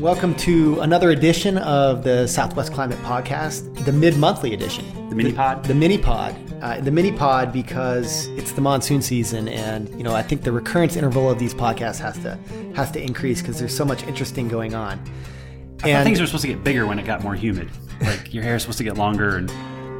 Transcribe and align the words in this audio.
Welcome 0.00 0.34
to 0.36 0.80
another 0.80 1.10
edition 1.10 1.58
of 1.58 2.04
the 2.04 2.26
Southwest 2.26 2.72
Climate 2.72 2.96
Podcast, 3.00 3.84
the 3.84 3.92
mid-monthly 3.92 4.54
edition, 4.54 4.82
the 5.10 5.14
mini 5.14 5.30
pod. 5.30 5.62
The, 5.62 5.74
mini 5.74 5.98
pod, 5.98 6.34
uh, 6.62 6.80
the 6.80 6.90
mini 6.90 7.12
pod, 7.12 7.52
because 7.52 8.28
it's 8.28 8.52
the 8.52 8.62
monsoon 8.62 9.02
season, 9.02 9.46
and 9.46 9.90
you 9.90 10.02
know 10.02 10.14
I 10.14 10.22
think 10.22 10.42
the 10.42 10.52
recurrence 10.52 10.96
interval 10.96 11.28
of 11.28 11.38
these 11.38 11.52
podcasts 11.52 11.98
has 11.98 12.16
to 12.20 12.38
has 12.74 12.90
to 12.92 13.02
increase 13.02 13.42
because 13.42 13.58
there's 13.58 13.76
so 13.76 13.84
much 13.84 14.02
interesting 14.04 14.48
going 14.48 14.74
on. 14.74 14.98
I 15.84 15.90
and 15.90 16.06
things 16.06 16.18
are 16.18 16.24
supposed 16.24 16.42
to 16.42 16.48
get 16.48 16.64
bigger 16.64 16.86
when 16.86 16.98
it 16.98 17.04
got 17.04 17.22
more 17.22 17.34
humid. 17.34 17.68
Like 18.00 18.32
your 18.32 18.42
hair 18.42 18.56
is 18.56 18.62
supposed 18.62 18.78
to 18.78 18.84
get 18.84 18.96
longer, 18.96 19.36
and 19.36 19.52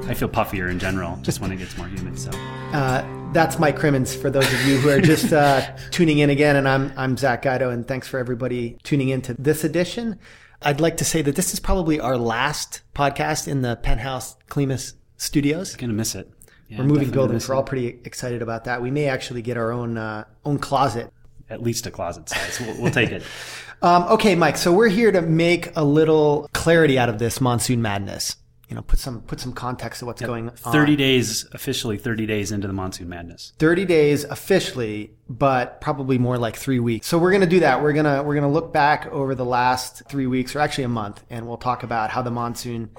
I 0.09 0.15
feel 0.15 0.29
puffier 0.29 0.71
in 0.71 0.79
general 0.79 1.17
just 1.23 1.41
when 1.41 1.53
it 1.53 1.57
gets 1.57 1.77
more 1.77 1.87
humid. 1.87 2.19
So. 2.19 2.31
Uh, 2.73 3.05
that's 3.33 3.59
Mike 3.59 3.77
Crimmins 3.77 4.15
for 4.15 4.31
those 4.31 4.53
of 4.53 4.67
you 4.67 4.79
who 4.79 4.89
are 4.89 5.01
just 5.01 5.33
uh, 5.33 5.63
tuning 5.91 6.19
in 6.19 6.31
again. 6.31 6.57
And 6.57 6.69
I'm, 6.69 6.93
I'm 6.97 7.17
Zack 7.17 7.43
Guido, 7.43 7.71
and 7.71 7.87
thanks 7.87 8.09
for 8.09 8.19
everybody 8.19 8.79
tuning 8.83 9.11
in 9.11 9.23
to 9.23 9.35
this 9.35 9.63
edition. 9.63 10.19
I'd 10.63 10.81
like 10.81 10.97
to 10.99 11.05
say 11.05 11.23
that 11.23 11.37
this 11.37 11.55
is 11.55 11.61
probably 11.61 12.01
our 12.01 12.17
last 12.17 12.83
podcast 12.95 13.49
in 13.49 13.63
the 13.63 13.77
Penthouse 13.77 14.37
CLIMAS 14.49 14.95
studios. 15.17 15.77
Gonna 15.77 15.93
miss 15.93 16.15
it. 16.15 16.31
Yeah, 16.69 16.79
We're 16.79 16.85
moving 16.85 17.11
buildings. 17.11 17.49
We're 17.49 17.55
all 17.55 17.63
pretty 17.63 18.01
excited 18.05 18.43
about 18.43 18.65
that. 18.65 18.83
We 18.83 18.91
may 18.91 19.07
actually 19.07 19.43
get 19.43 19.57
our 19.57 19.73
own 19.73 19.97
uh, 19.97 20.25
own 20.45 20.59
closet. 20.59 21.13
At 21.49 21.63
least 21.63 21.87
a 21.87 21.91
closet 21.91 22.29
size. 22.29 22.61
We'll, 22.61 22.81
we'll 22.81 22.93
take 22.93 23.11
it. 23.11 23.23
um, 23.83 24.05
okay, 24.05 24.37
Mike. 24.37 24.57
So 24.57 24.73
we're 24.73 24.89
here 24.89 25.11
to 25.11 25.23
make 25.23 25.75
a 25.77 25.85
little 25.85 26.49
clarity 26.53 26.99
out 26.99 27.09
of 27.09 27.19
this 27.19 27.41
monsoon 27.41 27.83
madness 27.83 28.37
you 28.71 28.77
know, 28.77 28.83
put 28.83 29.01
some 29.01 29.21
put 29.23 29.41
some 29.41 29.53
context 29.53 29.99
to 29.99 30.07
what's 30.07 30.21
yep. 30.21 30.29
going 30.29 30.49
on. 30.49 30.55
Thirty 30.55 30.95
days 30.95 31.45
officially, 31.53 31.99
thirty 31.99 32.25
days 32.25 32.53
into 32.53 32.69
the 32.69 32.73
monsoon 32.73 33.09
madness. 33.09 33.53
Thirty 33.59 33.85
days 33.85 34.23
officially, 34.23 35.11
but 35.29 35.81
probably 35.81 36.19
more 36.19 36.39
like 36.39 36.55
three 36.55 36.79
weeks. 36.79 37.09
So 37.09 37.19
we're 37.19 37.33
gonna 37.33 37.47
do 37.47 37.61
that. 37.61 37.83
We're 37.83 37.93
gonna 37.93 38.23
we're 38.23 38.37
gonna 38.37 38.51
look 38.51 38.73
back 38.73 39.09
over 39.09 39.35
the 39.35 39.45
last 39.45 40.05
three 40.09 40.29
weeks, 40.29 40.55
or 40.55 40.61
actually 40.61 40.85
a 40.85 40.89
month, 40.89 41.25
and 41.31 41.49
we'll 41.49 41.57
talk 41.57 41.83
about 41.83 42.11
how 42.11 42.23
the 42.23 42.31
monsoon 42.31 42.91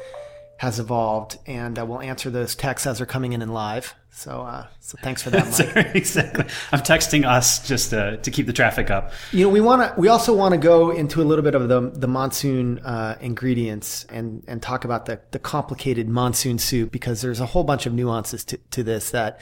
has 0.62 0.80
evolved, 0.80 1.40
and 1.48 1.80
uh, 1.80 1.84
we'll 1.84 2.02
answer 2.02 2.30
those 2.30 2.54
texts 2.54 2.86
as 2.86 3.00
they're 3.00 3.08
coming 3.08 3.34
in 3.34 3.42
in 3.42 3.50
live. 3.52 3.96
So, 4.12 4.44
uh, 4.44 4.68
so 4.80 4.96
thanks 5.02 5.24
for 5.24 5.32
that, 5.32 5.48
Mike. 5.76 5.96
exactly. 5.96 6.46
I'm 6.72 6.82
texting 6.82 7.26
us 7.26 7.68
just 7.68 7.90
to, 7.90 8.18
to 8.18 8.30
keep 8.30 8.46
the 8.46 8.54
traffic 8.54 8.92
up. 8.92 9.12
You 9.32 9.46
know, 9.46 9.50
we 9.50 9.60
want 9.60 9.82
to. 9.82 10.00
We 10.00 10.08
also 10.08 10.36
want 10.36 10.52
to 10.52 10.60
go 10.60 10.92
into 10.92 11.20
a 11.20 11.26
little 11.26 11.44
bit 11.44 11.56
of 11.56 11.68
the 11.68 11.90
the 11.90 12.08
monsoon 12.08 12.78
uh, 12.78 13.18
ingredients 13.22 14.06
and 14.10 14.44
and 14.46 14.62
talk 14.62 14.86
about 14.86 15.08
the 15.08 15.20
the 15.32 15.40
complicated 15.40 16.08
monsoon 16.08 16.60
soup 16.60 16.92
because 16.92 17.24
there's 17.24 17.40
a 17.40 17.48
whole 17.48 17.64
bunch 17.64 17.88
of 17.88 17.94
nuances 17.94 18.46
to 18.46 18.58
to 18.70 18.84
this 18.84 19.10
that 19.10 19.40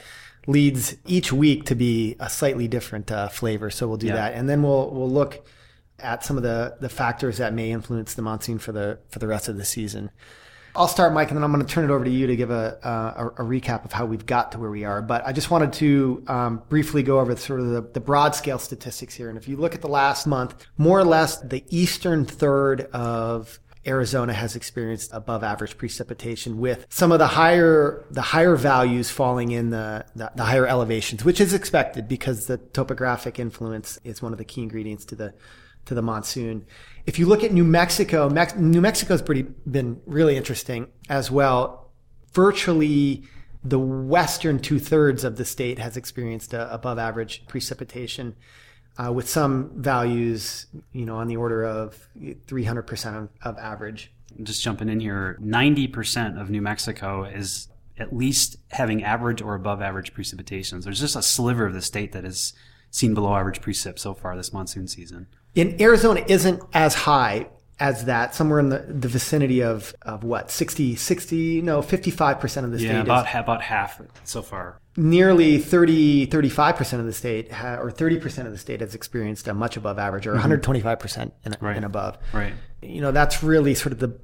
leads 0.47 0.95
each 1.05 1.33
week 1.33 1.65
to 1.65 1.75
be 1.75 2.15
a 2.21 2.29
slightly 2.29 2.69
different 2.69 3.11
uh, 3.11 3.27
flavor. 3.27 3.69
So 3.69 3.89
we'll 3.89 3.97
do 3.97 4.07
yeah. 4.07 4.15
that, 4.15 4.35
and 4.35 4.47
then 4.47 4.63
we'll 4.63 4.89
we'll 4.89 5.11
look 5.11 5.45
at 5.99 6.23
some 6.23 6.37
of 6.37 6.43
the 6.43 6.77
the 6.79 6.87
factors 6.87 7.39
that 7.39 7.53
may 7.53 7.71
influence 7.71 8.13
the 8.13 8.21
monsoon 8.21 8.57
for 8.57 8.71
the 8.71 8.99
for 9.09 9.19
the 9.19 9.27
rest 9.27 9.49
of 9.49 9.57
the 9.57 9.65
season. 9.65 10.11
I'll 10.79 10.87
start, 10.87 11.11
Mike, 11.11 11.27
and 11.27 11.35
then 11.35 11.43
I'm 11.43 11.51
going 11.51 11.65
to 11.65 11.69
turn 11.69 11.83
it 11.83 11.93
over 11.93 12.05
to 12.05 12.09
you 12.09 12.25
to 12.27 12.37
give 12.37 12.51
a, 12.51 12.77
a, 12.81 13.43
a 13.43 13.45
recap 13.45 13.83
of 13.83 13.91
how 13.91 14.05
we've 14.05 14.25
got 14.25 14.53
to 14.53 14.59
where 14.59 14.69
we 14.69 14.85
are. 14.85 15.01
But 15.01 15.27
I 15.27 15.33
just 15.33 15.51
wanted 15.51 15.73
to 15.73 16.23
um, 16.27 16.63
briefly 16.69 17.03
go 17.03 17.19
over 17.19 17.35
sort 17.35 17.59
of 17.59 17.67
the, 17.67 17.81
the, 17.81 17.99
broad 17.99 18.33
scale 18.33 18.57
statistics 18.57 19.13
here. 19.13 19.27
And 19.27 19.37
if 19.37 19.45
you 19.45 19.57
look 19.57 19.75
at 19.75 19.81
the 19.81 19.89
last 19.89 20.25
month, 20.25 20.55
more 20.77 20.97
or 20.97 21.03
less 21.03 21.35
the 21.41 21.65
eastern 21.67 22.23
third 22.23 22.83
of 22.93 23.59
Arizona 23.85 24.31
has 24.31 24.55
experienced 24.55 25.11
above 25.11 25.43
average 25.43 25.77
precipitation 25.77 26.59
with 26.59 26.85
some 26.87 27.11
of 27.11 27.19
the 27.19 27.27
higher 27.27 28.05
the 28.09 28.21
higher 28.21 28.55
values 28.55 29.11
falling 29.11 29.51
in 29.51 29.71
the, 29.71 30.05
the, 30.15 30.31
the 30.35 30.45
higher 30.45 30.65
elevations, 30.65 31.25
which 31.25 31.41
is 31.41 31.53
expected 31.53 32.07
because 32.07 32.45
the 32.45 32.57
topographic 32.57 33.37
influence 33.37 33.99
is 34.05 34.21
one 34.21 34.31
of 34.31 34.37
the 34.37 34.45
key 34.45 34.61
ingredients 34.61 35.03
to 35.03 35.15
the 35.15 35.33
to 35.89 35.95
the 35.95 36.01
monsoon. 36.03 36.65
If 37.05 37.17
you 37.17 37.25
look 37.25 37.43
at 37.43 37.51
New 37.51 37.63
Mexico, 37.63 38.29
Mex- 38.29 38.55
New 38.55 38.79
Mexico's 38.79 39.23
pretty 39.23 39.41
been 39.69 39.99
really 40.05 40.37
interesting 40.37 40.87
as 41.09 41.29
well. 41.29 41.91
Virtually 42.31 43.23
the 43.63 43.79
western 43.79 44.59
two 44.59 44.79
thirds 44.79 45.23
of 45.23 45.35
the 45.35 45.43
state 45.43 45.79
has 45.79 45.97
experienced 45.97 46.53
above 46.53 46.97
average 46.97 47.45
precipitation, 47.47 48.35
uh, 48.97 49.11
with 49.11 49.27
some 49.27 49.71
values, 49.75 50.67
you 50.93 51.05
know, 51.05 51.15
on 51.15 51.27
the 51.27 51.35
order 51.35 51.65
of 51.65 52.07
300% 52.17 53.17
of, 53.17 53.29
of 53.41 53.57
average. 53.57 54.13
Just 54.43 54.63
jumping 54.63 54.87
in 54.87 54.99
here, 54.99 55.37
90% 55.41 56.39
of 56.39 56.49
New 56.49 56.61
Mexico 56.61 57.23
is 57.23 57.67
at 57.97 58.15
least 58.15 58.57
having 58.71 59.03
average 59.03 59.41
or 59.41 59.55
above 59.55 59.81
average 59.81 60.13
precipitations. 60.13 60.83
There's 60.83 60.99
just 60.99 61.15
a 61.15 61.21
sliver 61.21 61.65
of 61.65 61.73
the 61.73 61.81
state 61.81 62.11
that 62.11 62.23
has 62.23 62.53
seen 62.91 63.13
below 63.13 63.35
average 63.35 63.61
precip 63.61 63.99
so 63.99 64.13
far 64.13 64.37
this 64.37 64.53
monsoon 64.53 64.87
season 64.87 65.27
in 65.55 65.81
Arizona 65.81 66.23
isn't 66.27 66.61
as 66.73 66.93
high 66.93 67.49
as 67.79 68.05
that, 68.05 68.35
somewhere 68.35 68.59
in 68.59 68.69
the, 68.69 68.79
the 68.79 69.07
vicinity 69.07 69.63
of, 69.63 69.95
of 70.01 70.23
what, 70.23 70.51
60, 70.51 70.95
60, 70.95 71.61
no, 71.61 71.81
55% 71.81 72.63
of 72.65 72.71
the 72.71 72.79
state. 72.79 72.87
Yeah, 72.87 73.01
about, 73.01 73.27
is, 73.27 73.35
about 73.35 73.61
half 73.61 74.01
so 74.25 74.41
far. 74.41 74.79
Nearly 74.97 75.59
30, 75.59 76.27
35% 76.27 76.99
of 76.99 77.05
the 77.05 77.13
state, 77.13 77.51
ha, 77.51 77.75
or 77.75 77.89
30% 77.89 78.45
of 78.45 78.51
the 78.51 78.57
state 78.57 78.81
has 78.81 78.95
experienced 78.95 79.47
a 79.47 79.53
much 79.53 79.77
above 79.77 79.97
average, 79.97 80.27
or 80.27 80.35
mm-hmm. 80.35 80.51
125% 80.51 81.31
and, 81.45 81.57
right. 81.61 81.77
and 81.77 81.85
above. 81.85 82.17
Right. 82.33 82.53
You 82.81 83.01
know, 83.01 83.11
that's 83.11 83.41
really 83.43 83.75
sort 83.75 83.93
of 83.93 83.99
the, 83.99 84.19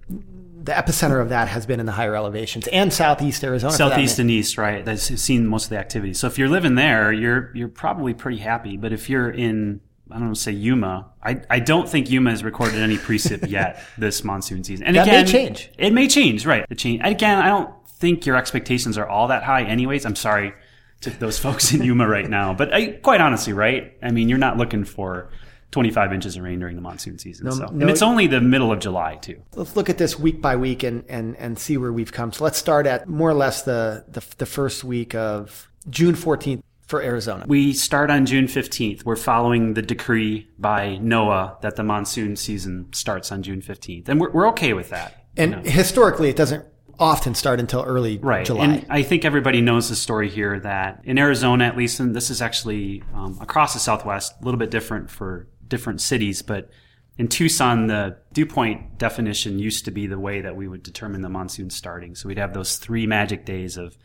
the 0.65 0.73
epicenter 0.73 1.21
of 1.21 1.29
that 1.29 1.47
has 1.47 1.65
been 1.65 1.79
in 1.79 1.85
the 1.85 1.91
higher 1.93 2.15
elevations 2.15 2.67
and 2.67 2.91
southeast 2.91 3.43
Arizona. 3.43 3.71
Southeast 3.71 4.19
and 4.19 4.29
east, 4.29 4.57
right? 4.57 4.83
That's 4.83 5.03
seen 5.21 5.47
most 5.47 5.65
of 5.65 5.69
the 5.69 5.77
activity. 5.77 6.13
So 6.13 6.27
if 6.27 6.37
you're 6.37 6.49
living 6.49 6.75
there, 6.75 7.13
you're 7.13 7.51
you're 7.53 7.67
probably 7.67 8.13
pretty 8.13 8.39
happy. 8.39 8.75
But 8.75 8.91
if 8.91 9.09
you're 9.09 9.29
in 9.29 9.81
I 10.11 10.15
don't 10.15 10.25
want 10.25 10.35
to 10.35 10.41
say 10.41 10.51
Yuma. 10.51 11.11
I, 11.23 11.41
I 11.49 11.59
don't 11.59 11.89
think 11.89 12.09
Yuma 12.09 12.29
has 12.29 12.43
recorded 12.43 12.79
any 12.79 12.97
precip 12.97 13.49
yet 13.49 13.83
this 13.97 14.23
monsoon 14.23 14.63
season. 14.63 14.85
And 14.85 14.95
that 14.95 15.07
again, 15.07 15.25
may 15.25 15.31
change. 15.31 15.71
It 15.77 15.93
may 15.93 16.07
change, 16.07 16.45
right? 16.45 16.65
It 16.69 16.77
change. 16.77 17.01
Again, 17.03 17.39
I 17.39 17.47
don't 17.47 17.71
think 17.87 18.25
your 18.25 18.35
expectations 18.35 18.97
are 18.97 19.07
all 19.07 19.29
that 19.29 19.43
high 19.43 19.63
anyways. 19.63 20.05
I'm 20.05 20.15
sorry 20.15 20.53
to 21.01 21.09
those 21.09 21.39
folks 21.39 21.73
in 21.73 21.83
Yuma 21.83 22.07
right 22.07 22.29
now. 22.29 22.53
But 22.53 22.73
I, 22.73 22.87
quite 22.87 23.21
honestly, 23.21 23.53
right? 23.53 23.97
I 24.03 24.11
mean, 24.11 24.29
you're 24.29 24.37
not 24.37 24.57
looking 24.57 24.85
for 24.85 25.31
25 25.71 26.13
inches 26.13 26.37
of 26.37 26.43
rain 26.43 26.59
during 26.59 26.75
the 26.75 26.81
monsoon 26.81 27.17
season. 27.17 27.45
No, 27.47 27.51
so. 27.51 27.65
no, 27.65 27.81
and 27.81 27.89
it's 27.89 28.01
only 28.01 28.27
the 28.27 28.41
middle 28.41 28.71
of 28.71 28.79
July, 28.79 29.15
too. 29.15 29.41
Let's 29.55 29.75
look 29.75 29.89
at 29.89 29.97
this 29.97 30.17
week 30.17 30.41
by 30.41 30.55
week 30.55 30.83
and, 30.83 31.03
and, 31.09 31.35
and 31.37 31.57
see 31.57 31.77
where 31.77 31.91
we've 31.91 32.13
come. 32.13 32.31
So 32.31 32.43
let's 32.43 32.57
start 32.57 32.85
at 32.87 33.09
more 33.09 33.29
or 33.29 33.33
less 33.33 33.63
the, 33.63 34.05
the, 34.07 34.23
the 34.37 34.45
first 34.45 34.83
week 34.83 35.15
of 35.15 35.69
June 35.89 36.15
14th 36.15 36.61
for 36.85 37.01
Arizona? 37.01 37.45
We 37.47 37.73
start 37.73 38.11
on 38.11 38.25
June 38.25 38.45
15th. 38.45 39.03
We're 39.05 39.15
following 39.15 39.73
the 39.73 39.81
decree 39.81 40.49
by 40.57 40.99
NOAA 41.01 41.61
that 41.61 41.75
the 41.75 41.83
monsoon 41.83 42.35
season 42.35 42.87
starts 42.93 43.31
on 43.31 43.43
June 43.43 43.61
15th. 43.61 44.09
And 44.09 44.19
we're, 44.19 44.31
we're 44.31 44.47
okay 44.49 44.73
with 44.73 44.89
that. 44.89 45.25
And 45.37 45.51
you 45.51 45.57
know? 45.57 45.63
historically, 45.63 46.29
it 46.29 46.35
doesn't 46.35 46.65
often 46.99 47.35
start 47.35 47.59
until 47.59 47.83
early 47.83 48.17
right. 48.19 48.45
July. 48.45 48.65
And 48.65 48.85
I 48.89 49.03
think 49.03 49.25
everybody 49.25 49.61
knows 49.61 49.89
the 49.89 49.95
story 49.95 50.29
here 50.29 50.59
that 50.61 51.01
in 51.03 51.17
Arizona, 51.17 51.65
at 51.65 51.77
least, 51.77 51.99
and 51.99 52.15
this 52.15 52.29
is 52.29 52.41
actually 52.41 53.03
um, 53.13 53.37
across 53.41 53.73
the 53.73 53.79
Southwest, 53.79 54.33
a 54.41 54.45
little 54.45 54.59
bit 54.59 54.71
different 54.71 55.09
for 55.09 55.47
different 55.67 56.01
cities, 56.01 56.41
but 56.41 56.69
in 57.17 57.27
Tucson, 57.29 57.87
the 57.87 58.17
dew 58.33 58.45
point 58.45 58.97
definition 58.97 59.57
used 59.57 59.85
to 59.85 59.91
be 59.91 60.05
the 60.05 60.19
way 60.19 60.41
that 60.41 60.55
we 60.55 60.67
would 60.67 60.83
determine 60.83 61.21
the 61.21 61.29
monsoon 61.29 61.69
starting. 61.69 62.13
So 62.13 62.27
we'd 62.27 62.37
have 62.37 62.53
those 62.53 62.77
three 62.77 63.07
magic 63.07 63.45
days 63.45 63.77
of 63.77 63.97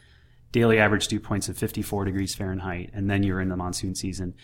daily 0.53 0.79
average 0.79 1.09
dew 1.09 1.21
points 1.21 1.49
of 1.49 1.57
54 1.57 2.05
degrees 2.05 2.35
Fahrenheit, 2.35 2.91
and 2.93 3.09
then 3.09 3.23
you're 3.23 3.41
in 3.41 3.49
the 3.49 3.57
monsoon 3.57 3.95
season. 3.95 4.35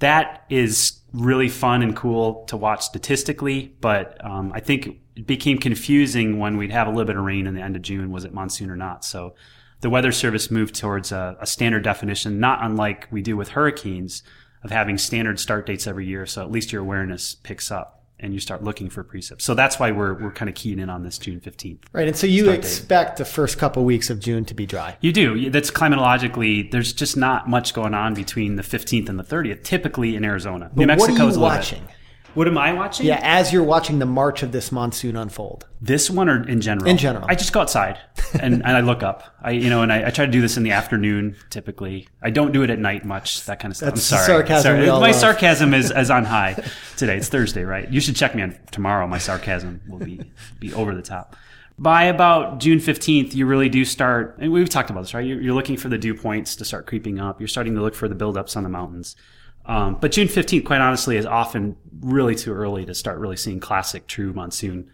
That 0.00 0.44
is 0.50 1.00
really 1.12 1.48
fun 1.48 1.82
and 1.82 1.94
cool 1.94 2.44
to 2.46 2.56
watch 2.56 2.82
statistically, 2.82 3.74
but 3.80 4.22
um, 4.24 4.52
I 4.52 4.60
think 4.60 4.98
it 5.14 5.26
became 5.26 5.58
confusing 5.58 6.38
when 6.38 6.56
we'd 6.56 6.72
have 6.72 6.86
a 6.86 6.90
little 6.90 7.04
bit 7.04 7.16
of 7.16 7.24
rain 7.24 7.46
in 7.46 7.54
the 7.54 7.60
end 7.60 7.76
of 7.76 7.82
June. 7.82 8.10
Was 8.10 8.24
it 8.24 8.34
monsoon 8.34 8.70
or 8.70 8.76
not? 8.76 9.04
So 9.04 9.34
the 9.80 9.90
Weather 9.90 10.10
Service 10.10 10.50
moved 10.50 10.74
towards 10.74 11.12
a, 11.12 11.36
a 11.40 11.46
standard 11.46 11.84
definition, 11.84 12.40
not 12.40 12.58
unlike 12.62 13.06
we 13.10 13.22
do 13.22 13.36
with 13.36 13.50
hurricanes, 13.50 14.22
of 14.64 14.70
having 14.70 14.96
standard 14.96 15.38
start 15.38 15.66
dates 15.66 15.86
every 15.86 16.06
year. 16.06 16.24
So 16.26 16.42
at 16.42 16.50
least 16.50 16.72
your 16.72 16.82
awareness 16.82 17.34
picks 17.34 17.70
up 17.70 18.01
and 18.22 18.32
you 18.32 18.40
start 18.40 18.62
looking 18.62 18.88
for 18.88 19.02
precip. 19.04 19.42
So 19.42 19.54
that's 19.54 19.78
why 19.78 19.90
we're, 19.90 20.14
we're 20.14 20.30
kind 20.30 20.48
of 20.48 20.54
keying 20.54 20.78
in 20.78 20.88
on 20.88 21.02
this 21.02 21.18
June 21.18 21.40
15th. 21.40 21.80
Right. 21.92 22.08
And 22.08 22.16
so 22.16 22.26
you 22.26 22.50
expect 22.50 23.18
date. 23.18 23.24
the 23.24 23.30
first 23.30 23.58
couple 23.58 23.82
of 23.82 23.86
weeks 23.86 24.08
of 24.08 24.20
June 24.20 24.44
to 24.46 24.54
be 24.54 24.64
dry. 24.64 24.96
You 25.00 25.12
do. 25.12 25.50
That's 25.50 25.70
climatologically, 25.70 26.70
there's 26.70 26.92
just 26.92 27.16
not 27.16 27.48
much 27.48 27.74
going 27.74 27.94
on 27.94 28.14
between 28.14 28.56
the 28.56 28.62
15th 28.62 29.08
and 29.08 29.18
the 29.18 29.24
30th, 29.24 29.64
typically 29.64 30.16
in 30.16 30.24
Arizona. 30.24 30.70
But 30.72 30.80
New 30.80 30.86
Mexico 30.86 31.12
what 31.12 31.32
are 31.32 31.34
you 31.34 31.40
watching? 31.40 31.88
What 32.34 32.48
am 32.48 32.56
I 32.56 32.72
watching? 32.72 33.06
Yeah, 33.06 33.20
as 33.22 33.52
you're 33.52 33.62
watching 33.62 33.98
the 33.98 34.06
march 34.06 34.42
of 34.42 34.52
this 34.52 34.72
monsoon 34.72 35.16
unfold. 35.16 35.66
This 35.80 36.08
one 36.08 36.28
or 36.28 36.48
in 36.48 36.60
general? 36.60 36.88
In 36.88 36.96
general. 36.96 37.26
I 37.28 37.34
just 37.34 37.52
go 37.52 37.60
outside 37.60 37.98
and, 38.40 38.54
and 38.54 38.76
I 38.76 38.80
look 38.80 39.02
up. 39.02 39.24
I 39.42 39.50
you 39.50 39.68
know, 39.68 39.82
and 39.82 39.92
I, 39.92 40.06
I, 40.06 40.10
try 40.10 40.24
to 40.24 40.32
do 40.32 40.40
this 40.40 40.56
in 40.56 40.62
the 40.62 40.70
afternoon 40.70 41.36
typically. 41.50 42.08
I 42.22 42.30
don't 42.30 42.52
do 42.52 42.62
it 42.62 42.70
at 42.70 42.78
night 42.78 43.04
much, 43.04 43.44
that 43.44 43.60
kind 43.60 43.70
of 43.70 43.76
stuff. 43.76 43.94
That's 43.94 44.12
I'm 44.12 44.18
sorry. 44.18 44.26
sarcasm. 44.26 44.62
Sorry. 44.62 44.86
My 44.86 44.92
love. 44.92 45.14
sarcasm 45.14 45.74
is, 45.74 45.90
is 45.96 46.10
on 46.10 46.24
high 46.24 46.54
today. 46.96 47.18
It's 47.18 47.28
Thursday, 47.28 47.64
right? 47.64 47.90
You 47.90 48.00
should 48.00 48.16
check 48.16 48.34
me 48.34 48.42
on 48.42 48.56
tomorrow. 48.70 49.06
My 49.06 49.18
sarcasm 49.18 49.82
will 49.88 49.98
be 49.98 50.32
be 50.58 50.72
over 50.72 50.94
the 50.94 51.02
top. 51.02 51.36
By 51.78 52.04
about 52.04 52.60
June 52.60 52.78
15th, 52.78 53.34
you 53.34 53.46
really 53.46 53.68
do 53.68 53.84
start, 53.84 54.36
and 54.38 54.52
we've 54.52 54.68
talked 54.68 54.90
about 54.90 55.00
this, 55.00 55.14
right? 55.14 55.26
You're, 55.26 55.40
you're 55.40 55.54
looking 55.54 55.76
for 55.76 55.88
the 55.88 55.98
dew 55.98 56.14
points 56.14 56.54
to 56.56 56.64
start 56.64 56.86
creeping 56.86 57.18
up. 57.18 57.40
You're 57.40 57.48
starting 57.48 57.74
to 57.74 57.80
look 57.80 57.94
for 57.94 58.08
the 58.08 58.14
buildups 58.14 58.56
on 58.56 58.62
the 58.62 58.68
mountains. 58.68 59.16
Um, 59.64 59.96
but 60.00 60.12
June 60.12 60.28
15th, 60.28 60.64
quite 60.64 60.80
honestly, 60.80 61.16
is 61.16 61.26
often 61.26 61.76
really 62.00 62.34
too 62.34 62.52
early 62.52 62.84
to 62.86 62.94
start 62.94 63.18
really 63.18 63.36
seeing 63.36 63.60
classic 63.60 64.06
true 64.06 64.32
monsoon 64.32 64.90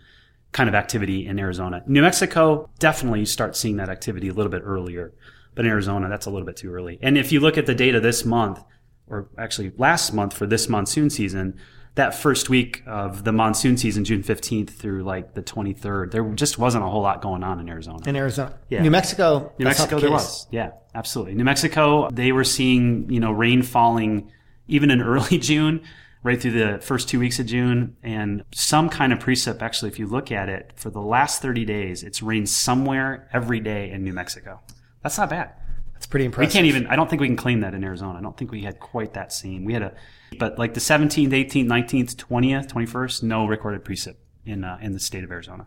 kind 0.53 0.69
of 0.69 0.75
activity 0.75 1.27
in 1.27 1.39
Arizona. 1.39 1.83
New 1.87 2.03
Mexico, 2.03 2.69
definitely 2.79 3.21
you 3.21 3.27
start 3.27 3.57
seeing 3.57 3.77
that 3.77 3.89
activity 3.89 4.29
a 4.29 4.33
little 4.33 4.51
bit 4.51 4.63
earlier. 4.65 5.13
But 5.55 5.65
in 5.65 5.71
Arizona, 5.71 6.09
that's 6.09 6.27
a 6.27 6.31
little 6.31 6.47
bit 6.47 6.57
too 6.57 6.73
early. 6.73 6.99
And 7.03 7.19
if 7.19 7.33
you 7.33 7.41
look 7.41 7.59
at 7.59 7.67
the 7.67 7.75
data 7.75 8.01
this 8.01 8.25
month, 8.25 8.63
or 9.09 9.29
actually 9.37 9.73
last 9.77 10.13
month 10.13 10.35
for 10.35 10.47
this 10.47 10.69
monsoon 10.69 11.11
season, 11.11 11.59
that 11.95 12.15
first 12.15 12.49
week 12.49 12.83
of 12.87 13.25
the 13.25 13.33
monsoon 13.33 13.77
season, 13.77 14.05
June 14.05 14.23
15th 14.23 14.71
through 14.71 15.03
like 15.03 15.35
the 15.35 15.43
23rd, 15.43 16.13
there 16.13 16.25
just 16.35 16.59
wasn't 16.59 16.85
a 16.85 16.87
whole 16.87 17.03
lot 17.03 17.21
going 17.21 17.43
on 17.43 17.59
in 17.59 17.69
Arizona. 17.69 18.09
In 18.09 18.15
Arizona. 18.15 18.57
Yeah. 18.69 18.83
New 18.83 18.91
Mexico. 18.91 19.53
New 19.59 19.65
Mexico, 19.65 19.97
the 19.97 20.03
there 20.03 20.11
was. 20.13 20.47
Yeah, 20.53 20.71
absolutely. 20.95 21.35
New 21.35 21.45
Mexico, 21.45 22.09
they 22.11 22.31
were 22.31 22.45
seeing, 22.45 23.11
you 23.11 23.19
know, 23.19 23.33
rain 23.33 23.63
falling 23.63 24.31
even 24.69 24.91
in 24.91 25.03
early 25.03 25.39
June, 25.39 25.83
right 26.23 26.41
through 26.41 26.53
the 26.53 26.79
first 26.81 27.09
two 27.09 27.19
weeks 27.19 27.39
of 27.39 27.47
June, 27.47 27.97
and 28.03 28.45
some 28.53 28.89
kind 28.89 29.13
of 29.13 29.19
precip. 29.19 29.63
Actually, 29.63 29.91
if 29.91 29.99
you 29.99 30.07
look 30.07 30.31
at 30.31 30.49
it, 30.49 30.73
for 30.77 30.91
the 30.91 31.01
last 31.01 31.43
30 31.43 31.65
days, 31.65 32.03
it's 32.03 32.23
rained 32.23 32.49
somewhere 32.49 33.29
every 33.33 33.61
day 33.61 33.91
in 33.91 34.05
New 34.05 34.13
Mexico. 34.13 34.61
That's 35.03 35.19
not 35.19 35.31
bad. 35.31 35.53
That's 35.95 36.07
pretty 36.07 36.27
impressive. 36.27 36.51
We 36.51 36.53
can't 36.53 36.67
even, 36.67 36.87
I 36.87 36.97
don't 36.97 37.11
think 37.11 37.21
we 37.21 37.27
can 37.27 37.37
claim 37.37 37.61
that 37.61 37.75
in 37.75 37.83
Arizona. 37.83 38.19
I 38.19 38.23
don't 38.23 38.37
think 38.37 38.53
we 38.53 38.63
had 38.63 38.79
quite 38.79 39.15
that 39.15 39.33
same. 39.33 39.65
We 39.65 39.73
had 39.73 39.83
a, 39.83 39.95
but 40.39 40.59
like 40.59 40.75
the 40.75 40.81
17th, 40.81 41.31
18th, 41.31 41.67
19th, 41.67 42.15
20th, 42.15 42.69
21st, 42.69 43.23
no 43.25 43.47
recorded 43.47 43.85
precip 43.85 44.15
in, 44.45 44.63
uh, 44.63 44.79
in 44.81 44.93
the 44.93 45.01
state 45.01 45.25
of 45.25 45.31
Arizona. 45.31 45.67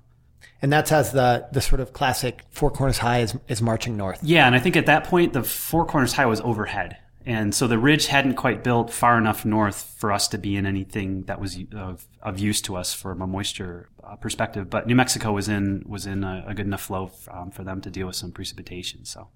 And 0.62 0.72
that's 0.72 0.92
as 0.92 1.12
the 1.12 1.48
the 1.52 1.62
sort 1.62 1.82
of 1.82 1.92
classic 1.92 2.44
Four 2.52 2.70
Corners 2.70 3.00
High 3.00 3.22
is, 3.22 3.36
is 3.48 3.62
marching 3.62 3.98
north. 3.98 4.20
Yeah, 4.22 4.46
and 4.46 4.56
I 4.56 4.60
think 4.60 4.76
at 4.76 4.86
that 4.86 5.06
point 5.06 5.34
the 5.34 5.44
Four 5.44 5.86
Corners 5.86 6.14
High 6.14 6.28
was 6.28 6.40
overhead, 6.42 6.98
and 7.26 7.54
so 7.54 7.68
the 7.68 7.78
ridge 7.78 8.08
hadn't 8.08 8.36
quite 8.36 8.64
built 8.64 8.92
far 8.92 9.18
enough 9.18 9.46
north 9.46 9.94
for 9.98 10.12
us 10.12 10.28
to 10.30 10.38
be 10.38 10.56
in 10.56 10.66
anything 10.66 11.24
that 11.24 11.40
was 11.40 11.58
of, 11.76 12.06
of 12.22 12.40
use 12.40 12.62
to 12.62 12.76
us 12.76 12.94
from 12.94 13.22
a 13.22 13.28
moisture 13.28 13.90
uh, 14.04 14.16
perspective. 14.16 14.70
But 14.70 14.88
New 14.88 14.96
Mexico 14.96 15.32
was 15.32 15.48
in 15.48 15.84
was 15.88 16.06
in 16.06 16.24
a, 16.24 16.44
a 16.48 16.54
good 16.54 16.66
enough 16.66 16.82
flow 16.82 17.12
um, 17.30 17.52
for 17.52 17.64
them 17.64 17.82
to 17.82 17.90
deal 17.90 18.08
with 18.08 18.16
some 18.16 18.32
precipitation. 18.32 19.06
So 19.06 19.30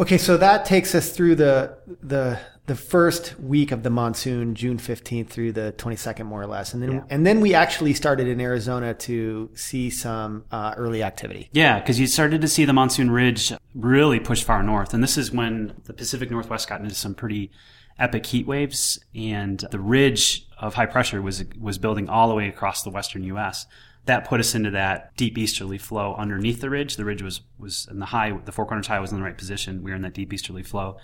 Okay, 0.00 0.18
so 0.18 0.36
that 0.36 0.64
takes 0.64 0.94
us 0.94 1.10
through 1.10 1.34
the 1.36 1.76
the 2.02 2.38
the 2.66 2.74
first 2.76 3.38
week 3.40 3.72
of 3.72 3.82
the 3.82 3.90
monsoon, 3.90 4.54
June 4.54 4.78
fifteenth 4.78 5.30
through 5.32 5.52
the 5.52 5.72
twenty 5.72 5.96
second, 5.96 6.26
more 6.26 6.40
or 6.42 6.46
less, 6.46 6.72
and 6.74 6.82
then 6.82 6.92
Yeah. 6.92 7.00
and 7.10 7.26
then 7.26 7.40
we 7.40 7.54
actually 7.54 7.94
started 7.94 8.28
in 8.28 8.40
Arizona 8.40 8.94
to 8.94 9.50
see 9.54 9.90
some 9.90 10.44
uh, 10.52 10.74
early 10.76 11.02
activity. 11.02 11.48
yeah, 11.52 11.80
because 11.80 11.98
you 11.98 12.06
started 12.06 12.40
to 12.42 12.48
see 12.48 12.64
the 12.64 12.72
monsoon 12.72 13.10
ridge 13.10 13.52
really 13.74 14.20
push 14.20 14.44
far 14.44 14.62
north, 14.62 14.94
and 14.94 15.02
this 15.02 15.16
is 15.18 15.32
when 15.32 15.74
the 15.84 15.92
Pacific 15.94 16.30
Northwest 16.30 16.68
got 16.68 16.80
into 16.80 16.94
some 16.94 17.14
pretty 17.14 17.50
epic 17.98 18.26
heat 18.26 18.46
waves, 18.46 19.00
and 19.14 19.64
the 19.72 19.80
ridge 19.80 20.46
of 20.60 20.74
high 20.74 20.86
pressure 20.86 21.20
was 21.20 21.42
was 21.58 21.78
building 21.78 22.08
all 22.08 22.28
the 22.28 22.34
way 22.34 22.48
across 22.48 22.82
the 22.84 22.90
western 22.90 23.24
U.S. 23.24 23.66
That 24.08 24.26
put 24.26 24.40
us 24.40 24.54
into 24.54 24.70
that 24.70 25.14
deep 25.16 25.36
easterly 25.36 25.76
flow 25.76 26.14
underneath 26.16 26.62
the 26.62 26.70
ridge. 26.70 26.96
The 26.96 27.04
ridge 27.04 27.22
was 27.22 27.42
was 27.58 27.86
in 27.90 27.98
the 27.98 28.06
high, 28.06 28.32
the 28.32 28.52
Four 28.52 28.64
Corners 28.64 28.86
High 28.86 29.00
was 29.00 29.12
in 29.12 29.18
the 29.18 29.22
right 29.22 29.36
position. 29.36 29.82
We 29.82 29.90
were 29.90 29.96
in 29.96 30.02
that 30.02 30.14
deep 30.14 30.32
easterly 30.32 30.62
flow, 30.62 30.96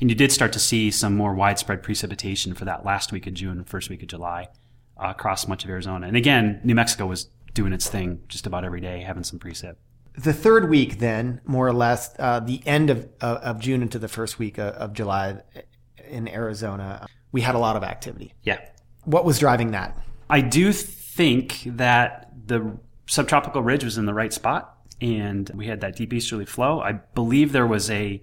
and 0.00 0.08
you 0.08 0.14
did 0.14 0.30
start 0.30 0.52
to 0.52 0.60
see 0.60 0.92
some 0.92 1.16
more 1.16 1.34
widespread 1.34 1.82
precipitation 1.82 2.54
for 2.54 2.64
that 2.64 2.84
last 2.84 3.10
week 3.10 3.26
of 3.26 3.34
June 3.34 3.58
and 3.58 3.68
first 3.68 3.90
week 3.90 4.00
of 4.02 4.08
July 4.08 4.46
uh, 4.96 5.08
across 5.08 5.48
much 5.48 5.64
of 5.64 5.70
Arizona. 5.70 6.06
And 6.06 6.16
again, 6.16 6.60
New 6.62 6.76
Mexico 6.76 7.06
was 7.06 7.30
doing 7.52 7.72
its 7.72 7.88
thing 7.88 8.20
just 8.28 8.46
about 8.46 8.64
every 8.64 8.80
day, 8.80 9.00
having 9.00 9.24
some 9.24 9.40
precip. 9.40 9.74
The 10.16 10.32
third 10.32 10.70
week, 10.70 11.00
then, 11.00 11.40
more 11.44 11.66
or 11.66 11.72
less, 11.72 12.14
uh, 12.20 12.38
the 12.38 12.62
end 12.64 12.90
of 12.90 13.08
of 13.20 13.38
of 13.38 13.58
June 13.58 13.82
into 13.82 13.98
the 13.98 14.08
first 14.08 14.38
week 14.38 14.58
of, 14.58 14.72
of 14.74 14.92
July 14.92 15.42
in 16.08 16.28
Arizona, 16.28 17.08
we 17.32 17.40
had 17.40 17.56
a 17.56 17.58
lot 17.58 17.74
of 17.74 17.82
activity. 17.82 18.34
Yeah. 18.44 18.60
What 19.04 19.24
was 19.24 19.40
driving 19.40 19.72
that? 19.72 19.98
I 20.28 20.40
do 20.40 20.72
think 20.72 21.62
that 21.66 22.32
the 22.46 22.78
subtropical 23.06 23.62
ridge 23.62 23.84
was 23.84 23.98
in 23.98 24.06
the 24.06 24.14
right 24.14 24.32
spot 24.32 24.76
and 25.00 25.50
we 25.54 25.66
had 25.66 25.80
that 25.80 25.96
deep 25.96 26.12
easterly 26.12 26.46
flow. 26.46 26.80
I 26.80 26.92
believe 26.92 27.52
there 27.52 27.66
was 27.66 27.90
a 27.90 28.22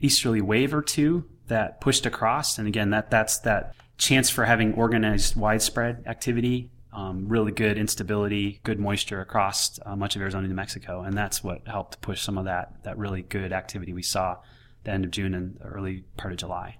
easterly 0.00 0.40
wave 0.40 0.74
or 0.74 0.82
two 0.82 1.24
that 1.48 1.80
pushed 1.80 2.06
across. 2.06 2.58
And 2.58 2.68
again, 2.68 2.90
that, 2.90 3.10
that's 3.10 3.38
that 3.40 3.74
chance 3.98 4.30
for 4.30 4.44
having 4.44 4.74
organized 4.74 5.36
widespread 5.36 6.04
activity, 6.06 6.70
um, 6.92 7.28
really 7.28 7.52
good 7.52 7.76
instability, 7.78 8.60
good 8.62 8.78
moisture 8.78 9.20
across 9.20 9.78
uh, 9.84 9.96
much 9.96 10.16
of 10.16 10.22
Arizona 10.22 10.46
New 10.46 10.54
Mexico. 10.54 11.02
And 11.02 11.16
that's 11.16 11.42
what 11.42 11.66
helped 11.66 12.00
push 12.00 12.20
some 12.20 12.38
of 12.38 12.44
that, 12.44 12.84
that 12.84 12.98
really 12.98 13.22
good 13.22 13.52
activity 13.52 13.92
we 13.92 14.02
saw 14.02 14.36
the 14.84 14.90
end 14.90 15.04
of 15.04 15.10
June 15.10 15.34
and 15.34 15.58
early 15.62 16.04
part 16.16 16.32
of 16.32 16.38
July. 16.38 16.78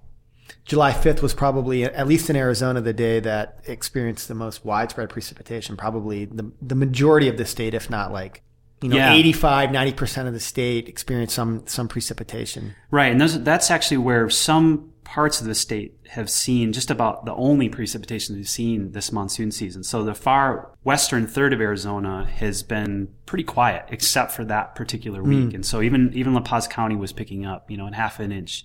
July 0.64 0.92
5th 0.92 1.22
was 1.22 1.34
probably, 1.34 1.84
at 1.84 2.06
least 2.06 2.30
in 2.30 2.36
Arizona, 2.36 2.80
the 2.80 2.92
day 2.92 3.20
that 3.20 3.60
experienced 3.66 4.28
the 4.28 4.34
most 4.34 4.64
widespread 4.64 5.08
precipitation. 5.08 5.76
Probably 5.76 6.24
the, 6.24 6.50
the 6.62 6.74
majority 6.74 7.28
of 7.28 7.36
the 7.36 7.44
state, 7.44 7.74
if 7.74 7.90
not 7.90 8.12
like, 8.12 8.42
you 8.82 8.88
know, 8.88 8.96
Yeah. 8.96 9.12
85, 9.12 9.70
90% 9.70 10.26
of 10.26 10.32
the 10.32 10.40
state 10.40 10.88
experienced 10.88 11.34
some, 11.34 11.66
some 11.66 11.88
precipitation. 11.88 12.74
Right, 12.90 13.12
and 13.12 13.20
those, 13.20 13.42
that's 13.42 13.70
actually 13.70 13.98
where 13.98 14.30
some 14.30 14.90
parts 15.04 15.40
of 15.40 15.46
the 15.48 15.54
state 15.56 15.98
have 16.10 16.30
seen 16.30 16.72
just 16.72 16.88
about 16.88 17.24
the 17.24 17.34
only 17.34 17.68
precipitation 17.68 18.36
they've 18.36 18.48
seen 18.48 18.92
this 18.92 19.10
monsoon 19.10 19.50
season. 19.50 19.82
So 19.82 20.04
the 20.04 20.14
far 20.14 20.70
western 20.84 21.26
third 21.26 21.52
of 21.52 21.60
Arizona 21.60 22.26
has 22.26 22.62
been 22.62 23.08
pretty 23.26 23.42
quiet, 23.42 23.86
except 23.88 24.30
for 24.30 24.44
that 24.44 24.76
particular 24.76 25.20
week. 25.20 25.48
Mm. 25.48 25.54
And 25.54 25.66
so 25.66 25.82
even 25.82 26.12
even 26.14 26.32
La 26.32 26.40
Paz 26.40 26.68
County 26.68 26.94
was 26.94 27.12
picking 27.12 27.44
up, 27.44 27.68
you 27.68 27.76
know, 27.76 27.88
in 27.88 27.92
half 27.92 28.20
an 28.20 28.30
inch 28.30 28.64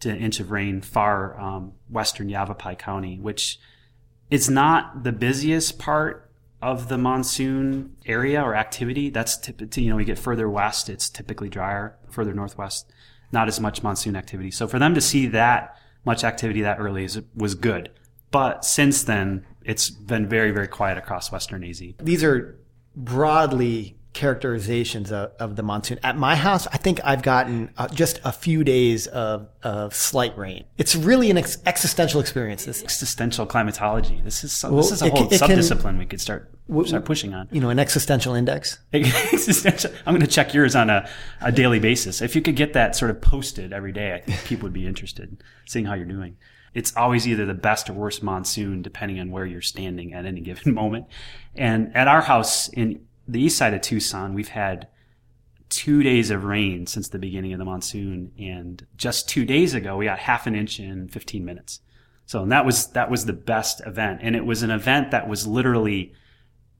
to 0.00 0.10
an 0.10 0.18
inch 0.18 0.40
of 0.40 0.50
rain. 0.50 0.80
Far 0.80 1.38
um, 1.40 1.72
western 1.88 2.28
Yavapai 2.28 2.74
County, 2.76 3.18
which 3.18 3.58
it's 4.30 4.48
not 4.48 5.04
the 5.04 5.12
busiest 5.12 5.78
part 5.78 6.30
of 6.60 6.88
the 6.88 6.96
monsoon 6.96 7.94
area 8.06 8.42
or 8.42 8.54
activity. 8.54 9.10
That's 9.10 9.36
typically, 9.36 9.82
you 9.82 9.90
know, 9.90 9.96
we 9.96 10.04
get 10.04 10.18
further 10.18 10.48
west, 10.48 10.88
it's 10.88 11.10
typically 11.10 11.48
drier. 11.48 11.96
Further 12.10 12.32
northwest, 12.32 12.90
not 13.32 13.48
as 13.48 13.60
much 13.60 13.82
monsoon 13.82 14.16
activity. 14.16 14.50
So 14.50 14.66
for 14.66 14.78
them 14.78 14.94
to 14.94 15.00
see 15.00 15.26
that 15.26 15.76
much 16.04 16.24
activity 16.24 16.62
that 16.62 16.78
early 16.78 17.04
is, 17.04 17.20
was 17.34 17.54
good. 17.54 17.90
But 18.30 18.64
since 18.64 19.02
then, 19.02 19.44
it's 19.62 19.90
been 19.90 20.28
very, 20.28 20.50
very 20.52 20.68
quiet 20.68 20.96
across 20.98 21.30
western 21.30 21.64
AZ. 21.64 21.82
These 22.00 22.24
are 22.24 22.58
broadly 22.96 23.98
characterizations 24.14 25.12
of, 25.12 25.32
of 25.38 25.56
the 25.56 25.62
monsoon. 25.62 25.98
At 26.02 26.16
my 26.16 26.36
house, 26.36 26.66
I 26.68 26.78
think 26.78 27.00
I've 27.04 27.22
gotten 27.22 27.70
uh, 27.76 27.88
just 27.88 28.20
a 28.24 28.32
few 28.32 28.64
days 28.64 29.06
of, 29.08 29.48
of 29.62 29.94
slight 29.94 30.36
rain. 30.38 30.64
It's 30.78 30.94
really 30.96 31.30
an 31.30 31.36
ex- 31.38 31.58
existential 31.66 32.20
experience. 32.20 32.64
This, 32.64 32.82
Existential 32.82 33.44
climatology. 33.44 34.20
This 34.24 34.44
is 34.44 34.62
Well, 34.64 34.76
this 34.76 34.92
is 34.92 35.02
a 35.02 35.10
whole 35.10 35.26
can- 35.26 35.34
it 35.34 35.40
can- 35.40 35.58
subdiscipline 35.58 35.98
we 35.98 36.06
could 36.06 36.20
start 36.20 36.50
start 36.86 37.04
pushing 37.04 37.34
on. 37.34 37.46
you 37.52 37.60
know, 37.60 37.68
an 37.68 37.78
existential 37.78 38.34
index. 38.34 38.78
Existential. 38.94 39.90
I'm 40.06 40.14
going 40.14 40.22
to 40.26 40.32
check 40.32 40.54
yours 40.54 40.74
on 40.74 40.88
a, 40.88 41.06
a 41.42 41.52
daily 41.52 41.78
basis. 41.78 42.22
If 42.22 42.34
you 42.34 42.40
could 42.40 42.56
get 42.56 42.72
that 42.72 42.96
sort 42.96 43.10
of 43.10 43.20
posted 43.20 43.72
every 43.74 43.92
day, 43.92 44.14
I 44.14 44.20
think 44.20 44.42
people 44.44 44.64
would 44.64 44.72
be 44.72 44.86
interested 44.86 45.28
in 45.28 45.38
seeing 45.66 45.84
how 45.84 45.92
you're 45.94 46.06
doing. 46.06 46.36
It's 46.72 46.96
always 46.96 47.28
either 47.28 47.44
the 47.46 47.54
best 47.54 47.90
or 47.90 47.92
worst 47.92 48.22
monsoon, 48.22 48.80
depending 48.82 49.20
on 49.20 49.30
where 49.30 49.44
you're 49.44 49.60
standing 49.60 50.14
at 50.14 50.24
any 50.24 50.40
given 50.40 50.72
moment. 50.82 51.06
And 51.54 51.94
at 51.96 52.08
our 52.08 52.22
house 52.22 52.68
in 52.68 53.04
the 53.26 53.40
east 53.40 53.58
side 53.58 53.74
of 53.74 53.80
Tucson, 53.80 54.34
we've 54.34 54.48
had 54.48 54.88
two 55.68 56.02
days 56.02 56.30
of 56.30 56.44
rain 56.44 56.86
since 56.86 57.08
the 57.08 57.18
beginning 57.18 57.52
of 57.52 57.58
the 57.58 57.64
monsoon. 57.64 58.32
And 58.38 58.86
just 58.96 59.28
two 59.28 59.44
days 59.44 59.74
ago, 59.74 59.96
we 59.96 60.04
got 60.04 60.18
half 60.18 60.46
an 60.46 60.54
inch 60.54 60.78
in 60.78 61.08
15 61.08 61.44
minutes. 61.44 61.80
So 62.26 62.42
and 62.42 62.52
that 62.52 62.64
was, 62.64 62.88
that 62.88 63.10
was 63.10 63.26
the 63.26 63.32
best 63.32 63.82
event. 63.86 64.20
And 64.22 64.36
it 64.36 64.46
was 64.46 64.62
an 64.62 64.70
event 64.70 65.10
that 65.10 65.28
was 65.28 65.46
literally 65.46 66.14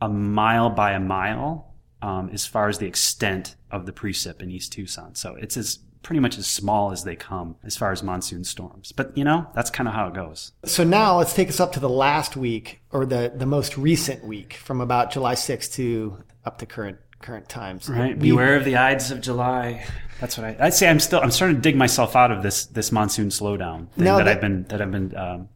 a 0.01 0.09
mile 0.09 0.71
by 0.71 0.93
a 0.93 1.01
mile 1.01 1.75
um, 2.03 2.31
as 2.33 2.47
far 2.47 2.69
as 2.69 2.79
the 2.79 2.87
extent 2.87 3.57
of 3.71 3.87
the 3.87 3.93
precip 3.93 4.43
in 4.43 4.51
East 4.51 4.73
Tucson. 4.73 5.15
So 5.15 5.35
it's 5.37 5.57
as 5.57 5.79
pretty 6.03 6.21
much 6.21 6.39
as 6.39 6.47
small 6.47 6.93
as 6.93 7.03
they 7.03 7.17
come 7.17 7.57
as 7.65 7.77
far 7.77 7.91
as 7.91 8.03
monsoon 8.03 8.45
storms. 8.45 8.93
But 8.93 9.17
you 9.17 9.25
know, 9.25 9.47
that's 9.55 9.71
kind 9.71 9.89
of 9.89 9.95
how 9.95 10.07
it 10.09 10.15
goes. 10.15 10.53
So 10.65 10.85
now 10.85 11.19
let's 11.19 11.33
take 11.33 11.49
us 11.49 11.59
up 11.59 11.73
to 11.73 11.81
the 11.81 11.89
last 11.89 12.37
week 12.37 12.83
or 12.93 13.07
the, 13.07 13.33
the 13.35 13.47
most 13.47 13.77
recent 13.77 14.23
week 14.23 14.53
from 14.55 14.81
about 14.81 15.11
July 15.11 15.35
6th 15.35 15.73
to 15.75 16.19
up 16.45 16.59
to 16.59 16.67
current 16.67 16.99
current 17.21 17.49
times. 17.49 17.89
Right. 17.89 18.17
We- 18.17 18.31
Beware 18.31 18.57
of 18.57 18.65
the 18.65 18.77
Ides 18.77 19.11
of 19.11 19.21
July. 19.21 19.85
That's 20.21 20.39
what 20.39 20.47
I, 20.47 20.57
I'd 20.61 20.75
say. 20.75 20.89
I'm 20.89 21.01
still. 21.01 21.21
I'm 21.21 21.31
starting 21.31 21.57
to 21.57 21.63
dig 21.63 21.77
myself 21.77 22.15
out 22.17 22.31
of 22.31 22.43
this 22.43 22.67
this 22.67 22.93
monsoon 22.93 23.29
slowdown 23.29 23.89
thing 23.91 24.05
Now 24.05 24.19
that 24.19 24.29
I've 24.29 24.41
been 24.41 24.65
that 24.65 24.81
I've 24.81 24.93
been 24.93 25.17
um, 25.17 25.49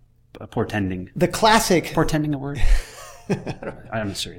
portending. 0.51 1.11
The 1.17 1.29
classic, 1.29 1.93
Portending 1.95 2.35
a 2.35 2.39
word? 2.39 2.61
I'm 3.93 4.09
not 4.09 4.17
sure. 4.17 4.37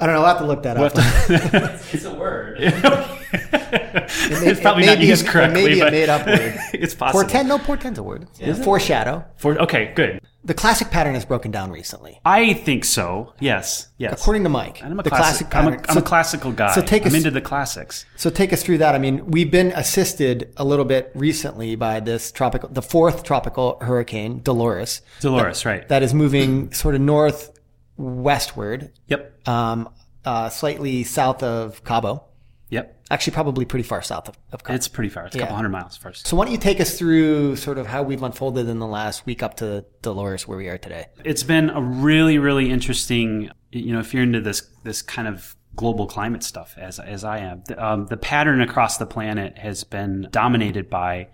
I 0.00 0.06
don't 0.06 0.14
know, 0.14 0.20
I'll 0.22 0.28
have 0.28 0.38
to 0.38 0.46
look 0.46 0.62
that 0.62 0.76
up. 0.76 0.92
It's 1.92 2.04
a 2.04 2.14
word. 2.14 2.58
it's 3.32 4.60
probably 4.60 4.84
it 4.84 4.86
may 4.86 4.92
not 4.94 4.98
be 5.00 5.06
used 5.06 5.26
a, 5.26 5.28
correctly, 5.28 5.64
It 5.64 5.68
may 5.68 5.74
be 5.74 5.80
a 5.80 5.90
made 5.90 6.08
up 6.08 6.24
word. 6.26 6.54
it's 6.72 6.94
possible. 6.94 7.20
Portend, 7.22 7.48
no, 7.48 7.58
portend's 7.58 7.98
a 7.98 8.02
word. 8.04 8.28
Foreshadow. 8.62 9.24
For, 9.36 9.58
okay, 9.62 9.92
good. 9.96 10.20
The 10.44 10.54
classic 10.54 10.90
pattern 10.90 11.14
has 11.14 11.24
broken 11.24 11.50
down 11.50 11.70
recently, 11.72 12.20
I 12.24 12.54
think 12.54 12.84
so. 12.84 13.34
Yes. 13.40 13.88
Yes. 13.98 14.20
according 14.20 14.44
to 14.44 14.48
Mike. 14.48 14.82
I'm 14.82 14.98
a 14.98 15.02
the 15.02 15.10
classic, 15.10 15.50
classic 15.50 15.56
I'm, 15.56 15.74
a, 15.74 15.88
I'm 15.88 15.94
so, 15.94 15.98
a 15.98 16.02
classical 16.02 16.52
guy. 16.52 16.72
so 16.74 16.80
take 16.80 17.02
I'm 17.02 17.08
us- 17.08 17.14
into 17.14 17.30
the 17.32 17.40
classics. 17.40 18.06
so 18.16 18.30
take 18.30 18.52
us 18.52 18.62
through 18.62 18.78
that. 18.78 18.94
I 18.94 18.98
mean, 18.98 19.26
we've 19.26 19.50
been 19.50 19.72
assisted 19.72 20.52
a 20.56 20.64
little 20.64 20.84
bit 20.84 21.10
recently 21.14 21.74
by 21.74 22.00
this 22.00 22.30
tropical, 22.32 22.68
the 22.68 22.82
fourth 22.82 23.24
tropical 23.24 23.78
hurricane, 23.80 24.40
Dolores, 24.42 25.02
Dolores, 25.20 25.66
right? 25.66 25.86
that 25.88 26.02
is 26.04 26.14
moving 26.14 26.72
sort 26.72 26.94
of 26.94 27.00
north 27.00 27.50
westward, 27.96 28.92
Yep. 29.08 29.48
um, 29.48 29.88
uh, 30.24 30.48
slightly 30.50 31.02
south 31.04 31.42
of 31.42 31.82
Cabo. 31.84 32.24
Yep. 32.70 33.06
Actually, 33.10 33.32
probably 33.32 33.64
pretty 33.64 33.82
far 33.82 34.02
south 34.02 34.28
of, 34.28 34.38
of. 34.52 34.60
It's 34.68 34.88
pretty 34.88 35.08
far. 35.08 35.26
It's 35.26 35.36
a 35.36 35.38
couple 35.38 35.56
hundred 35.56 35.70
miles 35.70 35.96
first. 35.96 36.26
so 36.26 36.36
why 36.36 36.44
don't 36.44 36.52
you 36.52 36.58
take 36.58 36.80
us 36.80 36.98
through 36.98 37.56
sort 37.56 37.78
of 37.78 37.86
how 37.86 38.02
we've 38.02 38.22
unfolded 38.22 38.68
in 38.68 38.78
the 38.78 38.86
last 38.86 39.24
week 39.24 39.42
up 39.42 39.56
to 39.58 39.84
Dolores, 40.02 40.46
where 40.46 40.58
we 40.58 40.68
are 40.68 40.78
today? 40.78 41.06
It's 41.24 41.42
been 41.42 41.70
a 41.70 41.80
really, 41.80 42.38
really 42.38 42.70
interesting. 42.70 43.50
You 43.72 43.92
know, 43.92 44.00
if 44.00 44.12
you're 44.12 44.22
into 44.22 44.40
this 44.40 44.68
this 44.84 45.00
kind 45.00 45.28
of 45.28 45.56
global 45.76 46.06
climate 46.06 46.42
stuff, 46.42 46.74
as 46.76 46.98
as 46.98 47.24
I 47.24 47.38
am, 47.38 47.62
the, 47.66 47.82
um, 47.82 48.06
the 48.06 48.16
pattern 48.16 48.60
across 48.60 48.98
the 48.98 49.06
planet 49.06 49.56
has 49.58 49.84
been 49.84 50.28
dominated 50.30 50.90
by 50.90 51.28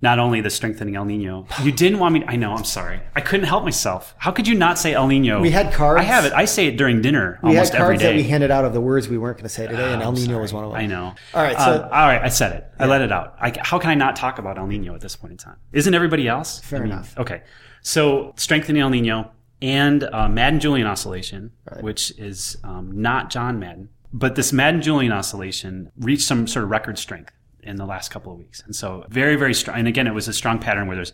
not 0.00 0.18
only 0.18 0.40
the 0.40 0.50
strengthening 0.50 0.94
El 0.94 1.04
Nino. 1.04 1.46
You 1.62 1.72
didn't 1.72 1.98
want 1.98 2.14
me. 2.14 2.24
I 2.26 2.36
know. 2.36 2.52
I'm 2.54 2.64
sorry. 2.64 3.00
I 3.16 3.20
couldn't 3.20 3.46
help 3.46 3.64
myself. 3.64 4.14
How 4.18 4.30
could 4.30 4.46
you 4.46 4.54
not 4.54 4.78
say 4.78 4.92
El 4.92 5.08
Nino? 5.08 5.40
We 5.40 5.50
had 5.50 5.72
cards. 5.72 6.00
I 6.00 6.04
have 6.04 6.24
it. 6.24 6.32
I 6.32 6.44
say 6.44 6.66
it 6.66 6.76
during 6.76 7.02
dinner 7.02 7.40
We 7.42 7.50
almost 7.50 7.72
had 7.72 7.80
every 7.82 7.94
cards 7.96 8.02
that 8.02 8.14
we 8.14 8.22
handed 8.22 8.50
out 8.50 8.64
of 8.64 8.72
the 8.72 8.80
words 8.80 9.08
we 9.08 9.18
weren't 9.18 9.38
going 9.38 9.44
to 9.44 9.48
say 9.48 9.66
today, 9.66 9.92
and 9.92 10.00
El 10.02 10.12
Nino 10.12 10.26
sorry. 10.26 10.42
was 10.42 10.52
one 10.52 10.64
of 10.64 10.70
them. 10.70 10.80
I 10.80 10.86
know. 10.86 11.14
All 11.34 11.42
right, 11.42 11.56
so- 11.56 11.82
all 11.82 12.06
right. 12.06 12.22
I 12.22 12.28
said 12.28 12.52
it. 12.52 12.64
I 12.78 12.86
let 12.86 13.00
it 13.00 13.10
out. 13.10 13.34
I, 13.40 13.52
how 13.60 13.78
can 13.78 13.90
I 13.90 13.94
not 13.94 14.14
talk 14.14 14.38
about 14.38 14.56
El 14.56 14.66
Nino 14.68 14.94
at 14.94 15.00
this 15.00 15.16
point 15.16 15.32
in 15.32 15.36
time? 15.36 15.56
Isn't 15.72 15.94
everybody 15.94 16.28
else? 16.28 16.60
Fair 16.60 16.78
I 16.78 16.82
mean, 16.82 16.92
enough. 16.92 17.18
Okay. 17.18 17.42
So 17.82 18.34
strengthening 18.36 18.80
El 18.82 18.90
Nino 18.90 19.32
and 19.60 20.04
uh, 20.04 20.28
Madden 20.28 20.60
Julian 20.60 20.86
oscillation, 20.86 21.50
which 21.80 22.12
is 22.18 22.56
um, 22.62 23.02
not 23.02 23.30
John 23.30 23.58
Madden, 23.58 23.88
but 24.12 24.36
this 24.36 24.52
Madden 24.52 24.80
Julian 24.80 25.12
oscillation 25.12 25.90
reached 25.98 26.22
some 26.22 26.46
sort 26.46 26.64
of 26.64 26.70
record 26.70 26.98
strength 26.98 27.32
in 27.68 27.76
the 27.76 27.86
last 27.86 28.10
couple 28.10 28.32
of 28.32 28.38
weeks, 28.38 28.62
and 28.64 28.74
so 28.74 29.04
very, 29.08 29.36
very 29.36 29.54
strong. 29.54 29.78
And 29.78 29.86
again, 29.86 30.06
it 30.06 30.14
was 30.14 30.26
a 30.26 30.32
strong 30.32 30.58
pattern 30.58 30.86
where 30.88 30.96
there's 30.96 31.12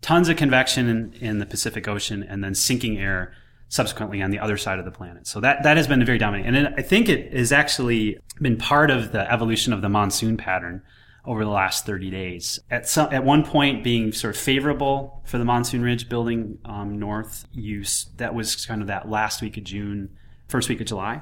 tons 0.00 0.28
of 0.28 0.36
convection 0.36 0.88
in, 0.88 1.12
in 1.20 1.38
the 1.38 1.46
Pacific 1.46 1.86
Ocean 1.86 2.22
and 2.22 2.42
then 2.42 2.54
sinking 2.54 2.98
air 2.98 3.32
subsequently 3.68 4.20
on 4.20 4.30
the 4.30 4.38
other 4.38 4.56
side 4.56 4.78
of 4.78 4.84
the 4.84 4.90
planet. 4.90 5.26
So 5.26 5.40
that, 5.40 5.62
that 5.62 5.76
has 5.76 5.86
been 5.86 6.04
very 6.04 6.18
dominant. 6.18 6.48
And 6.48 6.66
it, 6.66 6.74
I 6.76 6.82
think 6.82 7.08
it 7.08 7.32
has 7.32 7.52
actually 7.52 8.18
been 8.40 8.56
part 8.56 8.90
of 8.90 9.12
the 9.12 9.30
evolution 9.32 9.72
of 9.72 9.80
the 9.80 9.88
monsoon 9.88 10.36
pattern 10.36 10.82
over 11.24 11.44
the 11.44 11.50
last 11.50 11.86
30 11.86 12.10
days. 12.10 12.58
At 12.70 12.88
some, 12.88 13.12
at 13.12 13.24
one 13.24 13.44
point 13.44 13.84
being 13.84 14.12
sort 14.12 14.34
of 14.34 14.40
favorable 14.40 15.22
for 15.24 15.38
the 15.38 15.44
monsoon 15.44 15.82
ridge 15.82 16.08
building 16.08 16.58
um, 16.64 16.98
north 16.98 17.46
use, 17.52 18.06
that 18.16 18.34
was 18.34 18.66
kind 18.66 18.80
of 18.80 18.88
that 18.88 19.08
last 19.08 19.42
week 19.42 19.56
of 19.56 19.64
June, 19.64 20.08
first 20.48 20.68
week 20.68 20.80
of 20.80 20.86
July. 20.86 21.18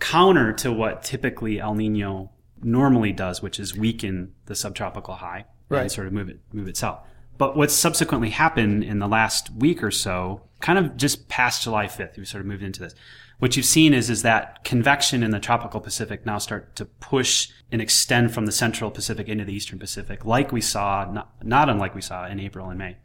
Counter 0.00 0.52
to 0.54 0.72
what 0.72 1.04
typically 1.04 1.60
El 1.60 1.74
Nino 1.74 2.30
normally 2.62 3.12
does, 3.12 3.42
which 3.42 3.58
is 3.60 3.76
weaken 3.76 4.32
the 4.46 4.54
subtropical 4.54 5.14
high 5.14 5.44
Right. 5.68 5.82
and 5.82 5.92
sort 5.92 6.06
of 6.06 6.12
move 6.12 6.28
it 6.28 6.40
move 6.52 6.68
it 6.68 6.76
south. 6.76 7.00
But 7.36 7.56
what's 7.56 7.74
subsequently 7.74 8.30
happened 8.30 8.82
in 8.82 8.98
the 8.98 9.06
last 9.06 9.50
week 9.52 9.82
or 9.82 9.90
so, 9.92 10.42
kind 10.60 10.78
of 10.78 10.96
just 10.96 11.28
past 11.28 11.62
July 11.62 11.86
5th, 11.86 12.18
we 12.18 12.24
sort 12.24 12.40
of 12.40 12.46
moved 12.46 12.62
into 12.64 12.80
this. 12.80 12.94
What 13.38 13.56
you've 13.56 13.66
seen 13.66 13.94
is 13.94 14.10
is 14.10 14.22
that 14.22 14.64
convection 14.64 15.22
in 15.22 15.30
the 15.30 15.38
tropical 15.38 15.80
Pacific 15.80 16.26
now 16.26 16.38
start 16.38 16.74
to 16.74 16.84
push 16.84 17.48
and 17.70 17.80
extend 17.80 18.34
from 18.34 18.46
the 18.46 18.52
central 18.52 18.90
Pacific 18.90 19.28
into 19.28 19.44
the 19.44 19.52
eastern 19.54 19.78
Pacific, 19.78 20.24
like 20.24 20.50
we 20.50 20.60
saw, 20.60 21.08
not, 21.08 21.30
not 21.44 21.68
unlike 21.68 21.94
we 21.94 22.00
saw 22.00 22.26
in 22.26 22.40
April 22.40 22.68
and 22.68 22.78
May, 22.78 22.96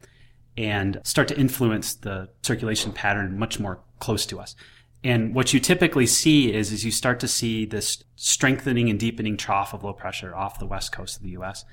and 0.57 0.99
start 1.03 1.27
to 1.27 1.37
influence 1.39 1.93
the 1.93 2.29
circulation 2.41 2.91
pattern 2.91 3.37
much 3.37 3.59
more 3.59 3.81
close 3.99 4.25
to 4.27 4.39
us. 4.39 4.55
And 5.03 5.35
what 5.35 5.53
you 5.53 5.59
typically 5.59 6.07
see 6.07 6.53
is, 6.53 6.71
is 6.71 6.85
you 6.85 6.91
start 6.91 7.19
to 7.21 7.27
see 7.27 7.65
this 7.65 8.03
strengthening 8.15 8.89
and 8.89 8.99
deepening 8.99 9.35
trough 9.35 9.73
of 9.73 9.83
low 9.83 9.93
pressure 9.93 10.33
off 10.33 10.59
the 10.59 10.65
west 10.65 10.91
coast 10.93 11.17
of 11.17 11.23
the 11.23 11.31
U.S. 11.31 11.65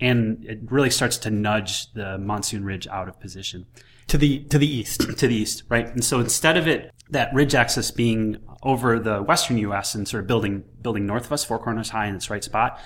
And 0.00 0.44
it 0.44 0.58
really 0.70 0.90
starts 0.90 1.16
to 1.18 1.30
nudge 1.30 1.92
the 1.92 2.18
monsoon 2.18 2.64
ridge 2.64 2.88
out 2.88 3.08
of 3.08 3.20
position 3.20 3.66
to 4.08 4.18
the 4.18 4.40
to 4.44 4.58
the 4.58 4.66
east. 4.66 5.00
to 5.18 5.28
the 5.28 5.34
east, 5.34 5.62
right? 5.68 5.86
And 5.86 6.04
so 6.04 6.18
instead 6.18 6.56
of 6.56 6.66
it, 6.66 6.92
that 7.10 7.32
ridge 7.32 7.54
axis 7.54 7.90
being 7.92 8.38
over 8.64 8.98
the 8.98 9.22
western 9.22 9.58
U.S. 9.58 9.94
and 9.94 10.08
sort 10.08 10.22
of 10.24 10.26
building 10.26 10.64
building 10.80 11.06
north 11.06 11.26
of 11.26 11.32
us, 11.32 11.44
Four 11.44 11.60
Corners 11.60 11.90
High 11.90 12.06
in 12.08 12.16
its 12.16 12.30
right 12.30 12.42
spot, 12.42 12.80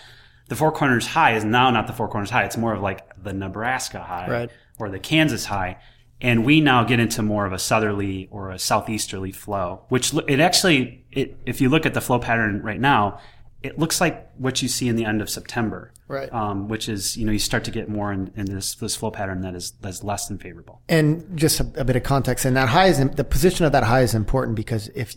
the 0.49 0.57
Four 0.57 0.73
Corners 0.73 1.07
High 1.07 1.37
is 1.37 1.45
now 1.45 1.71
not 1.71 1.87
the 1.87 1.93
Four 1.95 2.09
Corners 2.09 2.31
High. 2.31 2.45
It's 2.45 2.59
more 2.59 2.75
of 2.75 2.83
like 2.83 3.23
the 3.23 3.33
Nebraska 3.33 4.01
High 4.01 4.29
Right. 4.29 4.51
or 4.79 4.91
the 4.91 4.99
Kansas 4.99 5.47
High. 5.47 5.79
And 6.21 6.45
we 6.47 6.61
now 6.61 6.83
get 6.85 6.99
into 6.99 7.23
more 7.23 7.45
of 7.45 7.53
a 7.53 7.59
southerly 7.59 8.29
or 8.31 8.51
a 8.51 8.59
southeasterly 8.59 9.33
flow, 9.33 9.85
which 9.89 10.15
it 10.27 10.41
actually, 10.41 11.05
it, 11.13 11.37
if 11.45 11.61
you 11.61 11.69
look 11.69 11.85
at 11.85 11.93
the 11.93 12.01
flow 12.01 12.19
pattern 12.19 12.63
right 12.63 12.81
now, 12.81 13.21
it 13.63 13.79
looks 13.79 14.01
like 14.01 14.31
what 14.39 14.63
you 14.63 14.69
see 14.69 14.89
in 14.89 14.97
the 14.97 15.05
end 15.05 15.21
of 15.21 15.29
September, 15.29 15.93
Right. 16.09 16.33
Um, 16.33 16.69
which 16.69 16.89
is, 16.89 17.17
you 17.17 17.27
know, 17.27 17.33
you 17.33 17.41
start 17.41 17.65
to 17.65 17.73
get 17.73 17.89
more 17.89 18.13
in, 18.13 18.31
in 18.37 18.47
this 18.47 18.77
this 18.77 18.95
flow 18.95 19.11
pattern 19.11 19.41
that 19.41 19.57
is 19.57 19.73
that's 19.81 20.05
less 20.05 20.29
than 20.29 20.39
favorable. 20.39 20.81
And 20.89 21.37
just 21.37 21.59
a, 21.59 21.67
a 21.77 21.85
bit 21.85 21.97
of 21.97 22.05
context, 22.05 22.45
and 22.45 22.57
that 22.57 22.69
high 22.69 22.87
is 22.87 23.05
the 23.11 23.25
position 23.25 23.67
of 23.67 23.73
that 23.73 23.83
high 23.83 24.03
is 24.03 24.15
important 24.15 24.55
because 24.57 24.87
if 24.95 25.17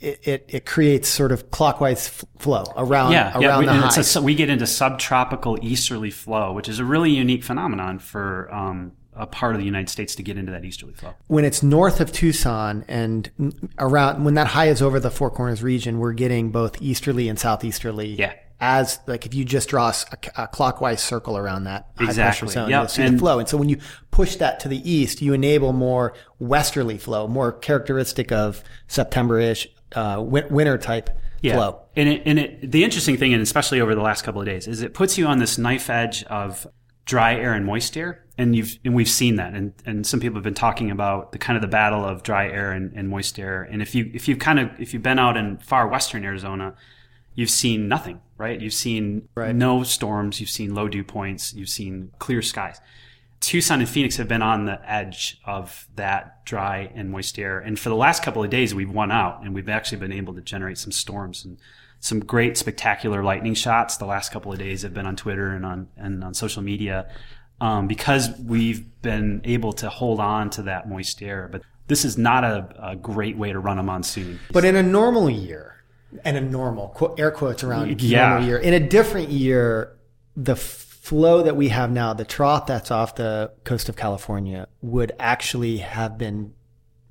it, 0.00 0.20
it, 0.26 0.44
it 0.48 0.66
creates 0.66 1.08
sort 1.08 1.32
of 1.32 1.50
clockwise 1.50 2.06
f- 2.06 2.24
flow 2.38 2.64
around 2.78 3.12
yeah, 3.12 3.32
around 3.32 3.42
yeah, 3.42 3.58
we, 3.58 3.66
the 3.66 3.72
high. 3.72 4.20
a, 4.20 4.22
we 4.22 4.34
get 4.34 4.48
into 4.48 4.66
subtropical 4.66 5.58
easterly 5.60 6.10
flow, 6.10 6.52
which 6.54 6.68
is 6.68 6.78
a 6.78 6.84
really 6.84 7.10
unique 7.10 7.44
phenomenon 7.44 7.98
for 7.98 8.52
um, 8.54 8.92
a 9.14 9.26
part 9.26 9.54
of 9.54 9.58
the 9.58 9.64
United 9.66 9.88
States 9.90 10.14
to 10.14 10.22
get 10.22 10.38
into 10.38 10.52
that 10.52 10.64
easterly 10.64 10.94
flow. 10.94 11.14
when 11.26 11.44
it's 11.44 11.62
north 11.62 12.00
of 12.00 12.12
Tucson 12.12 12.84
and 12.88 13.30
around 13.78 14.24
when 14.24 14.34
that 14.34 14.48
high 14.48 14.68
is 14.68 14.80
over 14.80 14.98
the 14.98 15.10
Four 15.10 15.30
Corners 15.30 15.62
region, 15.62 15.98
we're 15.98 16.12
getting 16.14 16.50
both 16.50 16.80
easterly 16.80 17.28
and 17.28 17.38
southeasterly. 17.38 18.14
Yeah. 18.14 18.34
As 18.64 19.00
like 19.08 19.26
if 19.26 19.34
you 19.34 19.44
just 19.44 19.68
draw 19.68 19.92
a 20.36 20.46
clockwise 20.46 21.02
circle 21.02 21.36
around 21.36 21.64
that 21.64 21.88
high 21.98 22.12
pressure 22.14 22.46
zone, 22.46 22.70
Yep. 22.70 22.80
you'll 22.80 22.88
see 22.88 23.08
the 23.08 23.18
flow. 23.18 23.38
And 23.40 23.48
so 23.48 23.56
when 23.56 23.68
you 23.68 23.78
push 24.12 24.36
that 24.36 24.60
to 24.60 24.68
the 24.68 24.88
east, 24.88 25.20
you 25.20 25.32
enable 25.32 25.72
more 25.72 26.14
westerly 26.38 26.96
flow, 26.96 27.26
more 27.26 27.50
characteristic 27.52 28.30
of 28.30 28.62
September-ish 28.86 29.66
uh, 29.96 30.22
winter 30.24 30.78
type 30.78 31.10
flow. 31.42 31.80
And 31.96 32.08
it, 32.08 32.22
and 32.24 32.38
it, 32.38 32.70
the 32.70 32.84
interesting 32.84 33.16
thing, 33.16 33.32
and 33.34 33.42
especially 33.42 33.80
over 33.80 33.96
the 33.96 34.00
last 34.00 34.22
couple 34.22 34.40
of 34.40 34.46
days, 34.46 34.68
is 34.68 34.80
it 34.80 34.94
puts 34.94 35.18
you 35.18 35.26
on 35.26 35.38
this 35.38 35.58
knife 35.58 35.90
edge 35.90 36.22
of 36.24 36.66
dry 37.04 37.34
air 37.34 37.52
and 37.54 37.66
moist 37.66 37.96
air. 37.96 38.21
And 38.38 38.56
you've, 38.56 38.78
and 38.84 38.94
we've 38.94 39.08
seen 39.08 39.36
that. 39.36 39.52
And, 39.52 39.74
and 39.84 40.06
some 40.06 40.18
people 40.18 40.36
have 40.36 40.42
been 40.44 40.54
talking 40.54 40.90
about 40.90 41.32
the 41.32 41.38
kind 41.38 41.56
of 41.56 41.60
the 41.62 41.68
battle 41.68 42.04
of 42.04 42.22
dry 42.22 42.48
air 42.48 42.72
and, 42.72 42.92
and 42.94 43.08
moist 43.08 43.38
air. 43.38 43.62
And 43.62 43.82
if 43.82 43.94
you, 43.94 44.10
if 44.14 44.26
you've 44.26 44.38
kind 44.38 44.58
of, 44.58 44.70
if 44.80 44.94
you've 44.94 45.02
been 45.02 45.18
out 45.18 45.36
in 45.36 45.58
far 45.58 45.86
western 45.86 46.24
Arizona, 46.24 46.74
you've 47.34 47.50
seen 47.50 47.88
nothing, 47.88 48.20
right? 48.38 48.60
You've 48.60 48.72
seen 48.72 49.28
Right. 49.34 49.54
no 49.54 49.82
storms. 49.82 50.40
You've 50.40 50.50
seen 50.50 50.74
low 50.74 50.88
dew 50.88 51.04
points. 51.04 51.52
You've 51.52 51.68
seen 51.68 52.10
clear 52.18 52.40
skies. 52.42 52.80
Tucson 53.40 53.80
and 53.80 53.88
Phoenix 53.88 54.16
have 54.16 54.28
been 54.28 54.40
on 54.40 54.66
the 54.66 54.80
edge 54.90 55.40
of 55.44 55.88
that 55.96 56.44
dry 56.46 56.90
and 56.94 57.10
moist 57.10 57.38
air. 57.38 57.58
And 57.58 57.78
for 57.78 57.88
the 57.88 57.96
last 57.96 58.22
couple 58.22 58.42
of 58.42 58.50
days, 58.50 58.74
we've 58.74 58.90
won 58.90 59.10
out 59.10 59.42
and 59.42 59.52
we've 59.52 59.68
actually 59.68 59.98
been 59.98 60.12
able 60.12 60.32
to 60.34 60.40
generate 60.40 60.78
some 60.78 60.92
storms 60.92 61.44
and 61.44 61.58
some 61.98 62.20
great 62.20 62.56
spectacular 62.56 63.22
lightning 63.22 63.54
shots. 63.54 63.96
The 63.96 64.06
last 64.06 64.32
couple 64.32 64.52
of 64.52 64.58
days 64.58 64.82
have 64.82 64.94
been 64.94 65.06
on 65.06 65.16
Twitter 65.16 65.48
and 65.48 65.66
on, 65.66 65.88
and 65.96 66.22
on 66.22 66.34
social 66.34 66.62
media. 66.62 67.08
Um, 67.62 67.86
because 67.86 68.30
we've 68.40 68.82
been 69.02 69.40
able 69.44 69.72
to 69.74 69.88
hold 69.88 70.18
on 70.18 70.50
to 70.50 70.62
that 70.64 70.88
moist 70.88 71.22
air, 71.22 71.48
but 71.52 71.62
this 71.86 72.04
is 72.04 72.18
not 72.18 72.42
a, 72.42 72.74
a 72.90 72.96
great 72.96 73.36
way 73.36 73.52
to 73.52 73.60
run 73.60 73.78
a 73.78 73.84
monsoon. 73.84 74.40
But 74.50 74.64
in 74.64 74.74
a 74.74 74.82
normal 74.82 75.30
year, 75.30 75.84
and 76.24 76.36
a 76.36 76.40
normal 76.40 77.14
air 77.16 77.30
quotes 77.30 77.62
around 77.62 78.02
Yeah. 78.02 78.30
normal 78.30 78.46
year, 78.48 78.58
in 78.58 78.74
a 78.74 78.80
different 78.80 79.28
year, 79.28 79.96
the 80.36 80.56
flow 80.56 81.42
that 81.42 81.54
we 81.54 81.68
have 81.68 81.92
now, 81.92 82.12
the 82.12 82.24
trough 82.24 82.66
that's 82.66 82.90
off 82.90 83.14
the 83.14 83.52
coast 83.62 83.88
of 83.88 83.94
California, 83.94 84.66
would 84.80 85.12
actually 85.20 85.78
have 85.78 86.18
been 86.18 86.54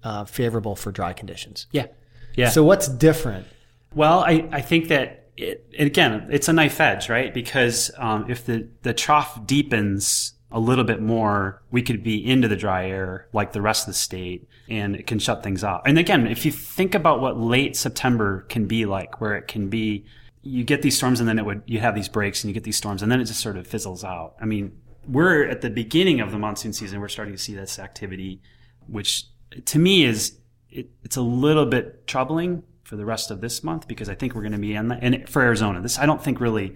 uh, 0.04 0.26
favorable 0.26 0.76
for 0.76 0.92
dry 0.92 1.14
conditions. 1.14 1.68
Yeah. 1.72 1.88
Yeah. 2.36 2.50
So 2.50 2.64
what's 2.66 2.90
different? 2.90 3.48
Well, 3.96 4.20
I, 4.20 4.50
I 4.52 4.62
think 4.62 4.90
that 4.90 5.30
it, 5.38 5.66
again, 5.80 6.28
it's 6.30 6.50
a 6.50 6.54
knife 6.54 6.82
edge, 6.82 7.08
right? 7.08 7.34
Because 7.34 7.90
um, 7.98 8.30
if 8.30 8.46
the, 8.46 8.68
the 8.82 8.94
trough 8.94 9.48
deepens 9.48 10.34
a 10.52 10.60
little 10.60 10.84
bit 10.84 11.02
more, 11.02 11.62
we 11.72 11.82
could 11.82 12.04
be 12.04 12.26
into 12.26 12.48
the 12.48 12.56
dry 12.56 12.88
air 12.88 13.28
like 13.34 13.54
the 13.54 13.62
rest 13.62 13.84
of 13.84 13.94
the 13.94 13.98
state 13.98 14.48
and 14.70 14.96
it 14.96 15.08
can 15.08 15.20
shut 15.20 15.44
things 15.44 15.64
off. 15.64 15.82
And 15.86 15.98
again, 15.98 16.28
if 16.28 16.46
you 16.46 16.52
think 16.52 16.94
about 16.94 17.22
what 17.22 17.38
late 17.38 17.76
September 17.76 18.42
can 18.50 18.68
be 18.68 18.86
like, 18.86 19.22
where 19.22 19.36
it 19.36 19.48
can 19.48 19.70
be, 19.70 20.06
you 20.42 20.64
get 20.64 20.82
these 20.82 20.98
storms 20.98 21.20
and 21.20 21.30
then 21.30 21.40
it 21.40 21.46
would, 21.46 21.62
you 21.66 21.80
have 21.80 21.96
these 21.96 22.10
breaks 22.10 22.44
and 22.44 22.50
you 22.50 22.54
get 22.54 22.64
these 22.64 22.78
storms 22.78 23.02
and 23.02 23.12
then 23.12 23.22
it 23.22 23.26
just 23.26 23.40
sort 23.40 23.58
of 23.58 23.66
fizzles 23.66 24.04
out. 24.04 24.36
I 24.42 24.46
mean, 24.46 24.78
we're 25.08 25.48
at 25.48 25.62
the 25.62 25.70
beginning 25.70 26.20
of 26.20 26.32
the 26.32 26.38
monsoon 26.38 26.74
season. 26.74 27.00
We're 27.00 27.08
starting 27.08 27.34
to 27.34 27.42
see 27.42 27.56
this 27.56 27.80
activity, 27.80 28.42
which 28.88 29.26
to 29.66 29.80
me 29.80 30.04
is, 30.04 30.38
it, 30.70 30.90
it's 31.04 31.18
a 31.18 31.22
little 31.22 31.66
bit 31.66 32.08
troubling 32.08 32.64
for 32.84 32.98
the 32.98 33.06
rest 33.06 33.32
of 33.32 33.40
this 33.40 33.64
month 33.64 33.88
because 33.88 34.10
I 34.10 34.16
think 34.16 34.36
we're 34.36 34.42
going 34.42 34.52
to 34.52 34.58
be 34.58 34.76
in 34.76 34.90
the, 34.90 34.96
and 34.96 35.30
for 35.30 35.42
Arizona, 35.42 35.82
this 35.82 35.98
I 35.98 36.06
don't 36.06 36.22
think 36.22 36.40
really 36.40 36.76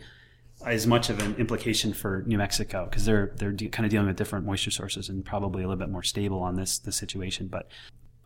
as 0.66 0.86
much 0.88 1.10
of 1.10 1.20
an 1.20 1.36
implication 1.38 1.94
for 1.94 2.24
New 2.26 2.38
Mexico 2.38 2.86
because 2.90 3.06
they're 3.06 3.32
they're 3.38 3.52
de- 3.52 3.70
kind 3.70 3.86
of 3.86 3.92
dealing 3.92 4.08
with 4.08 4.16
different 4.18 4.46
moisture 4.46 4.72
sources 4.72 5.10
and 5.10 5.24
probably 5.26 5.64
a 5.64 5.68
little 5.68 5.80
bit 5.80 5.90
more 5.90 6.04
stable 6.04 6.40
on 6.42 6.56
this 6.56 6.78
this 6.80 6.96
situation. 6.96 7.48
But 7.48 7.68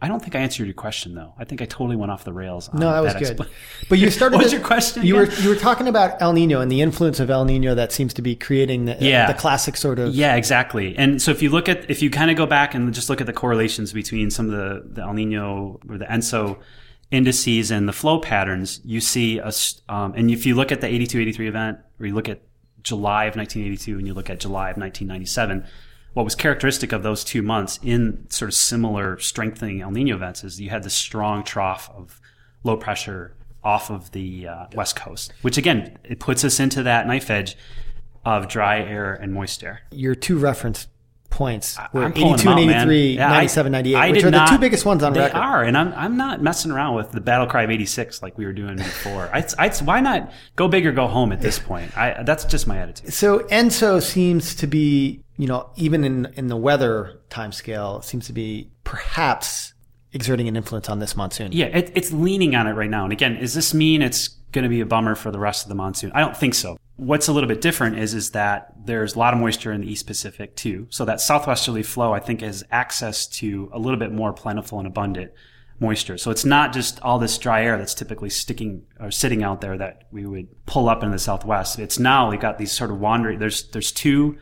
I 0.01 0.08
don't 0.08 0.22
think 0.22 0.34
I 0.34 0.39
answered 0.39 0.63
your 0.65 0.74
question 0.75 1.13
though. 1.13 1.34
I 1.38 1.43
think 1.43 1.62
I 1.62 1.65
totally 1.65 1.98
went 1.98 2.10
off 2.12 2.24
the 2.24 2.31
rails. 2.31 2.69
On 2.69 2.79
No, 2.79 2.91
that 2.91 3.01
was 3.03 3.13
good. 3.15 3.38
expla- 3.38 3.50
But 3.89 4.00
you 4.00 4.10
started. 4.10 4.36
What 4.38 4.43
was 4.46 4.53
your 4.53 4.62
question 4.62 5.05
You 5.05 5.15
were 5.17 5.29
you 5.29 5.50
were 5.50 5.55
talking 5.58 5.88
about 5.89 6.22
El 6.22 6.31
Nino 6.31 6.62
and 6.62 6.72
the 6.72 6.81
influence 6.81 7.19
of 7.19 7.29
El 7.29 7.43
Nino 7.43 7.75
that 7.75 7.91
seems 7.91 8.13
to 8.13 8.22
be 8.22 8.36
creating 8.36 8.86
the, 8.86 8.96
Yeah. 9.01 9.27
the 9.27 9.34
classic 9.38 9.75
sort 9.75 10.00
of. 10.00 10.15
Yeah, 10.15 10.36
exactly. 10.36 10.96
And 10.98 11.22
so 11.22 11.31
if 11.31 11.41
you 11.41 11.50
look 11.50 11.67
at, 11.67 11.89
if 11.89 12.01
you 12.01 12.10
kind 12.10 12.31
of 12.31 12.38
go 12.38 12.46
back 12.46 12.74
and 12.74 12.93
just 12.93 13.10
look 13.10 13.19
at 13.19 13.27
the 13.27 13.34
correlations 13.34 13.91
between 13.91 14.31
some 14.31 14.46
of 14.46 14.51
the, 14.53 14.84
the 14.89 15.01
El 15.01 15.13
Nino 15.13 15.79
or 15.89 15.98
the 15.98 16.05
ENSO 16.05 16.58
indices 17.12 17.72
and 17.72 17.88
the 17.88 17.94
flow 17.94 18.20
patterns, 18.20 18.82
you 18.84 19.01
see 19.01 19.39
a, 19.39 19.51
um, 19.88 20.13
and 20.16 20.30
if 20.30 20.46
you 20.46 20.56
look 20.56 20.72
at 20.72 20.82
the 20.82 20.88
82, 20.88 21.20
83 21.20 21.48
event, 21.48 21.80
or 22.00 22.06
you 22.06 22.13
look 22.13 22.30
at 22.30 22.42
July 22.84 23.25
of 23.25 23.36
1982 23.36 23.98
and 23.98 24.08
you 24.08 24.13
look 24.13 24.30
at 24.30 24.39
July 24.39 24.70
of 24.70 24.78
1997, 24.78 25.66
what 26.13 26.24
was 26.24 26.36
characteristic 26.36 26.92
of 26.92 27.04
those 27.04 27.24
two 27.24 27.42
months 27.42 27.80
in 27.84 28.25
sort 28.30 28.50
of 28.50 28.56
similar 28.56 29.18
strengthening 29.20 29.82
El 29.82 29.92
Nino 29.92 30.16
events 30.16 30.44
is 30.44 30.60
you 30.60 30.70
had 30.70 30.84
this 30.84 30.94
strong 30.94 31.44
trough 31.44 31.89
of 31.96 32.20
low 32.63 32.78
pressure 32.78 33.36
off 33.63 33.89
of 33.89 34.12
the 34.12 34.48
uh, 34.48 34.66
west 34.74 34.96
coast, 34.96 35.34
which 35.42 35.58
again, 35.58 35.98
it 36.04 36.20
puts 36.20 36.44
us 36.44 36.60
into 36.60 36.84
that 36.84 37.08
knife 37.08 37.30
edge 37.30 37.58
of 38.25 38.48
dry 38.48 38.80
air 38.80 39.13
and 39.13 39.34
moist 39.34 39.63
air. 39.63 39.82
Your 39.92 40.16
two 40.16 40.38
reference 40.38 40.88
points 41.29 41.77
were 41.93 42.03
I'm 42.03 42.13
pulling 42.13 42.33
82 42.36 42.43
them 42.43 42.57
and 42.57 42.59
out, 42.59 42.65
man. 42.65 42.81
83, 42.89 43.13
Yeah, 43.15 43.27
97, 43.29 43.71
98, 43.71 43.95
I 43.95 44.09
which 44.12 44.21
did 44.24 44.25
are 44.27 44.31
the 44.39 44.45
two 44.51 44.57
biggest 44.57 44.86
ones 44.86 45.03
on 45.03 45.13
they 45.13 45.19
record. 45.21 45.38
are, 45.38 45.63
and 45.63 45.77
I'm 45.77 45.93
I'm 45.93 46.17
not 46.17 46.41
messing 46.41 46.71
around 46.71 46.95
with 46.95 47.12
the 47.12 47.21
battle 47.21 47.48
cry 47.48 47.63
of 47.63 47.69
'86 47.71 48.21
like 48.21 48.38
we 48.38 48.45
were 48.45 48.53
doing 48.53 48.77
before. 48.77 49.29
I, 49.33 49.45
I, 49.57 49.69
why 49.83 50.00
not 50.01 50.31
go 50.55 50.67
big 50.67 50.86
or 50.86 50.91
go 50.91 51.07
home 51.07 51.31
at 51.31 51.41
this 51.41 51.59
point? 51.59 51.95
I, 51.98 52.24
that's 52.24 52.45
just 52.45 52.67
my 52.67 52.77
attitude. 52.77 53.13
So 53.13 53.39
ENSO 53.39 54.01
seems 54.01 54.55
to 54.55 54.67
be, 54.67 55.24
you 55.38 55.48
know, 55.48 55.69
even 55.75 56.03
in 56.03 56.25
in 56.36 56.48
the 56.48 56.57
weather 56.57 57.19
timescale, 57.29 58.03
seems 58.03 58.27
to 58.27 58.33
be 58.33 58.69
perhaps 58.83 59.74
exerting 60.12 60.48
an 60.48 60.55
influence 60.55 60.89
on 60.89 61.00
this 61.00 61.15
monsoon. 61.15 61.51
Yeah, 61.51 61.67
it, 61.67 61.91
it's 61.95 62.12
leaning 62.12 62.55
on 62.55 62.67
it 62.67 62.74
right 62.74 62.89
now. 62.89 63.03
And 63.03 63.13
again, 63.13 63.39
does 63.39 63.53
this 63.53 63.74
mean 63.74 64.01
it's 64.01 64.29
going 64.51 64.63
to 64.63 64.69
be 64.69 64.81
a 64.81 64.86
bummer 64.86 65.13
for 65.15 65.29
the 65.31 65.39
rest 65.39 65.63
of 65.65 65.69
the 65.69 65.75
monsoon? 65.75 66.12
I 66.13 66.21
don't 66.21 66.36
think 66.36 66.55
so. 66.55 66.77
What's 67.00 67.29
a 67.29 67.34
little 67.34 67.48
bit 67.48 67.62
different 67.62 67.98
is 67.98 68.13
is 68.13 68.32
that 68.32 68.74
there's 68.86 69.15
a 69.15 69.20
lot 69.20 69.34
of 69.34 69.39
moisture 69.39 69.72
in 69.72 69.82
the 69.82 69.89
East 69.89 70.06
Pacific 70.06 70.56
too. 70.58 70.86
So 70.89 71.06
that 71.06 71.22
southwesterly 71.22 71.82
flow, 71.82 72.13
I 72.13 72.20
think, 72.20 72.41
has 72.41 72.63
access 72.72 73.25
to 73.39 73.70
a 73.72 73.79
little 73.79 73.98
bit 73.98 74.12
more 74.12 74.34
plentiful 74.34 74.79
and 74.79 74.88
abundant 74.88 75.32
moisture. 75.79 76.18
So 76.18 76.29
it's 76.29 76.44
not 76.44 76.74
just 76.74 77.00
all 77.01 77.18
this 77.18 77.38
dry 77.38 77.63
air 77.63 77.77
that's 77.77 77.94
typically 77.94 78.29
sticking 78.29 78.84
or 79.00 79.12
sitting 79.12 79.44
out 79.44 79.62
there 79.62 79.77
that 79.77 80.03
we 80.12 80.25
would 80.25 80.65
pull 80.65 80.89
up 80.89 81.01
in 81.01 81.12
the 81.12 81.20
southwest. 81.20 81.79
It's 81.79 82.00
now 82.00 82.29
we've 82.29 82.39
got 82.39 82.58
these 82.58 82.74
sort 82.74 82.91
of 82.91 83.00
wandering. 83.00 83.39
There's 83.39 83.63
there's 83.70 83.94
two. 83.94 84.38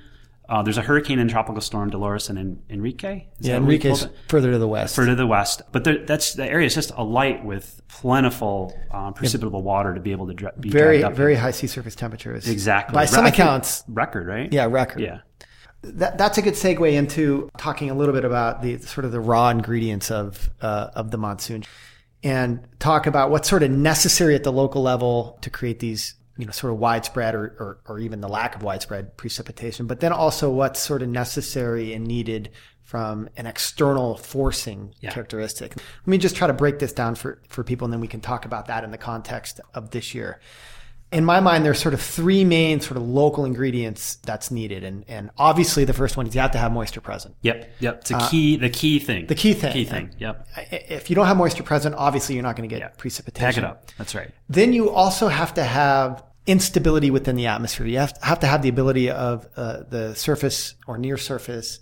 Uh, 0.50 0.64
there's 0.64 0.78
a 0.78 0.82
hurricane 0.82 1.20
and 1.20 1.30
tropical 1.30 1.60
storm, 1.62 1.90
Dolores 1.90 2.30
and 2.30 2.40
En- 2.40 2.60
Enrique. 2.70 3.26
Is 3.40 3.48
Yeah, 3.48 3.54
that 3.56 3.62
what 3.62 3.68
we 3.68 3.76
Enrique's 3.76 4.08
further 4.30 4.52
to 4.52 4.58
the 4.58 4.68
west. 4.68 4.96
further 4.96 5.10
to 5.12 5.16
the 5.16 5.28
west. 5.28 5.62
But 5.74 5.84
there, 5.84 6.06
that's 6.06 6.34
the 6.36 6.46
area 6.50 6.68
is 6.68 6.74
just 6.74 6.92
alight 6.96 7.44
with 7.44 7.82
plentiful 7.90 8.74
um, 8.92 9.14
precipitable 9.14 9.62
water 9.64 9.94
to 9.94 10.00
be 10.00 10.12
able 10.12 10.28
to 10.28 10.34
dra- 10.34 10.54
be 10.60 10.70
very 10.70 11.02
very 11.04 11.36
high 11.36 11.52
sea 11.52 11.68
surface 11.68 11.96
temperatures. 11.96 12.48
exactly 12.48 12.94
By 12.94 13.06
some 13.06 13.26
I 13.26 13.30
accounts, 13.30 13.84
record 13.88 14.28
right. 14.28 14.52
yeah, 14.52 14.66
record. 14.66 15.02
yeah. 15.02 15.20
That, 15.84 16.18
that's 16.18 16.38
a 16.38 16.42
good 16.42 16.56
segue 16.56 16.92
into 16.92 17.50
talking 17.58 17.90
a 17.92 17.94
little 17.94 18.14
bit 18.14 18.26
about 18.26 18.62
the 18.62 18.78
sort 18.80 19.06
of 19.06 19.12
the 19.12 19.20
raw 19.20 19.50
ingredients 19.50 20.10
of 20.10 20.50
uh, 20.62 20.90
of 20.96 21.12
the 21.12 21.18
monsoon, 21.18 21.66
and 22.24 22.62
talk 22.80 23.06
about 23.06 23.30
what's 23.32 23.48
sort 23.50 23.64
of 23.64 23.70
necessary 23.72 24.34
at 24.34 24.44
the 24.44 24.52
local 24.52 24.82
level 24.82 25.38
to 25.42 25.50
create 25.50 25.80
these 25.80 26.16
you 26.38 26.46
know 26.46 26.52
sort 26.52 26.74
of 26.74 26.80
widespread 26.80 27.36
or, 27.36 27.46
or 27.60 27.80
or 27.88 28.00
even 28.00 28.22
the 28.22 28.28
lack 28.30 28.56
of 28.56 28.64
widespread 28.64 29.18
precipitation, 29.18 29.88
but 29.88 30.00
then 30.00 30.12
also 30.12 30.50
what's 30.50 30.80
sort 30.80 31.02
of 31.02 31.10
necessary 31.10 31.94
and 31.94 32.06
needed 32.06 32.52
from 32.84 33.28
an 33.36 33.46
external 33.46 34.16
forcing 34.18 34.94
Yeah. 35.02 35.12
characteristic. 35.12 35.76
Let 35.76 36.08
me 36.08 36.18
just 36.18 36.36
try 36.38 36.48
to 36.48 36.54
break 36.54 36.80
this 36.80 36.94
down 36.94 37.16
for 37.16 37.42
for 37.50 37.64
people, 37.64 37.86
and 37.86 37.94
then 37.94 38.02
we 38.02 38.08
can 38.08 38.22
talk 38.22 38.46
about 38.46 38.68
that 38.68 38.84
in 38.84 38.92
the 38.92 38.98
context 38.98 39.60
of 39.74 39.92
this 39.92 40.14
year 40.16 40.40
in 41.10 41.24
my 41.24 41.40
mind, 41.40 41.64
there's 41.64 41.80
sort 41.80 41.94
of 41.94 42.02
three 42.02 42.44
main 42.44 42.82
sort 42.82 42.98
of 42.98 43.04
local 43.08 43.46
ingredients 43.46 44.16
that's 44.26 44.52
needed, 44.52 44.84
and 44.84 45.06
and 45.08 45.30
obviously 45.38 45.86
the 45.86 45.94
first 45.94 46.18
one 46.18 46.28
is 46.28 46.36
you 46.36 46.42
have 46.42 46.52
to 46.52 46.58
have 46.58 46.70
moisture 46.74 47.00
present. 47.00 47.34
Yep. 47.44 47.72
Yep. 47.80 47.98
It's 48.02 48.12
a 48.12 48.28
key. 48.30 48.58
The 48.58 48.70
key 48.70 49.00
thing. 49.00 49.24
Uh, 49.24 49.28
The 49.28 49.36
key 49.36 49.54
thing. 49.54 49.72
Key 49.72 49.86
thing. 49.86 50.14
Yep. 50.20 50.48
If 50.70 51.10
you 51.10 51.16
don't 51.16 51.26
have 51.28 51.38
moisture 51.38 51.64
present, 51.64 51.96
obviously 51.96 52.36
you're 52.36 52.44
not 52.44 52.58
going 52.58 52.68
to 52.68 52.76
get 52.76 52.82
Yeah. 52.82 52.90
precipitation. 52.98 53.46
Pack 53.46 53.58
it 53.58 53.64
up. 53.64 53.86
That's 53.98 54.16
right. 54.16 54.32
Then 54.50 54.74
you 54.74 54.90
also 54.90 55.30
have 55.30 55.54
to 55.54 55.64
have 55.64 56.24
instability 56.48 57.12
within 57.12 57.36
the 57.36 57.46
atmosphere. 57.46 57.86
You 57.86 58.00
have 58.00 58.18
have 58.24 58.40
to 58.40 58.48
have 58.48 58.62
the 58.64 58.70
ability 58.70 59.12
of 59.12 59.48
uh, 59.56 59.84
the 59.88 60.16
surface 60.16 60.76
or 60.88 60.98
near 60.98 61.18
surface 61.18 61.80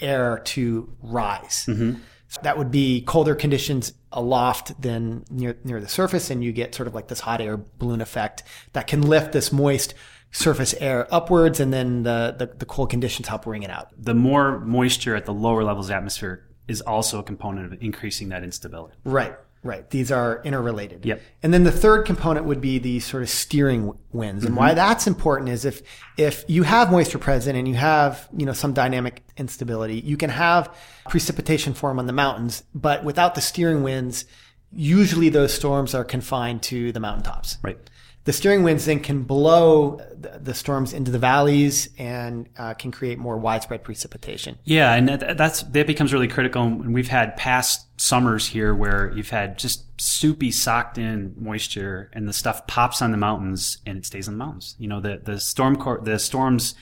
air 0.00 0.40
to 0.44 0.94
rise. 1.02 1.66
Mm-hmm. 1.66 2.00
So 2.28 2.40
that 2.42 2.58
would 2.58 2.70
be 2.70 3.00
colder 3.00 3.34
conditions 3.34 3.94
aloft 4.12 4.80
than 4.80 5.24
near 5.30 5.56
near 5.64 5.80
the 5.80 5.88
surface, 5.88 6.30
and 6.30 6.44
you 6.44 6.52
get 6.52 6.74
sort 6.74 6.86
of 6.86 6.94
like 6.94 7.08
this 7.08 7.20
hot 7.20 7.40
air 7.40 7.56
balloon 7.56 8.02
effect 8.02 8.42
that 8.74 8.86
can 8.86 9.02
lift 9.02 9.32
this 9.32 9.50
moist 9.50 9.94
surface 10.30 10.74
air 10.74 11.08
upwards, 11.10 11.58
and 11.58 11.72
then 11.72 12.02
the 12.02 12.34
the, 12.38 12.46
the 12.46 12.66
cold 12.66 12.90
conditions 12.90 13.28
help 13.28 13.44
bring 13.44 13.62
it 13.62 13.70
out. 13.70 13.88
The 13.96 14.14
more 14.14 14.60
moisture 14.60 15.16
at 15.16 15.24
the 15.24 15.32
lower 15.32 15.64
levels 15.64 15.86
of 15.86 15.88
the 15.88 15.96
atmosphere 15.96 16.44
is 16.68 16.82
also 16.82 17.18
a 17.18 17.22
component 17.22 17.72
of 17.72 17.82
increasing 17.82 18.28
that 18.28 18.44
instability. 18.44 18.94
Right, 19.04 19.34
right. 19.62 19.88
These 19.90 20.10
are 20.12 20.40
interrelated. 20.44 21.04
Yep. 21.04 21.20
And 21.42 21.52
then 21.54 21.64
the 21.64 21.72
third 21.72 22.06
component 22.06 22.46
would 22.46 22.60
be 22.60 22.78
the 22.78 23.00
sort 23.00 23.22
of 23.22 23.28
steering 23.30 23.92
winds. 24.12 24.44
And 24.44 24.52
Mm-hmm. 24.54 24.58
why 24.58 24.74
that's 24.74 25.06
important 25.06 25.50
is 25.50 25.64
if 25.64 25.82
if 26.16 26.44
you 26.48 26.62
have 26.62 26.90
moisture 26.90 27.18
present 27.18 27.56
and 27.56 27.66
you 27.68 27.74
have, 27.74 28.28
you 28.36 28.46
know, 28.46 28.52
some 28.52 28.72
dynamic 28.72 29.22
instability, 29.36 30.00
you 30.00 30.16
can 30.16 30.30
have 30.30 30.74
precipitation 31.08 31.74
form 31.74 31.98
on 31.98 32.06
the 32.06 32.12
mountains, 32.12 32.64
but 32.74 33.04
without 33.04 33.34
the 33.34 33.40
steering 33.40 33.82
winds, 33.82 34.24
usually 34.72 35.28
those 35.28 35.52
storms 35.54 35.94
are 35.94 36.04
confined 36.04 36.62
to 36.62 36.92
the 36.92 37.00
mountaintops. 37.00 37.58
Right. 37.62 37.78
The 38.24 38.32
steering 38.34 38.62
winds 38.62 38.84
then 38.84 39.00
can 39.00 39.22
blow 39.22 40.02
the, 40.14 40.52
storms 40.52 40.92
into 40.92 41.10
the 41.10 41.18
valleys 41.18 41.88
and 41.96 42.46
uh, 42.58 42.74
can 42.74 42.90
create 42.90 43.18
more 43.18 43.38
widespread 43.38 43.82
precipitation. 43.82 44.58
Yeah, 44.64 44.92
and 44.92 45.08
that, 45.08 45.38
that's 45.38 45.62
that 45.62 45.86
becomes 45.86 46.12
really 46.12 46.28
critical. 46.28 46.62
And 46.62 46.92
we've 46.92 47.08
had 47.08 47.38
past 47.38 47.86
summers 47.98 48.46
here 48.46 48.74
where 48.74 49.12
you've 49.14 49.30
had 49.30 49.58
just 49.58 50.00
soupy, 50.00 50.50
socked 50.50 50.98
in 50.98 51.34
moisture, 51.36 52.10
and 52.12 52.26
the 52.26 52.32
stuff 52.32 52.66
pops 52.66 53.02
on 53.02 53.10
the 53.10 53.16
mountains 53.16 53.78
and 53.84 53.98
it 53.98 54.06
stays 54.06 54.28
on 54.28 54.34
the 54.34 54.44
mountains. 54.44 54.76
You 54.78 54.88
know, 54.88 55.00
the 55.00 55.20
the 55.22 55.38
storm 55.38 55.76
cor- 55.76 56.00
the 56.00 56.18
storms 56.18 56.74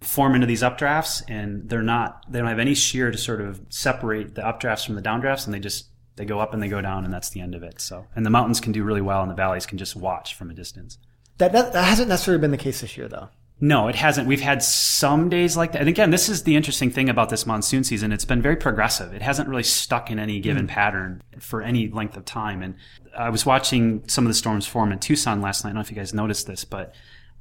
form 0.00 0.34
into 0.34 0.46
these 0.46 0.62
updrafts, 0.62 1.22
and 1.28 1.68
they're 1.68 1.82
not 1.82 2.24
they 2.30 2.38
don't 2.38 2.48
have 2.48 2.58
any 2.58 2.74
shear 2.74 3.10
to 3.10 3.18
sort 3.18 3.40
of 3.40 3.60
separate 3.68 4.34
the 4.34 4.42
updrafts 4.42 4.86
from 4.86 4.94
the 4.94 5.02
downdrafts, 5.02 5.44
and 5.44 5.52
they 5.52 5.60
just 5.60 5.86
they 6.16 6.24
go 6.24 6.40
up 6.40 6.54
and 6.54 6.62
they 6.62 6.68
go 6.68 6.80
down, 6.80 7.04
and 7.04 7.12
that's 7.12 7.30
the 7.30 7.40
end 7.40 7.54
of 7.54 7.62
it. 7.62 7.80
So, 7.80 8.06
and 8.14 8.24
the 8.24 8.30
mountains 8.30 8.60
can 8.60 8.72
do 8.72 8.84
really 8.84 9.00
well, 9.00 9.22
and 9.22 9.30
the 9.30 9.34
valleys 9.34 9.66
can 9.66 9.78
just 9.78 9.96
watch 9.96 10.34
from 10.34 10.50
a 10.50 10.54
distance. 10.54 10.98
That, 11.38 11.52
that, 11.52 11.72
that 11.72 11.84
hasn't 11.84 12.10
necessarily 12.10 12.40
been 12.40 12.50
the 12.50 12.58
case 12.58 12.82
this 12.82 12.98
year, 12.98 13.08
though. 13.08 13.30
No, 13.62 13.88
it 13.88 13.94
hasn't. 13.94 14.26
We've 14.26 14.40
had 14.40 14.62
some 14.62 15.28
days 15.28 15.54
like 15.54 15.72
that. 15.72 15.80
And 15.80 15.88
again, 15.88 16.10
this 16.10 16.30
is 16.30 16.44
the 16.44 16.56
interesting 16.56 16.90
thing 16.90 17.10
about 17.10 17.28
this 17.28 17.44
monsoon 17.44 17.84
season. 17.84 18.10
It's 18.10 18.24
been 18.24 18.40
very 18.40 18.56
progressive. 18.56 19.12
It 19.12 19.20
hasn't 19.20 19.50
really 19.50 19.62
stuck 19.62 20.10
in 20.10 20.18
any 20.18 20.40
given 20.40 20.66
pattern 20.66 21.22
for 21.38 21.60
any 21.60 21.88
length 21.88 22.16
of 22.16 22.24
time. 22.24 22.62
And 22.62 22.74
I 23.16 23.28
was 23.28 23.44
watching 23.44 24.02
some 24.08 24.24
of 24.24 24.28
the 24.28 24.34
storms 24.34 24.66
form 24.66 24.92
in 24.92 24.98
Tucson 24.98 25.42
last 25.42 25.62
night. 25.62 25.70
I 25.70 25.72
don't 25.72 25.74
know 25.76 25.80
if 25.82 25.90
you 25.90 25.96
guys 25.96 26.14
noticed 26.14 26.46
this, 26.46 26.64
but 26.64 26.94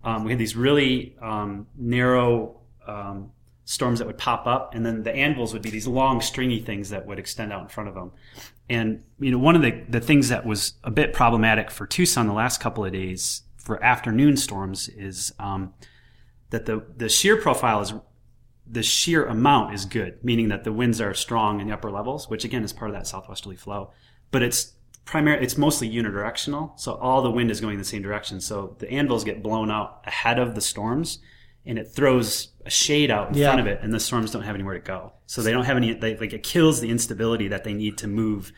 um, 0.04 0.26
we 0.26 0.32
had 0.32 0.40
these 0.40 0.58
really 0.58 1.16
um, 1.22 1.68
narrow 1.78 2.60
um, 2.86 3.32
storms 3.64 4.00
that 4.00 4.06
would 4.06 4.18
pop 4.18 4.46
up, 4.46 4.74
and 4.76 4.86
then 4.86 5.04
the 5.04 5.14
anvils 5.16 5.54
would 5.54 5.62
be 5.62 5.70
these 5.70 5.88
long, 5.88 6.20
stringy 6.20 6.60
things 6.60 6.90
that 6.90 7.06
would 7.06 7.20
extend 7.20 7.54
out 7.54 7.62
in 7.62 7.68
front 7.70 7.88
of 7.88 7.96
them. 7.96 8.12
And 8.70 9.04
you 9.20 9.32
know, 9.32 9.38
one 9.38 9.56
of 9.56 9.62
the 9.62 9.84
the 9.88 10.02
things 10.02 10.30
that 10.30 10.46
was 10.46 10.74
a 10.84 10.92
bit 10.92 11.14
problematic 11.14 11.72
for 11.72 11.88
Tucson 11.88 12.28
the 12.28 12.34
last 12.34 12.60
couple 12.60 12.84
of 12.84 12.92
days 12.92 13.44
for 13.58 13.82
afternoon 13.84 14.38
storms 14.38 14.90
is 14.90 15.34
um, 15.40 15.74
that 16.50 16.66
the 16.66 16.84
the 16.98 17.10
shear 17.10 17.38
profile 17.38 17.82
is 17.82 17.94
the 18.72 18.84
sheer 18.84 19.26
amount 19.26 19.74
is 19.74 19.86
good, 19.86 20.24
meaning 20.24 20.50
that 20.50 20.64
the 20.64 20.72
winds 20.72 21.02
are 21.02 21.14
strong 21.14 21.60
in 21.60 21.68
the 21.68 21.74
upper 21.74 21.90
levels, 21.90 22.30
which 22.30 22.44
again 22.46 22.64
is 22.64 22.72
part 22.74 22.92
of 22.92 22.96
that 22.96 23.08
southwesterly 23.08 23.56
flow. 23.56 23.92
But 24.32 24.44
it's 24.44 24.74
primary, 25.06 25.44
it's 25.44 25.58
mostly 25.58 25.90
unidirectional, 25.90 26.80
so 26.80 26.94
all 26.96 27.24
the 27.24 27.32
wind 27.32 27.50
is 27.50 27.60
going 27.62 27.74
in 27.74 27.80
the 27.80 27.86
same 27.86 28.04
direction. 28.04 28.40
So 28.40 28.76
the 28.78 28.90
anvils 28.92 29.24
get 29.24 29.42
blown 29.42 29.72
out 29.72 30.02
ahead 30.06 30.38
of 30.38 30.54
the 30.54 30.62
storms, 30.62 31.18
and 31.66 31.80
it 31.80 31.86
throws 31.86 32.50
a 32.64 32.70
shade 32.70 33.10
out 33.10 33.30
in 33.30 33.38
Yeah. 33.38 33.48
front 33.48 33.62
of 33.62 33.66
it, 33.68 33.80
and 33.82 33.92
the 33.92 34.00
storms 34.00 34.30
don't 34.32 34.44
have 34.44 34.54
anywhere 34.54 34.76
to 34.76 34.80
go. 34.86 35.14
So 35.26 35.42
they 35.42 35.52
don't 35.52 35.66
have 35.66 35.78
any. 35.78 35.94
They, 35.94 36.16
like 36.18 36.34
it 36.34 36.44
kills 36.44 36.80
the 36.80 36.90
instability 36.92 37.48
that 37.48 37.64
they 37.64 37.74
need 37.74 37.98
to 38.00 38.08
move 38.08 38.52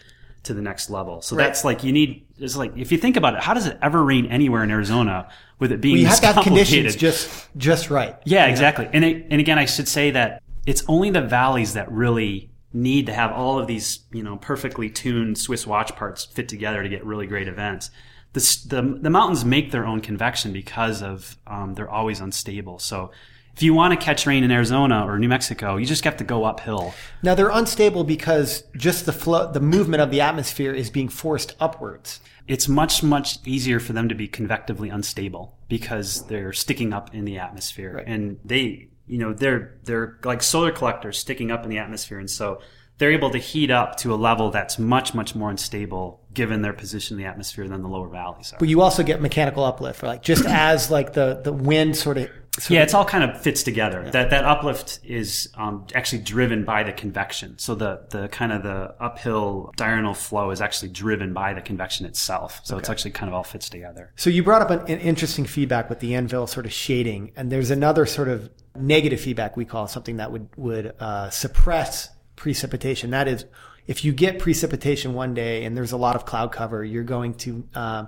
to 0.43 0.54
the 0.54 0.62
next 0.62 0.89
level. 0.89 1.21
So 1.21 1.36
Right. 1.38 1.45
that's 1.45 1.63
like 1.63 1.84
you 1.86 1.93
need. 1.93 2.25
It's 2.41 2.58
like 2.58 2.75
if 2.75 2.91
you 2.91 2.97
think 2.97 3.17
about 3.17 3.36
it, 3.36 3.41
how 3.41 3.54
does 3.54 3.67
it 3.67 3.77
ever 3.82 4.04
rain 4.04 4.25
anywhere 4.25 4.63
in 4.63 4.71
Arizona 4.71 5.30
with 5.60 5.71
it 5.71 5.80
being 5.80 5.97
You 5.97 6.06
this 6.06 6.19
have 6.19 6.34
to 6.34 6.34
have 6.34 6.43
conditions 6.43 6.95
just 6.95 7.47
just 7.56 7.89
right. 7.89 8.15
Yeah, 8.25 8.47
exactly. 8.47 8.89
And 8.91 9.06
it, 9.06 9.27
and 9.30 9.39
again, 9.39 9.60
I 9.60 9.65
should 9.65 9.88
say 9.88 10.12
that 10.12 10.41
it's 10.65 10.84
only 10.88 11.10
the 11.10 11.21
valleys 11.21 11.73
that 11.73 11.91
really 11.91 12.49
need 12.73 13.06
to 13.08 13.13
have 13.13 13.32
all 13.32 13.60
of 13.60 13.67
these, 13.67 13.99
you 14.12 14.23
know, 14.23 14.38
perfectly 14.38 14.89
tuned 14.89 15.38
Swiss 15.38 15.67
watch 15.67 15.95
parts 15.95 16.25
fit 16.25 16.47
together 16.49 16.82
to 16.82 16.89
get 16.89 17.06
really 17.06 17.27
great 17.27 17.47
events. 17.47 17.91
the, 18.34 18.39
the, 18.67 18.99
the 19.01 19.10
mountains 19.10 19.43
make 19.43 19.71
their 19.71 19.86
own 19.86 20.01
convection 20.01 20.54
because 20.54 21.01
of 21.01 21.38
um, 21.47 21.73
they're 21.73 21.89
always 21.89 22.19
unstable. 22.19 22.80
So 22.80 23.12
if 23.56 23.62
you 23.64 23.74
want 23.74 23.92
to 23.98 24.04
catch 24.04 24.26
rain 24.26 24.44
in 24.44 24.52
Arizona 24.52 25.06
or 25.06 25.20
New 25.20 25.28
Mexico, 25.28 25.78
you 25.78 25.86
just 25.86 26.04
have 26.06 26.18
to 26.18 26.24
go 26.24 26.44
uphill. 26.46 26.94
Now 27.22 27.36
they're 27.36 27.50
unstable 27.50 28.04
because 28.04 28.64
just 28.76 29.06
the 29.06 29.12
flow, 29.14 29.52
the 29.52 29.60
movement 29.60 30.02
of 30.02 30.10
the 30.12 30.22
atmosphere 30.22 30.74
is 30.74 30.90
being 30.90 31.10
forced 31.10 31.56
upwards. 31.60 32.20
It's 32.48 32.68
much 32.68 33.04
much 33.04 33.38
easier 33.46 33.80
for 33.80 33.94
them 33.94 34.10
to 34.10 34.16
be 34.16 34.28
convectively 34.28 34.90
unstable 34.90 35.58
because 35.70 36.26
they're 36.28 36.54
sticking 36.54 36.92
up 36.94 37.14
in 37.14 37.26
the 37.26 37.38
atmosphere, 37.38 37.96
Right. 37.98 38.08
and 38.08 38.40
they, 38.44 38.88
you 39.08 39.18
know, 39.18 39.34
they're 39.34 39.76
they're 39.84 40.18
like 40.24 40.42
solar 40.44 40.72
collectors 40.72 41.18
sticking 41.18 41.52
up 41.52 41.64
in 41.64 41.70
the 41.70 41.78
atmosphere, 41.78 42.20
and 42.20 42.30
so 42.30 42.60
they're 42.98 43.12
able 43.12 43.30
to 43.32 43.38
heat 43.38 43.72
up 43.72 43.96
to 43.98 44.14
a 44.14 44.16
level 44.16 44.52
that's 44.52 44.78
much 44.80 45.14
much 45.14 45.34
more 45.36 45.50
unstable 45.50 46.20
given 46.34 46.62
their 46.62 46.74
position 46.74 47.18
in 47.18 47.24
the 47.24 47.30
atmosphere 47.30 47.68
than 47.68 47.82
the 47.82 47.88
lower 47.90 48.08
valleys 48.08 48.54
are. 48.54 48.60
But 48.60 48.70
you 48.70 48.82
also 48.82 49.04
get 49.04 49.22
mechanical 49.22 49.64
uplift, 49.64 50.02
like 50.04 50.22
just 50.24 50.46
as 50.46 50.90
like 50.92 51.14
the 51.14 51.42
the 51.44 51.54
wind 51.54 51.96
sort 51.96 52.18
of. 52.18 52.30
Sort 52.62 52.76
yeah, 52.76 52.84
it's 52.84 52.93
all 52.93 53.06
kind 53.06 53.24
of 53.24 53.41
fits 53.41 53.63
together. 53.63 54.08
That 54.12 54.30
that 54.30 54.45
uplift 54.45 55.00
is 55.04 55.50
um, 55.56 55.88
actually 55.95 56.21
driven 56.21 56.63
by 56.63 56.84
the 56.84 56.93
convection. 56.93 57.58
So 57.58 57.74
the 57.74 58.06
the 58.12 58.28
kind 58.28 58.52
of 58.52 58.62
the 58.62 58.93
uphill 59.00 59.74
diurnal 59.78 60.13
flow 60.13 60.52
is 60.52 60.62
actually 60.62 60.89
driven 60.89 61.34
by 61.34 61.56
the 61.56 61.62
convection 61.62 62.06
itself. 62.06 62.62
So 62.63 62.78
it's 62.78 62.88
actually 62.88 63.12
kind 63.12 63.30
of 63.30 63.34
all 63.34 63.43
fits 63.43 63.67
together. 63.67 64.13
So 64.15 64.30
you 64.30 64.43
brought 64.43 64.62
up 64.62 64.69
an, 64.69 64.82
an 64.82 65.00
interesting 65.00 65.45
feedback 65.45 65.89
with 65.89 66.02
the 66.02 66.13
anvil 66.13 66.45
sort 66.45 66.67
of 66.67 66.71
shading, 66.71 67.32
and 67.36 67.52
there's 67.52 67.71
another 67.71 68.06
sort 68.06 68.28
of 68.28 68.52
negative 68.76 69.19
feedback 69.19 69.58
we 69.58 69.65
call 69.65 69.88
something 69.88 70.17
that 70.17 70.32
would 70.32 70.47
would 70.56 70.93
uh, 71.00 71.32
suppress 71.32 72.10
precipitation. 72.36 73.10
That 73.10 73.28
is, 73.28 73.45
if 73.88 74.06
you 74.06 74.13
get 74.13 74.38
precipitation 74.38 75.15
one 75.15 75.34
day 75.34 75.65
and 75.65 75.76
there's 75.76 75.93
a 75.93 75.97
lot 75.97 76.15
of 76.15 76.28
cloud 76.28 76.52
cover, 76.52 76.84
you're 76.84 77.04
going 77.04 77.34
to 77.36 77.67
um, 77.74 78.08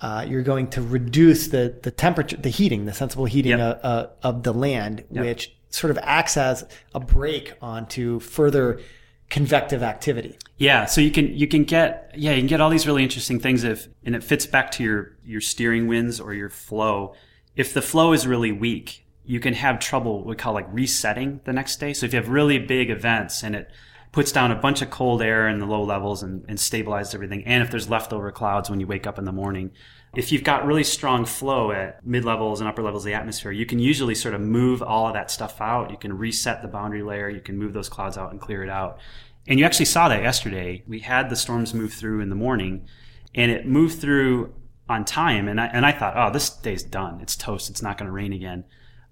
uh, 0.00 0.24
you're 0.28 0.42
going 0.42 0.68
to 0.68 0.82
reduce 0.82 1.48
the 1.48 1.74
the 1.82 1.90
temperature, 1.90 2.36
the 2.36 2.48
heating, 2.50 2.84
the 2.86 2.92
sensible 2.92 3.24
heating 3.24 3.58
Yep. 3.58 3.80
of, 3.82 3.84
uh, 3.84 4.06
of 4.22 4.42
the 4.42 4.52
land, 4.52 5.04
which 5.10 5.56
sort 5.70 5.90
of 5.90 5.98
acts 6.02 6.36
as 6.36 6.64
a 6.94 7.00
brake 7.00 7.54
onto 7.60 8.20
further 8.20 8.80
convective 9.28 9.82
activity. 9.82 10.36
Yeah, 10.56 10.86
so 10.86 11.00
you 11.00 11.10
can 11.10 11.34
you 11.36 11.46
can 11.46 11.64
get 11.64 12.12
yeah 12.16 12.32
you 12.32 12.38
can 12.40 12.46
get 12.46 12.60
all 12.60 12.70
these 12.70 12.86
really 12.86 13.02
interesting 13.02 13.38
things 13.40 13.64
if 13.64 13.88
and 14.04 14.14
it 14.16 14.24
fits 14.24 14.46
back 14.46 14.70
to 14.72 14.82
your 14.84 15.16
your 15.24 15.40
steering 15.40 15.86
winds 15.86 16.20
or 16.20 16.32
your 16.32 16.48
flow. 16.48 17.14
If 17.56 17.74
the 17.74 17.82
flow 17.82 18.12
is 18.12 18.26
really 18.26 18.52
weak, 18.52 19.04
you 19.24 19.40
can 19.40 19.54
have 19.54 19.78
trouble 19.80 20.24
we 20.24 20.34
call 20.36 20.54
like 20.54 20.66
resetting 20.72 21.40
the 21.44 21.52
next 21.52 21.78
day. 21.80 21.92
So 21.92 22.06
if 22.06 22.12
you 22.12 22.20
have 22.20 22.28
really 22.28 22.58
big 22.58 22.88
events 22.88 23.42
and 23.42 23.54
it 23.54 23.70
puts 24.18 24.32
down 24.32 24.50
a 24.50 24.56
bunch 24.56 24.82
of 24.82 24.90
cold 24.90 25.22
air 25.22 25.46
in 25.46 25.60
the 25.60 25.64
low 25.64 25.84
levels 25.84 26.24
and, 26.24 26.44
and 26.48 26.58
stabilizes 26.58 27.14
everything, 27.14 27.44
and 27.44 27.62
if 27.62 27.70
there's 27.70 27.88
leftover 27.88 28.32
clouds 28.32 28.68
when 28.68 28.80
you 28.80 28.86
wake 28.88 29.06
up 29.06 29.16
in 29.16 29.24
the 29.24 29.30
morning, 29.30 29.70
if 30.16 30.32
you've 30.32 30.42
got 30.42 30.66
really 30.66 30.82
strong 30.82 31.24
flow 31.24 31.70
at 31.70 32.04
mid 32.04 32.24
levels 32.24 32.60
and 32.60 32.68
upper 32.68 32.82
levels 32.82 33.04
of 33.04 33.06
the 33.06 33.14
atmosphere, 33.14 33.52
you 33.52 33.64
can 33.64 33.78
usually 33.78 34.16
sort 34.16 34.34
of 34.34 34.40
move 34.40 34.82
all 34.82 35.06
of 35.06 35.14
that 35.14 35.30
stuff 35.30 35.60
out. 35.60 35.92
You 35.92 35.96
can 35.96 36.18
reset 36.18 36.62
the 36.62 36.66
boundary 36.66 37.04
layer. 37.04 37.28
You 37.28 37.40
can 37.40 37.56
move 37.56 37.72
those 37.74 37.88
clouds 37.88 38.18
out 38.18 38.32
and 38.32 38.40
clear 38.40 38.64
it 38.64 38.68
out. 38.68 38.98
And 39.46 39.60
you 39.60 39.64
actually 39.64 39.84
saw 39.84 40.08
that 40.08 40.20
yesterday. 40.20 40.82
We 40.88 40.98
had 40.98 41.30
the 41.30 41.36
storms 41.36 41.72
move 41.72 41.92
through 41.92 42.20
in 42.20 42.28
the 42.28 42.34
morning, 42.34 42.88
and 43.36 43.52
it 43.52 43.68
moved 43.68 44.00
through 44.00 44.52
on 44.88 45.04
time. 45.04 45.46
And 45.46 45.60
I, 45.60 45.66
and 45.66 45.86
I 45.86 45.92
thought, 45.92 46.14
oh, 46.16 46.32
this 46.32 46.50
day's 46.50 46.82
done. 46.82 47.20
It's 47.20 47.36
toast. 47.36 47.70
It's 47.70 47.82
not 47.82 47.96
going 47.96 48.08
to 48.08 48.12
rain 48.12 48.32
again. 48.32 48.64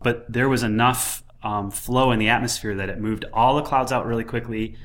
But 0.03 0.33
there 0.33 0.49
was 0.49 0.65
enough 0.65 1.23
um, 1.45 1.71
flow 1.71 2.11
in 2.11 2.19
the 2.19 2.29
atmosphere 2.29 2.75
that 2.75 2.89
it 2.89 2.99
moved 2.99 3.25
all 3.33 3.55
the 3.55 3.63
clouds 3.63 3.93
out 3.93 4.05
really 4.05 4.25
quickly. 4.25 4.77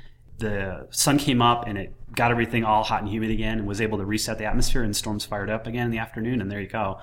The 0.42 0.88
sun 0.90 1.18
came 1.18 1.42
up 1.42 1.68
and 1.68 1.78
it 1.78 1.94
got 2.16 2.32
everything 2.32 2.64
all 2.64 2.84
hot 2.84 3.02
and 3.02 3.10
humid 3.10 3.32
again 3.32 3.60
and 3.60 3.68
was 3.68 3.80
able 3.80 3.98
to 3.98 4.06
reset 4.06 4.38
the 4.38 4.46
atmosphere 4.46 4.84
and 4.84 4.96
storms 4.96 5.26
fired 5.26 5.50
up 5.50 5.68
again 5.68 5.86
in 5.86 5.92
the 5.92 5.98
afternoon. 5.98 6.42
And 6.42 6.52
there 6.52 6.60
you 6.60 6.68
go. 6.68 7.00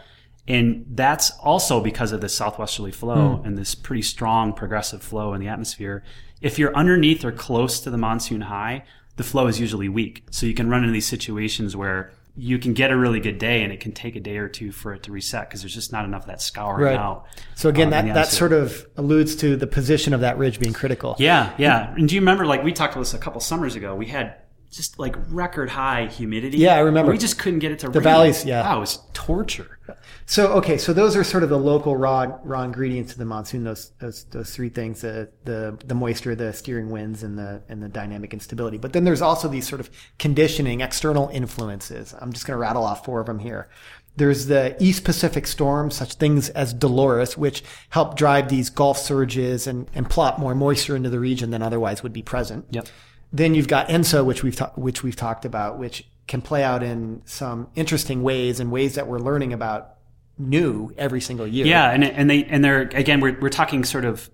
And 0.46 0.86
that's 0.88 1.30
also 1.42 1.80
because 1.80 2.12
of 2.12 2.20
the 2.20 2.28
southwesterly 2.28 2.90
flow 2.90 3.36
hmm. 3.36 3.46
and 3.46 3.58
this 3.58 3.74
pretty 3.74 4.02
strong 4.02 4.52
progressive 4.52 5.02
flow 5.02 5.34
in 5.34 5.40
the 5.40 5.48
atmosphere. 5.48 6.02
If 6.40 6.58
you're 6.58 6.74
underneath 6.74 7.24
or 7.24 7.32
close 7.32 7.80
to 7.80 7.90
the 7.90 7.98
monsoon 7.98 8.42
high, 8.42 8.84
the 9.16 9.24
flow 9.24 9.46
is 9.46 9.60
usually 9.60 9.88
weak. 9.88 10.24
So 10.30 10.46
you 10.46 10.54
can 10.54 10.70
run 10.70 10.82
into 10.82 10.92
these 10.92 11.06
situations 11.06 11.76
where 11.76 12.12
you 12.40 12.56
can 12.58 12.72
get 12.72 12.92
a 12.92 12.96
really 12.96 13.18
good 13.18 13.36
day 13.38 13.64
and 13.64 13.72
it 13.72 13.80
can 13.80 13.90
take 13.90 14.14
a 14.14 14.20
day 14.20 14.36
or 14.36 14.48
two 14.48 14.70
for 14.70 14.94
it 14.94 15.02
to 15.02 15.10
reset 15.10 15.48
because 15.48 15.60
there's 15.62 15.74
just 15.74 15.90
not 15.90 16.04
enough 16.04 16.22
of 16.22 16.28
that 16.28 16.40
scouring 16.40 16.84
Right. 16.84 16.96
out. 16.96 17.26
So 17.56 17.68
again, 17.68 17.88
um, 17.92 18.06
that, 18.06 18.14
that 18.14 18.26
sort 18.28 18.52
of 18.52 18.86
alludes 18.96 19.34
to 19.36 19.56
the 19.56 19.66
position 19.66 20.14
of 20.14 20.20
that 20.20 20.38
ridge 20.38 20.60
being 20.60 20.72
critical. 20.72 21.16
Yeah, 21.18 21.52
yeah. 21.58 21.92
And 21.96 22.08
do 22.08 22.14
you 22.14 22.20
remember, 22.20 22.46
like, 22.46 22.62
we 22.62 22.72
talked 22.72 22.92
about 22.94 23.00
this 23.02 23.14
a 23.14 23.18
couple 23.18 23.40
summers 23.40 23.74
ago? 23.74 23.96
We 23.96 24.06
had 24.06 24.36
just 24.70 24.98
like 24.98 25.16
record 25.28 25.70
high 25.70 26.06
humidity. 26.06 26.58
Yeah, 26.58 26.74
I 26.74 26.80
remember. 26.80 27.12
We 27.12 27.18
just 27.18 27.38
couldn't 27.38 27.60
get 27.60 27.72
it 27.72 27.78
to 27.80 27.88
The 27.88 28.00
rain. 28.00 28.04
valleys, 28.04 28.44
yeah. 28.44 28.62
Wow, 28.62 28.78
it 28.78 28.80
was 28.80 28.98
torture. 29.12 29.78
So 30.26 30.52
okay, 30.54 30.76
so 30.76 30.92
those 30.92 31.16
are 31.16 31.24
sort 31.24 31.42
of 31.42 31.48
the 31.48 31.58
local 31.58 31.96
raw 31.96 32.38
raw 32.44 32.62
ingredients 32.62 33.12
of 33.12 33.18
the 33.18 33.24
monsoon. 33.24 33.64
Those 33.64 33.92
those 33.98 34.24
those 34.24 34.54
three 34.54 34.68
things: 34.68 35.00
the 35.00 35.30
the 35.44 35.78
the 35.86 35.94
moisture, 35.94 36.34
the 36.34 36.52
steering 36.52 36.90
winds, 36.90 37.22
and 37.22 37.38
the 37.38 37.62
and 37.68 37.82
the 37.82 37.88
dynamic 37.88 38.32
instability. 38.34 38.76
But 38.78 38.92
then 38.92 39.04
there's 39.04 39.22
also 39.22 39.48
these 39.48 39.66
sort 39.66 39.80
of 39.80 39.90
conditioning 40.18 40.82
external 40.82 41.28
influences. 41.30 42.14
I'm 42.20 42.32
just 42.32 42.46
going 42.46 42.56
to 42.56 42.60
rattle 42.60 42.84
off 42.84 43.04
four 43.04 43.20
of 43.20 43.26
them 43.26 43.38
here. 43.38 43.68
There's 44.16 44.46
the 44.46 44.76
East 44.80 45.04
Pacific 45.04 45.46
storms, 45.46 45.94
such 45.94 46.14
things 46.14 46.48
as 46.50 46.72
Dolores, 46.74 47.38
which 47.38 47.62
help 47.90 48.16
drive 48.16 48.48
these 48.48 48.68
Gulf 48.68 48.98
surges 48.98 49.68
and, 49.68 49.88
and 49.94 50.10
plop 50.10 50.40
more 50.40 50.56
moisture 50.56 50.96
into 50.96 51.08
the 51.08 51.20
region 51.20 51.50
than 51.50 51.62
otherwise 51.62 52.02
would 52.02 52.12
be 52.12 52.22
present. 52.22 52.66
Yep. 52.70 52.88
Then 53.32 53.54
you've 53.54 53.68
got 53.68 53.88
ENSO, 53.88 54.24
which 54.24 54.42
we've 54.42 54.56
ta- 54.56 54.72
which 54.74 55.02
we've 55.02 55.16
talked 55.16 55.44
about, 55.44 55.78
which 55.78 56.08
can 56.26 56.40
play 56.42 56.62
out 56.62 56.82
in 56.82 57.22
some 57.24 57.68
interesting 57.74 58.22
ways 58.22 58.60
and 58.60 58.70
ways 58.70 58.94
that 58.94 59.06
we're 59.06 59.18
learning 59.18 59.52
about 59.52 59.94
new 60.38 60.92
every 60.96 61.20
single 61.20 61.46
year. 61.46 61.66
Yeah, 61.66 61.90
and 61.90 62.04
and 62.04 62.28
they 62.30 62.44
and 62.44 62.64
they're 62.64 62.82
again 62.94 63.20
we're 63.20 63.38
we're 63.40 63.48
talking 63.48 63.84
sort 63.84 64.04
of 64.04 64.30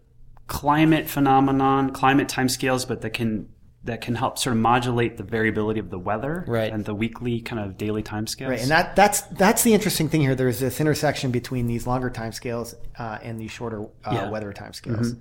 climate 0.47 1.09
phenomenon, 1.09 1.91
climate 1.91 2.29
timescales, 2.29 2.87
but 2.87 3.01
that 3.01 3.11
can 3.11 3.49
that 3.85 4.01
can 4.01 4.15
help 4.15 4.39
sort 4.39 4.57
of 4.57 4.63
modulate 4.63 5.19
the 5.19 5.23
variability 5.23 5.79
of 5.79 5.91
the 5.91 5.99
weather 5.99 6.43
Right. 6.49 6.73
and 6.73 6.87
the 6.87 6.95
weekly 6.95 7.41
kind 7.43 7.61
of 7.61 7.77
daily 7.77 8.03
timescales. 8.03 8.49
Right, 8.49 8.61
and 8.63 8.71
that 8.71 8.97
that's 8.97 9.23
that's 9.23 9.63
the 9.63 9.75
interesting 9.75 10.09
thing 10.09 10.21
here. 10.23 10.35
There's 10.35 10.61
this 10.61 10.81
intersection 10.81 11.31
between 11.31 11.67
these 11.67 11.87
longer 11.87 12.11
timescales 12.11 12.75
uh, 12.99 13.19
and 13.23 13.39
these 13.41 13.51
shorter 13.51 13.83
uh, 13.83 13.89
Yeah. 14.13 14.31
weather 14.31 14.53
timescales, 14.53 15.19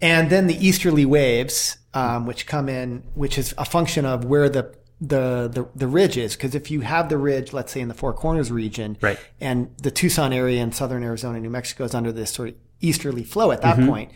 and 0.00 0.30
then 0.30 0.46
the 0.46 0.66
easterly 0.66 1.04
waves, 1.04 1.78
um, 1.94 2.26
which 2.26 2.46
come 2.46 2.68
in, 2.68 3.02
which 3.14 3.38
is 3.38 3.54
a 3.58 3.64
function 3.64 4.04
of 4.04 4.24
where 4.24 4.48
the 4.48 4.74
the 5.00 5.48
the, 5.52 5.68
the 5.76 5.86
ridge 5.86 6.16
is. 6.16 6.34
Because 6.36 6.54
if 6.54 6.70
you 6.70 6.80
have 6.80 7.08
the 7.08 7.18
ridge, 7.18 7.52
let's 7.52 7.72
say 7.72 7.80
in 7.80 7.88
the 7.88 7.94
Four 7.94 8.12
Corners 8.12 8.50
region, 8.50 8.96
Right. 9.00 9.18
and 9.40 9.70
the 9.82 9.90
Tucson 9.90 10.32
area 10.32 10.60
in 10.62 10.72
southern 10.72 11.02
Arizona, 11.04 11.38
New 11.40 11.50
Mexico 11.50 11.84
is 11.84 11.94
under 11.94 12.10
this 12.12 12.30
sort 12.30 12.48
of 12.50 12.54
easterly 12.80 13.22
flow 13.24 13.50
at 13.52 13.62
that 13.62 13.76
Mm-hmm. 13.76 13.88
point. 13.88 14.10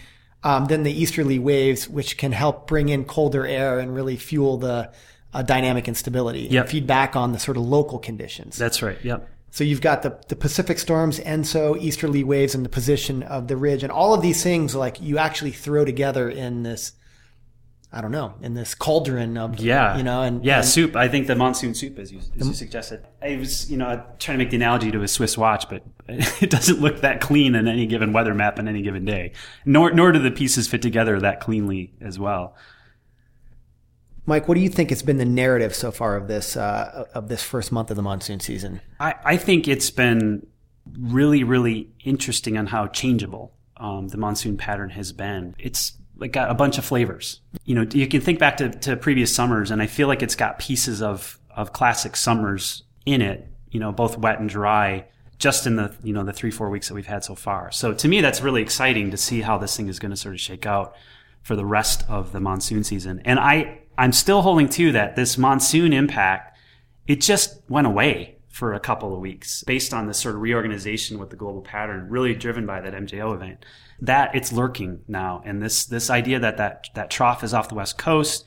Um, 0.44 0.66
then 0.66 0.82
the 0.82 0.90
easterly 0.92 1.38
waves, 1.38 1.88
which 1.88 2.16
can 2.18 2.32
help 2.32 2.66
bring 2.66 2.88
in 2.88 3.04
colder 3.04 3.46
air 3.46 3.78
and 3.78 3.94
really 3.94 4.16
fuel 4.16 4.56
the 4.58 4.90
uh, 5.32 5.42
dynamic 5.42 5.86
instability 5.86 6.48
Yep. 6.50 6.62
and 6.64 6.70
feed 6.70 6.86
back 6.86 7.14
on 7.14 7.30
the 7.32 7.38
sort 7.38 7.56
of 7.56 7.62
local 7.62 8.00
conditions. 8.00 8.56
That's 8.58 8.82
right. 8.82 8.98
Yep. 9.04 9.28
So 9.54 9.64
you've 9.64 9.82
got 9.82 10.00
the, 10.02 10.18
the 10.28 10.34
Pacific 10.34 10.78
storms, 10.78 11.20
ENSO, 11.20 11.76
easterly 11.78 12.24
waves, 12.24 12.54
and 12.54 12.64
the 12.64 12.70
position 12.70 13.22
of 13.22 13.48
the 13.48 13.56
ridge, 13.58 13.82
and 13.82 13.92
all 13.92 14.14
of 14.14 14.22
these 14.22 14.42
things 14.42 14.74
like 14.74 14.98
you 14.98 15.18
actually 15.18 15.50
throw 15.50 15.84
together 15.84 16.30
in 16.30 16.62
this, 16.62 16.92
I 17.92 18.00
don't 18.00 18.12
know, 18.12 18.32
in 18.40 18.54
this 18.54 18.74
cauldron 18.74 19.36
of 19.36 19.60
Yeah. 19.60 19.98
you 19.98 20.04
know, 20.04 20.22
and 20.22 20.42
yeah, 20.42 20.60
and- 20.60 20.66
soup. 20.66 20.96
I 20.96 21.06
think 21.06 21.26
the 21.26 21.36
monsoon 21.36 21.74
soup, 21.74 21.98
as 21.98 22.10
you, 22.10 22.20
as 22.40 22.48
you 22.48 22.54
suggested. 22.54 23.06
I 23.20 23.36
was, 23.36 23.70
you 23.70 23.76
know, 23.76 24.02
trying 24.18 24.38
to 24.38 24.42
make 24.44 24.48
the 24.48 24.56
analogy 24.56 24.90
to 24.90 25.02
a 25.02 25.06
Swiss 25.08 25.36
watch, 25.36 25.68
but 25.68 25.84
it 26.08 26.48
doesn't 26.48 26.80
look 26.80 27.02
that 27.02 27.20
clean 27.20 27.54
in 27.54 27.68
any 27.68 27.86
given 27.86 28.14
weather 28.14 28.32
map 28.32 28.58
on 28.58 28.68
any 28.68 28.80
given 28.80 29.04
day. 29.04 29.32
Nor, 29.66 29.92
nor 29.92 30.12
do 30.12 30.18
the 30.18 30.30
pieces 30.30 30.66
fit 30.66 30.80
together 30.80 31.20
that 31.20 31.40
cleanly 31.40 31.92
as 32.00 32.18
well. 32.18 32.56
Mike, 34.24 34.46
what 34.46 34.54
do 34.54 34.60
you 34.60 34.68
think 34.68 34.90
has 34.90 35.02
been 35.02 35.18
the 35.18 35.24
narrative 35.24 35.74
so 35.74 35.90
far 35.90 36.16
of 36.16 36.28
this 36.28 36.56
uh, 36.56 37.06
of 37.14 37.28
this 37.28 37.42
first 37.42 37.72
month 37.72 37.90
of 37.90 37.96
the 37.96 38.02
monsoon 38.02 38.40
season? 38.40 38.80
I, 39.00 39.14
I 39.24 39.36
think 39.36 39.66
it's 39.66 39.90
been 39.90 40.46
really, 40.98 41.44
really 41.44 41.90
interesting 42.04 42.56
on 42.56 42.66
how 42.66 42.86
changeable 42.88 43.52
um, 43.76 44.08
the 44.08 44.18
monsoon 44.18 44.56
pattern 44.56 44.90
has 44.90 45.12
been. 45.12 45.54
It's 45.58 45.92
like 46.16 46.32
got 46.32 46.50
a 46.50 46.54
bunch 46.54 46.78
of 46.78 46.84
flavors. 46.84 47.40
You 47.64 47.74
know, 47.74 47.86
you 47.92 48.06
can 48.06 48.20
think 48.20 48.38
back 48.38 48.58
to, 48.58 48.70
to 48.70 48.96
previous 48.96 49.34
summers, 49.34 49.70
and 49.70 49.82
I 49.82 49.86
feel 49.86 50.06
like 50.06 50.22
it's 50.22 50.36
got 50.36 50.58
pieces 50.58 51.02
of 51.02 51.38
of 51.54 51.72
classic 51.72 52.16
summers 52.16 52.84
in 53.04 53.22
it. 53.22 53.48
You 53.70 53.80
know, 53.80 53.90
both 53.90 54.18
wet 54.18 54.38
and 54.38 54.48
dry, 54.48 55.06
just 55.38 55.66
in 55.66 55.76
the 55.76 55.94
you 56.02 56.12
know 56.12 56.22
the 56.22 56.32
three 56.32 56.52
four 56.52 56.70
weeks 56.70 56.86
that 56.88 56.94
we've 56.94 57.06
had 57.06 57.24
so 57.24 57.34
far. 57.34 57.72
So 57.72 57.92
to 57.92 58.08
me, 58.08 58.20
that's 58.20 58.40
really 58.40 58.62
exciting 58.62 59.10
to 59.10 59.16
see 59.16 59.40
how 59.40 59.58
this 59.58 59.76
thing 59.76 59.88
is 59.88 59.98
going 59.98 60.10
to 60.10 60.16
sort 60.16 60.34
of 60.34 60.40
shake 60.40 60.64
out 60.64 60.94
for 61.42 61.56
the 61.56 61.64
rest 61.64 62.04
of 62.08 62.30
the 62.30 62.38
monsoon 62.38 62.84
season. 62.84 63.20
And 63.24 63.40
I 63.40 63.80
I'm 63.96 64.12
still 64.12 64.42
holding 64.42 64.68
to 64.70 64.92
that 64.92 65.16
this 65.16 65.36
monsoon 65.36 65.92
impact 65.92 66.52
it 67.06 67.20
just 67.20 67.60
went 67.68 67.86
away 67.86 68.38
for 68.48 68.74
a 68.74 68.80
couple 68.80 69.14
of 69.14 69.20
weeks 69.20 69.64
based 69.64 69.94
on 69.94 70.06
this 70.06 70.18
sort 70.18 70.34
of 70.34 70.40
reorganization 70.40 71.18
with 71.18 71.30
the 71.30 71.36
global 71.36 71.62
pattern, 71.62 72.08
really 72.08 72.34
driven 72.34 72.66
by 72.66 72.80
that 72.80 72.92
MJO 72.92 73.34
event. 73.34 73.64
That 74.00 74.34
it's 74.34 74.52
lurking 74.52 75.00
now, 75.08 75.42
and 75.44 75.62
this 75.62 75.84
this 75.84 76.10
idea 76.10 76.38
that 76.40 76.56
that 76.58 76.88
that 76.94 77.10
trough 77.10 77.42
is 77.44 77.54
off 77.54 77.68
the 77.68 77.74
west 77.74 77.98
coast, 77.98 78.44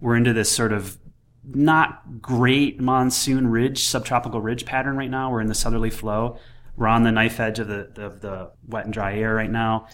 we're 0.00 0.16
into 0.16 0.32
this 0.32 0.50
sort 0.50 0.72
of 0.72 0.98
not 1.44 2.20
great 2.20 2.78
monsoon 2.80 3.48
ridge, 3.48 3.84
subtropical 3.84 4.40
ridge 4.40 4.66
pattern 4.66 4.96
right 4.96 5.10
now. 5.10 5.30
We're 5.30 5.40
in 5.40 5.46
the 5.46 5.54
southerly 5.54 5.90
flow. 5.90 6.38
We're 6.76 6.88
on 6.88 7.02
the 7.02 7.10
knife 7.10 7.40
edge 7.40 7.58
of 7.58 7.68
the, 7.68 7.90
of 7.96 8.20
the 8.20 8.50
wet 8.68 8.84
and 8.84 8.92
dry 8.92 9.16
air 9.16 9.34
right 9.34 9.50
now 9.50 9.88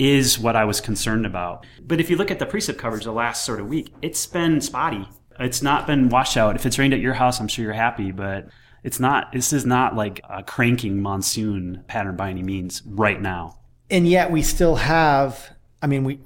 is 0.00 0.38
what 0.38 0.56
I 0.56 0.64
was 0.64 0.80
concerned 0.80 1.26
about. 1.26 1.66
But 1.80 2.00
if 2.00 2.08
you 2.08 2.16
look 2.16 2.30
at 2.30 2.38
the 2.38 2.46
precip 2.46 2.78
coverage 2.78 3.04
the 3.04 3.12
last 3.12 3.44
sort 3.44 3.60
of 3.60 3.68
week, 3.68 3.92
it's 4.00 4.26
been 4.26 4.60
spotty. 4.60 5.06
It's 5.38 5.62
not 5.62 5.86
been 5.86 6.08
washout. 6.08 6.56
If 6.56 6.66
it's 6.66 6.78
rained 6.78 6.94
at 6.94 7.00
your 7.00 7.14
house, 7.14 7.38
I'm 7.38 7.48
sure 7.48 7.64
you're 7.64 7.74
happy, 7.74 8.10
but 8.10 8.48
it's 8.82 8.98
not, 8.98 9.32
this 9.32 9.52
is 9.52 9.66
not 9.66 9.94
like 9.94 10.20
a 10.28 10.42
cranking 10.42 11.02
monsoon 11.02 11.84
pattern 11.86 12.16
by 12.16 12.30
any 12.30 12.42
means 12.42 12.82
right 12.86 13.20
now. 13.20 13.58
And 13.90 14.08
yet 14.08 14.30
we 14.30 14.42
still 14.42 14.76
have, 14.76 15.50
I 15.82 15.86
mean, 15.86 16.04
we, 16.04 16.20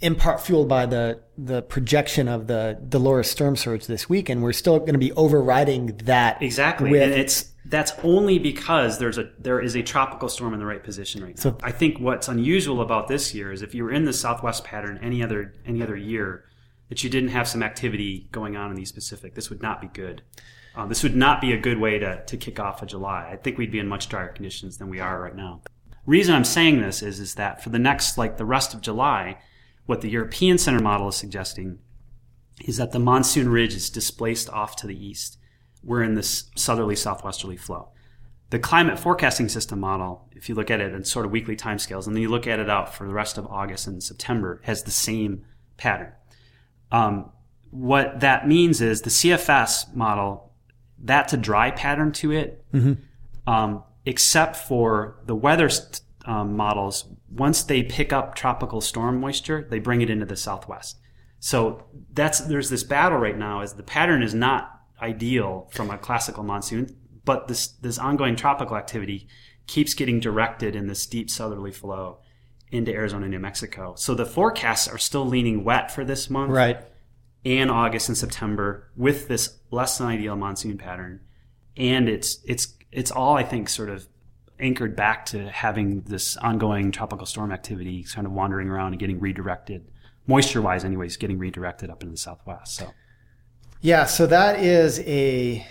in 0.00 0.14
part 0.14 0.40
fueled 0.40 0.68
by 0.68 0.86
the 0.86 1.20
the 1.36 1.62
projection 1.62 2.28
of 2.28 2.46
the 2.46 2.78
Dolores 2.88 3.30
storm 3.30 3.56
surge 3.56 3.86
this 3.86 4.08
week, 4.08 4.28
and 4.28 4.42
we're 4.42 4.52
still 4.52 4.78
going 4.78 4.92
to 4.92 4.98
be 4.98 5.12
overriding 5.12 5.98
that 6.04 6.42
exactly. 6.42 6.90
With, 6.90 7.02
and 7.02 7.12
it's 7.12 7.50
that's 7.70 7.92
only 8.02 8.38
because 8.38 8.98
there's 8.98 9.16
a 9.16 9.30
there 9.38 9.60
is 9.60 9.76
a 9.76 9.82
tropical 9.82 10.28
storm 10.28 10.52
in 10.52 10.60
the 10.60 10.66
right 10.66 10.82
position 10.82 11.22
right 11.22 11.36
now. 11.36 11.40
So 11.42 11.58
I 11.62 11.70
think 11.70 11.98
what's 11.98 12.28
unusual 12.28 12.80
about 12.80 13.08
this 13.08 13.34
year 13.34 13.52
is 13.52 13.62
if 13.62 13.74
you 13.74 13.84
were 13.84 13.92
in 13.92 14.04
the 14.04 14.12
southwest 14.12 14.64
pattern 14.64 14.98
any 15.02 15.22
other 15.22 15.54
any 15.64 15.82
other 15.82 15.96
year 15.96 16.44
that 16.88 17.04
you 17.04 17.10
didn't 17.10 17.30
have 17.30 17.46
some 17.46 17.62
activity 17.62 18.28
going 18.32 18.56
on 18.56 18.70
in 18.70 18.76
the 18.76 18.82
East 18.82 18.94
Pacific, 18.94 19.34
this 19.34 19.48
would 19.48 19.62
not 19.62 19.80
be 19.80 19.86
good. 19.86 20.22
Uh, 20.74 20.86
this 20.86 21.02
would 21.02 21.14
not 21.14 21.40
be 21.40 21.52
a 21.52 21.56
good 21.56 21.78
way 21.78 21.98
to 21.98 22.24
to 22.24 22.36
kick 22.36 22.58
off 22.58 22.82
a 22.82 22.86
July. 22.86 23.30
I 23.32 23.36
think 23.36 23.56
we'd 23.56 23.72
be 23.72 23.78
in 23.78 23.88
much 23.88 24.08
drier 24.08 24.28
conditions 24.28 24.78
than 24.78 24.90
we 24.90 25.00
are 25.00 25.20
right 25.20 25.36
now. 25.36 25.62
Reason 26.06 26.34
I'm 26.34 26.44
saying 26.44 26.80
this 26.80 27.02
is 27.02 27.20
is 27.20 27.36
that 27.36 27.62
for 27.62 27.70
the 27.70 27.78
next 27.78 28.18
like 28.18 28.36
the 28.36 28.44
rest 28.44 28.74
of 28.74 28.80
July 28.80 29.38
what 29.86 30.00
the 30.02 30.08
European 30.08 30.56
Center 30.56 30.78
model 30.78 31.08
is 31.08 31.16
suggesting 31.16 31.80
is 32.64 32.76
that 32.76 32.92
the 32.92 32.98
monsoon 32.98 33.48
ridge 33.48 33.74
is 33.74 33.90
displaced 33.90 34.48
off 34.50 34.76
to 34.76 34.86
the 34.86 35.06
east. 35.06 35.36
We're 35.82 36.02
in 36.02 36.14
this 36.14 36.50
southerly 36.56 36.96
southwesterly 36.96 37.56
flow. 37.56 37.88
The 38.50 38.58
climate 38.58 38.98
forecasting 38.98 39.48
system 39.48 39.80
model, 39.80 40.28
if 40.32 40.48
you 40.48 40.54
look 40.54 40.70
at 40.70 40.80
it 40.80 40.92
in 40.92 41.04
sort 41.04 41.24
of 41.24 41.30
weekly 41.30 41.56
timescales, 41.56 42.06
and 42.06 42.16
then 42.16 42.22
you 42.22 42.28
look 42.28 42.46
at 42.46 42.58
it 42.58 42.68
out 42.68 42.94
for 42.94 43.06
the 43.06 43.12
rest 43.12 43.38
of 43.38 43.46
August 43.46 43.86
and 43.86 44.02
September, 44.02 44.60
has 44.64 44.82
the 44.82 44.90
same 44.90 45.44
pattern. 45.76 46.12
Um, 46.90 47.30
what 47.70 48.20
that 48.20 48.48
means 48.48 48.80
is 48.80 49.02
the 49.02 49.10
CFS 49.10 49.94
model, 49.94 50.52
that's 50.98 51.32
a 51.32 51.36
dry 51.36 51.70
pattern 51.70 52.10
to 52.12 52.32
it, 52.32 52.64
mm-hmm. 52.72 52.94
um, 53.50 53.84
except 54.04 54.56
for 54.56 55.20
the 55.26 55.36
weather 55.36 55.68
st- 55.68 56.00
um, 56.24 56.56
models, 56.56 57.06
once 57.30 57.62
they 57.62 57.82
pick 57.82 58.12
up 58.12 58.34
tropical 58.34 58.80
storm 58.80 59.20
moisture, 59.20 59.66
they 59.70 59.78
bring 59.78 60.02
it 60.02 60.10
into 60.10 60.26
the 60.26 60.36
southwest. 60.36 60.98
So 61.38 61.84
that's 62.12 62.40
there's 62.40 62.68
this 62.68 62.84
battle 62.84 63.18
right 63.18 63.36
now. 63.36 63.60
As 63.60 63.74
the 63.74 63.82
pattern 63.82 64.22
is 64.22 64.34
not 64.34 64.79
ideal 65.00 65.68
from 65.72 65.90
a 65.90 65.98
classical 65.98 66.42
monsoon, 66.42 66.96
but 67.24 67.48
this 67.48 67.68
this 67.68 67.98
ongoing 67.98 68.36
tropical 68.36 68.76
activity 68.76 69.28
keeps 69.66 69.94
getting 69.94 70.20
directed 70.20 70.74
in 70.74 70.86
this 70.86 71.06
deep 71.06 71.30
southerly 71.30 71.70
flow 71.70 72.18
into 72.70 72.92
Arizona 72.92 73.24
and 73.24 73.32
New 73.32 73.38
Mexico. 73.38 73.94
So 73.96 74.14
the 74.14 74.26
forecasts 74.26 74.88
are 74.88 74.98
still 74.98 75.26
leaning 75.26 75.64
wet 75.64 75.90
for 75.90 76.04
this 76.04 76.30
month, 76.30 76.52
right? 76.52 76.84
And 77.44 77.70
August 77.70 78.08
and 78.08 78.18
September 78.18 78.90
with 78.96 79.28
this 79.28 79.58
less 79.70 79.98
than 79.98 80.08
ideal 80.08 80.36
monsoon 80.36 80.78
pattern, 80.78 81.20
and 81.76 82.08
it's 82.08 82.38
it's 82.44 82.74
it's 82.92 83.10
all 83.10 83.36
I 83.36 83.42
think 83.42 83.68
sort 83.68 83.88
of 83.88 84.08
anchored 84.60 84.94
back 84.94 85.26
to 85.26 85.48
having 85.48 86.02
this 86.02 86.36
ongoing 86.36 86.92
tropical 86.92 87.26
storm 87.26 87.50
activity 87.50 88.04
kind 88.04 88.26
of 88.26 88.32
wandering 88.32 88.68
around 88.68 88.92
and 88.92 88.98
getting 88.98 89.18
redirected, 89.18 89.88
moisture 90.26 90.60
wise, 90.60 90.84
anyways, 90.84 91.16
getting 91.16 91.38
redirected 91.38 91.90
up 91.90 92.02
into 92.02 92.12
the 92.12 92.18
southwest. 92.18 92.76
So, 92.76 92.92
yeah, 93.80 94.04
so 94.06 94.26
that 94.26 94.60
is 94.60 95.00
a 95.00 95.66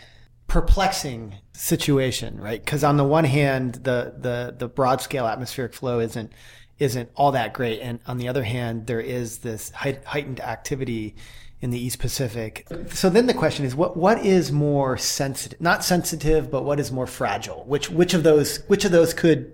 perplexing 0.48 1.36
situation, 1.54 2.40
right? 2.40 2.64
Because 2.64 2.84
on 2.84 2.98
the 2.98 3.04
one 3.04 3.26
hand, 3.26 3.76
the 3.76 4.14
the 4.18 4.56
the 4.58 4.68
broad 4.68 5.02
scale 5.02 5.28
atmospheric 5.28 5.74
flow 5.74 6.00
isn't 6.00 6.34
isn't 6.80 7.10
all 7.16 7.32
that 7.34 7.54
great, 7.54 7.82
and 7.82 8.00
on 8.08 8.18
the 8.18 8.28
other 8.28 8.44
hand, 8.44 8.88
there 8.88 9.02
is 9.02 9.40
this 9.40 9.72
heightened 9.72 10.40
activity 10.40 11.16
in 11.62 11.72
the 11.72 11.80
East 11.80 12.00
Pacific. 12.00 12.66
So 12.90 13.10
then 13.10 13.28
the 13.28 13.34
question 13.34 13.66
is, 13.66 13.76
what 13.76 13.98
what 13.98 14.26
is 14.26 14.52
more 14.52 14.98
sensitive? 14.98 15.60
Not 15.62 15.84
sensitive, 15.84 16.50
but 16.50 16.64
what 16.64 16.80
is 16.80 16.92
more 16.92 17.08
fragile? 17.08 17.64
Which 17.66 17.90
which 17.90 18.14
of 18.14 18.24
those 18.24 18.58
which 18.68 18.86
of 18.86 18.92
those 18.92 19.14
could 19.14 19.54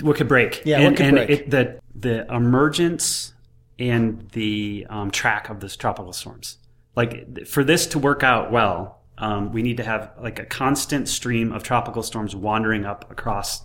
what 0.00 0.16
could 0.16 0.28
break? 0.28 0.62
Yeah, 0.64 0.78
and, 0.78 0.84
what 0.86 0.96
could 0.96 1.06
and 1.06 1.16
break? 1.16 1.30
It, 1.30 1.50
the 1.50 1.80
the 1.94 2.32
emergence 2.32 3.34
and 3.78 4.30
the 4.30 4.86
um, 4.88 5.10
track 5.10 5.50
of 5.50 5.60
this 5.60 5.76
tropical 5.76 6.12
storms. 6.12 6.58
Like 6.96 7.46
for 7.46 7.64
this 7.64 7.86
to 7.88 7.98
work 7.98 8.22
out 8.22 8.52
well, 8.52 9.00
um, 9.18 9.52
we 9.52 9.62
need 9.62 9.76
to 9.76 9.84
have 9.84 10.12
like 10.20 10.38
a 10.38 10.44
constant 10.44 11.08
stream 11.08 11.52
of 11.52 11.62
tropical 11.62 12.02
storms 12.02 12.34
wandering 12.34 12.84
up 12.84 13.10
across 13.10 13.64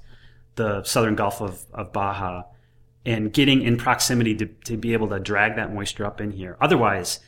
the 0.56 0.84
southern 0.84 1.16
Gulf 1.16 1.42
of, 1.42 1.66
of 1.74 1.94
Baja 1.94 2.44
and 3.06 3.32
getting 3.32 3.62
in 3.62 3.78
proximity 3.78 4.36
to, 4.36 4.46
to 4.66 4.78
be 4.78 4.94
able 4.94 5.08
to 5.10 5.20
drag 5.20 5.56
that 5.56 5.74
moisture 5.74 6.06
up 6.06 6.22
in 6.22 6.32
here. 6.32 6.58
Otherwise, 6.62 7.20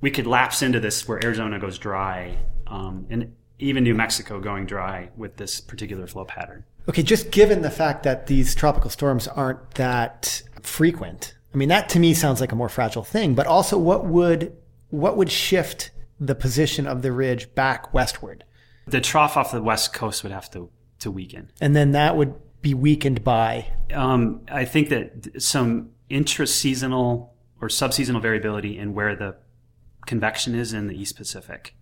we 0.00 0.10
could 0.10 0.26
lapse 0.26 0.62
into 0.62 0.80
this 0.80 1.06
where 1.06 1.24
Arizona 1.24 1.58
goes 1.58 1.78
dry, 1.78 2.36
um, 2.66 3.06
and 3.08 3.34
even 3.58 3.84
New 3.84 3.94
Mexico 3.94 4.40
going 4.40 4.66
dry 4.66 5.10
with 5.16 5.36
this 5.36 5.60
particular 5.60 6.06
flow 6.06 6.24
pattern. 6.24 6.64
Okay, 6.88 7.02
just 7.02 7.30
given 7.30 7.62
the 7.62 7.70
fact 7.70 8.02
that 8.02 8.26
these 8.26 8.54
tropical 8.54 8.90
storms 8.90 9.28
aren't 9.28 9.74
that 9.74 10.42
frequent, 10.60 11.34
I 11.54 11.56
mean 11.56 11.68
that 11.68 11.88
to 11.90 12.00
me 12.00 12.14
sounds 12.14 12.40
like 12.40 12.50
a 12.50 12.56
more 12.56 12.68
fragile 12.68 13.04
thing. 13.04 13.34
But 13.34 13.46
also, 13.46 13.78
what 13.78 14.04
would 14.06 14.56
what 14.92 15.16
would 15.16 15.30
shift 15.30 15.90
the 16.20 16.34
position 16.34 16.86
of 16.86 17.02
the 17.02 17.10
ridge 17.10 17.52
back 17.54 17.92
westward? 17.92 18.44
The 18.86 19.00
trough 19.00 19.36
off 19.36 19.50
the 19.50 19.62
west 19.62 19.92
coast 19.92 20.22
would 20.22 20.32
have 20.32 20.50
to 20.52 20.70
to 21.00 21.10
weaken, 21.10 21.50
and 21.60 21.74
then 21.74 21.92
that 21.92 22.16
would 22.16 22.34
be 22.60 22.74
weakened 22.74 23.24
by. 23.24 23.72
Um, 23.92 24.42
I 24.48 24.64
think 24.64 24.88
that 24.90 25.42
some 25.42 25.90
intra-seasonal 26.08 27.34
or 27.60 27.68
subseasonal 27.68 28.20
variability 28.20 28.78
in 28.78 28.94
where 28.94 29.16
the 29.16 29.36
convection 30.06 30.54
is 30.54 30.72
in 30.72 30.86
the 30.86 31.00
East 31.00 31.16
Pacific. 31.16 31.74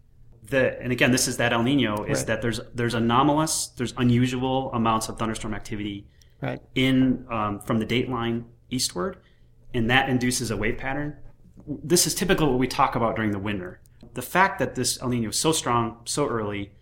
The, 0.43 0.81
and 0.81 0.93
again, 0.93 1.11
this 1.11 1.29
is 1.29 1.37
that 1.37 1.53
El 1.53 1.63
Nino 1.63 2.05
is 2.05 2.19
right. 2.19 2.27
that 2.29 2.43
there's 2.43 2.61
there's 2.75 2.95
anomalous, 2.95 3.69
there's 3.77 3.95
unusual 3.97 4.73
amounts 4.73 5.09
of 5.09 5.19
thunderstorm 5.19 5.55
activity 5.55 6.07
right. 6.41 6.61
in 6.75 7.27
um, 7.31 7.61
from 7.61 7.79
the 7.79 7.87
date 7.87 8.09
line 8.09 8.47
eastward, 8.71 9.19
and 9.75 9.91
that 9.91 10.09
induces 10.09 10.51
a 10.51 10.57
wave 10.57 10.79
pattern. 10.79 11.17
This 11.67 12.07
is 12.07 12.15
typical 12.15 12.49
what 12.49 12.59
we 12.59 12.67
talk 12.67 12.97
about 12.97 13.17
during 13.17 13.33
the 13.33 13.39
winter. 13.39 13.81
The 14.15 14.23
fact 14.23 14.59
that 14.59 14.75
this 14.75 15.01
El 15.01 15.09
Nino 15.09 15.29
is 15.29 15.39
so 15.39 15.53
strong 15.53 15.99
so 16.05 16.27
early, 16.29 16.73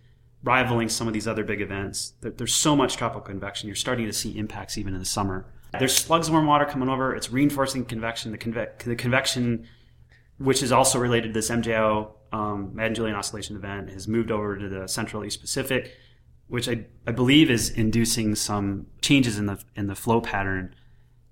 rivaling 0.43 0.89
some 0.89 1.07
of 1.07 1.13
these 1.13 1.27
other 1.27 1.43
big 1.43 1.61
events, 1.61 2.13
there's 2.21 2.55
so 2.55 2.75
much 2.75 2.97
tropical 2.97 3.21
convection. 3.21 3.67
You're 3.67 3.75
starting 3.75 4.05
to 4.05 4.13
see 4.13 4.37
impacts 4.37 4.77
even 4.77 4.93
in 4.93 4.99
the 4.99 5.05
summer. 5.05 5.45
There's 5.77 5.95
slugs 5.95 6.27
of 6.27 6.33
warm 6.33 6.47
water 6.47 6.65
coming 6.65 6.89
over. 6.89 7.15
It's 7.15 7.31
reinforcing 7.31 7.85
convection. 7.85 8.31
The, 8.31 8.37
conve- 8.37 8.79
the 8.79 8.95
convection 8.95 9.67
which 10.39 10.63
is 10.63 10.71
also 10.71 10.97
related 10.97 11.27
to 11.27 11.33
this 11.33 11.49
MJO 11.49 12.11
um, 12.31 12.71
Madden-Julian 12.73 13.15
oscillation 13.15 13.55
event, 13.55 13.89
has 13.89 14.07
moved 14.07 14.31
over 14.31 14.57
to 14.57 14.69
the 14.69 14.87
Central 14.87 15.25
East 15.25 15.41
Pacific, 15.41 15.95
which 16.47 16.67
I, 16.67 16.85
I 17.05 17.11
believe 17.11 17.51
is 17.51 17.69
inducing 17.69 18.35
some 18.35 18.87
changes 19.01 19.37
in 19.37 19.45
the 19.45 19.61
in 19.75 19.87
the 19.87 19.95
flow 19.95 20.21
pattern 20.21 20.75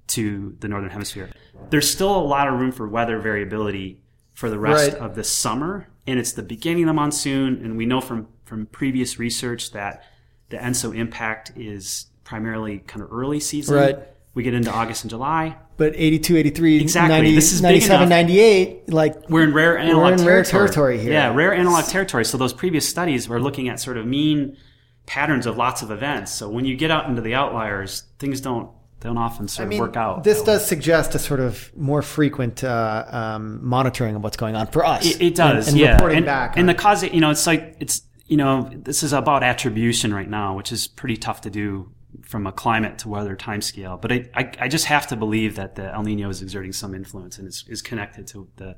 to 0.07 0.55
the 0.59 0.67
northern 0.67 0.89
hemisphere. 0.89 1.31
There's 1.69 1.89
still 1.89 2.15
a 2.15 2.21
lot 2.21 2.47
of 2.47 2.59
room 2.59 2.71
for 2.71 2.87
weather 2.87 3.19
variability 3.19 4.01
for 4.33 4.49
the 4.49 4.59
rest 4.59 4.93
right. 4.93 5.01
of 5.01 5.15
the 5.15 5.23
summer, 5.23 5.87
and 6.05 6.19
it's 6.19 6.33
the 6.33 6.43
beginning 6.43 6.83
of 6.83 6.87
the 6.87 6.93
monsoon. 6.93 7.63
And 7.63 7.77
we 7.77 7.85
know 7.85 8.01
from 8.01 8.27
from 8.45 8.65
previous 8.67 9.19
research 9.19 9.71
that 9.71 10.03
the 10.49 10.57
ENSO 10.57 10.95
impact 10.95 11.51
is 11.55 12.07
primarily 12.23 12.79
kind 12.79 13.03
of 13.03 13.11
early 13.11 13.39
season. 13.39 13.75
Right. 13.75 13.99
We 14.33 14.43
get 14.43 14.53
into 14.53 14.71
August 14.71 15.03
and 15.03 15.09
July 15.09 15.57
but 15.77 15.93
82, 15.95 16.37
83, 16.37 16.81
exactly. 16.81 17.17
90, 17.17 17.35
this 17.35 17.53
is 17.53 17.61
97, 17.61 18.09
98, 18.09 18.91
like 18.91 19.29
we're 19.29 19.43
in 19.43 19.53
rare 19.53 19.77
analog 19.77 20.01
we're 20.01 20.11
in 20.11 20.17
territory. 20.17 20.33
rare 20.33 20.43
territory 20.43 20.99
here. 20.99 21.13
Yeah, 21.13 21.33
rare 21.33 21.53
analog 21.53 21.85
territory. 21.85 22.25
So 22.25 22.37
those 22.37 22.51
previous 22.51 22.89
studies 22.89 23.29
were 23.29 23.39
looking 23.39 23.69
at 23.69 23.79
sort 23.79 23.97
of 23.97 24.07
mean 24.07 24.57
patterns 25.05 25.45
of 25.45 25.55
lots 25.55 25.83
of 25.83 25.91
events. 25.91 26.33
So 26.33 26.49
when 26.49 26.65
you 26.65 26.75
get 26.75 26.89
out 26.89 27.07
into 27.07 27.21
the 27.21 27.35
outliers, 27.35 28.03
things 28.17 28.41
don't 28.41 28.71
don't 28.99 29.17
often 29.17 29.47
sort 29.47 29.67
I 29.67 29.69
mean, 29.69 29.79
of 29.79 29.87
work 29.87 29.95
out. 29.95 30.23
This 30.23 30.41
does 30.41 30.61
way. 30.61 30.67
suggest 30.67 31.13
a 31.15 31.19
sort 31.19 31.39
of 31.39 31.75
more 31.75 32.01
frequent 32.01 32.63
uh, 32.63 33.05
um, 33.07 33.63
monitoring 33.63 34.15
of 34.15 34.23
what's 34.23 34.37
going 34.37 34.55
on 34.55 34.67
for 34.67 34.85
us. 34.85 35.05
It, 35.05 35.21
it 35.21 35.35
does, 35.35 35.67
and, 35.67 35.75
and 35.75 35.77
yeah. 35.77 35.93
Reporting 35.93 36.17
and, 36.17 36.25
back, 36.25 36.57
and 36.57 36.67
the 36.67 36.73
cause, 36.73 37.03
you 37.03 37.21
know, 37.21 37.29
it's 37.29 37.45
like 37.45 37.75
it's 37.79 38.01
you 38.27 38.37
know, 38.37 38.69
this 38.73 39.03
is 39.03 39.13
about 39.13 39.41
attribution 39.41 40.13
right 40.13 40.29
now, 40.29 40.55
which 40.55 40.71
is 40.71 40.87
pretty 40.87 41.17
tough 41.17 41.41
to 41.41 41.49
do 41.49 41.91
from 42.23 42.45
a 42.45 42.51
climate 42.51 42.97
to 42.99 43.09
weather 43.09 43.35
timescale. 43.35 43.99
But 44.01 44.11
I, 44.11 44.29
I, 44.35 44.51
I, 44.61 44.67
just 44.67 44.85
have 44.85 45.07
to 45.07 45.15
believe 45.15 45.55
that 45.55 45.75
the 45.75 45.93
El 45.93 46.03
Nino 46.03 46.29
is 46.29 46.41
exerting 46.41 46.73
some 46.73 46.93
influence 46.93 47.37
and 47.37 47.47
is, 47.47 47.63
is 47.67 47.81
connected 47.81 48.27
to 48.27 48.47
the, 48.57 48.75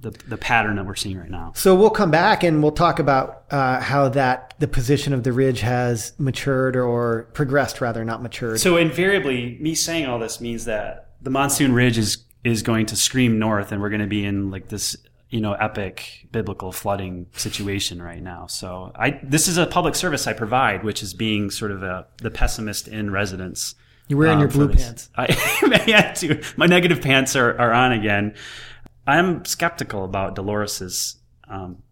the, 0.00 0.10
the 0.28 0.36
pattern 0.36 0.76
that 0.76 0.86
we're 0.86 0.94
seeing 0.94 1.18
right 1.18 1.30
now. 1.30 1.52
So 1.54 1.74
we'll 1.74 1.90
come 1.90 2.10
back 2.10 2.42
and 2.42 2.62
we'll 2.62 2.72
talk 2.72 2.98
about 2.98 3.44
uh, 3.50 3.80
how 3.80 4.08
that 4.10 4.54
the 4.58 4.68
position 4.68 5.12
of 5.12 5.22
the 5.24 5.32
ridge 5.32 5.60
has 5.60 6.12
matured 6.18 6.76
or 6.76 7.28
progressed, 7.34 7.80
rather 7.80 8.04
not 8.04 8.22
matured. 8.22 8.60
So 8.60 8.76
invariably, 8.76 9.58
me 9.60 9.74
saying 9.74 10.06
all 10.06 10.18
this 10.18 10.40
means 10.40 10.64
that 10.64 11.10
the 11.20 11.30
monsoon 11.30 11.72
ridge 11.72 11.98
is 11.98 12.24
is 12.42 12.62
going 12.62 12.86
to 12.86 12.96
scream 12.96 13.38
north, 13.38 13.70
and 13.72 13.82
we're 13.82 13.90
going 13.90 14.00
to 14.00 14.06
be 14.06 14.24
in 14.24 14.50
like 14.50 14.68
this 14.68 14.96
you 15.28 15.40
know 15.40 15.52
epic 15.52 16.26
biblical 16.32 16.72
flooding 16.72 17.26
situation 17.32 18.02
right 18.02 18.22
now. 18.22 18.46
So 18.46 18.92
I 18.94 19.20
this 19.22 19.48
is 19.48 19.58
a 19.58 19.66
public 19.66 19.94
service 19.94 20.26
I 20.26 20.32
provide, 20.32 20.82
which 20.84 21.02
is 21.02 21.14
being 21.14 21.50
sort 21.50 21.70
of 21.70 21.82
a 21.82 22.06
the 22.18 22.30
pessimist 22.30 22.88
in 22.88 23.10
residence. 23.10 23.74
You're 24.08 24.18
wearing 24.18 24.34
um, 24.34 24.40
your 24.40 24.48
blue 24.48 24.68
pants. 24.70 25.08
I 25.16 25.84
yeah, 25.86 26.12
too. 26.12 26.42
My 26.56 26.66
negative 26.66 27.00
pants 27.00 27.36
are, 27.36 27.56
are 27.60 27.72
on 27.72 27.92
again. 27.92 28.34
I'm 29.06 29.44
skeptical 29.44 30.04
about 30.04 30.34
Dolores's 30.36 31.16
um, 31.48 31.82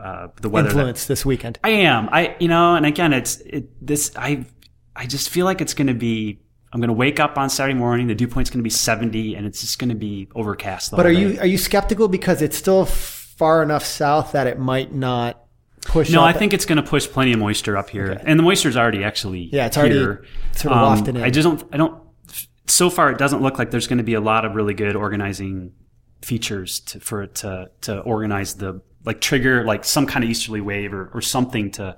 uh, 0.00 0.28
the 0.40 0.48
weather. 0.48 0.68
that- 0.68 0.74
Influence 0.76 1.06
this 1.06 1.24
weekend. 1.24 1.58
I 1.64 1.70
am. 1.70 2.08
I 2.12 2.36
you 2.40 2.48
know, 2.48 2.74
and 2.74 2.84
again, 2.86 3.12
it's 3.12 3.36
it 3.40 3.68
this. 3.84 4.12
I 4.16 4.44
I 4.96 5.06
just 5.06 5.30
feel 5.30 5.44
like 5.46 5.60
it's 5.60 5.74
going 5.74 5.86
to 5.88 5.94
be. 5.94 6.40
I'm 6.72 6.80
going 6.80 6.88
to 6.88 6.94
wake 6.94 7.18
up 7.18 7.36
on 7.36 7.50
Saturday 7.50 7.76
morning. 7.78 8.06
The 8.06 8.14
dew 8.14 8.28
point's 8.28 8.48
going 8.48 8.60
to 8.60 8.64
be 8.64 8.70
70, 8.70 9.34
and 9.34 9.44
it's 9.44 9.60
just 9.60 9.80
going 9.80 9.88
to 9.88 9.96
be 9.96 10.28
overcast. 10.36 10.92
But 10.92 11.04
are 11.06 11.12
day. 11.12 11.18
you 11.20 11.40
are 11.40 11.46
you 11.46 11.58
skeptical 11.58 12.06
because 12.08 12.42
it's 12.42 12.56
still 12.56 12.84
far 12.86 13.62
enough 13.62 13.84
south 13.84 14.32
that 14.32 14.46
it 14.46 14.58
might 14.58 14.94
not 14.94 15.42
push? 15.86 16.10
No? 16.10 16.22
I 16.22 16.32
think 16.32 16.52
it's 16.54 16.64
going 16.66 16.76
to 16.76 16.88
push 16.88 17.08
plenty 17.08 17.32
of 17.32 17.40
moisture 17.40 17.76
up 17.76 17.90
here, 17.90 18.20
and 18.24 18.38
the 18.38 18.44
moisture's 18.44 18.76
already 18.76 19.02
actually 19.02 19.48
Yeah, 19.52 19.66
it's 19.66 19.76
already 19.76 19.96
here. 19.98 20.24
sort 20.52 20.72
of 20.74 20.78
Um, 20.78 20.84
wafted 20.98 21.16
in. 21.16 21.22
I 21.24 21.30
just 21.30 21.44
don't. 21.48 21.64
I 21.72 21.76
don't. 21.76 22.00
So 22.68 22.88
far, 22.88 23.10
it 23.10 23.18
doesn't 23.18 23.42
look 23.42 23.58
like 23.58 23.72
there's 23.72 23.88
going 23.88 23.98
to 23.98 24.04
be 24.04 24.14
a 24.14 24.20
lot 24.20 24.44
of 24.44 24.54
really 24.54 24.74
good 24.74 24.94
organizing 24.94 25.72
features 26.22 26.80
to, 26.80 27.00
for 27.00 27.22
it 27.22 27.34
to 27.36 27.70
to 27.82 28.00
organize 28.00 28.54
the 28.54 28.80
like 29.04 29.20
trigger 29.20 29.64
like 29.64 29.84
some 29.84 30.06
kind 30.06 30.24
of 30.24 30.30
easterly 30.30 30.60
wave 30.60 30.92
or, 30.92 31.10
or 31.14 31.20
something 31.20 31.70
to 31.70 31.96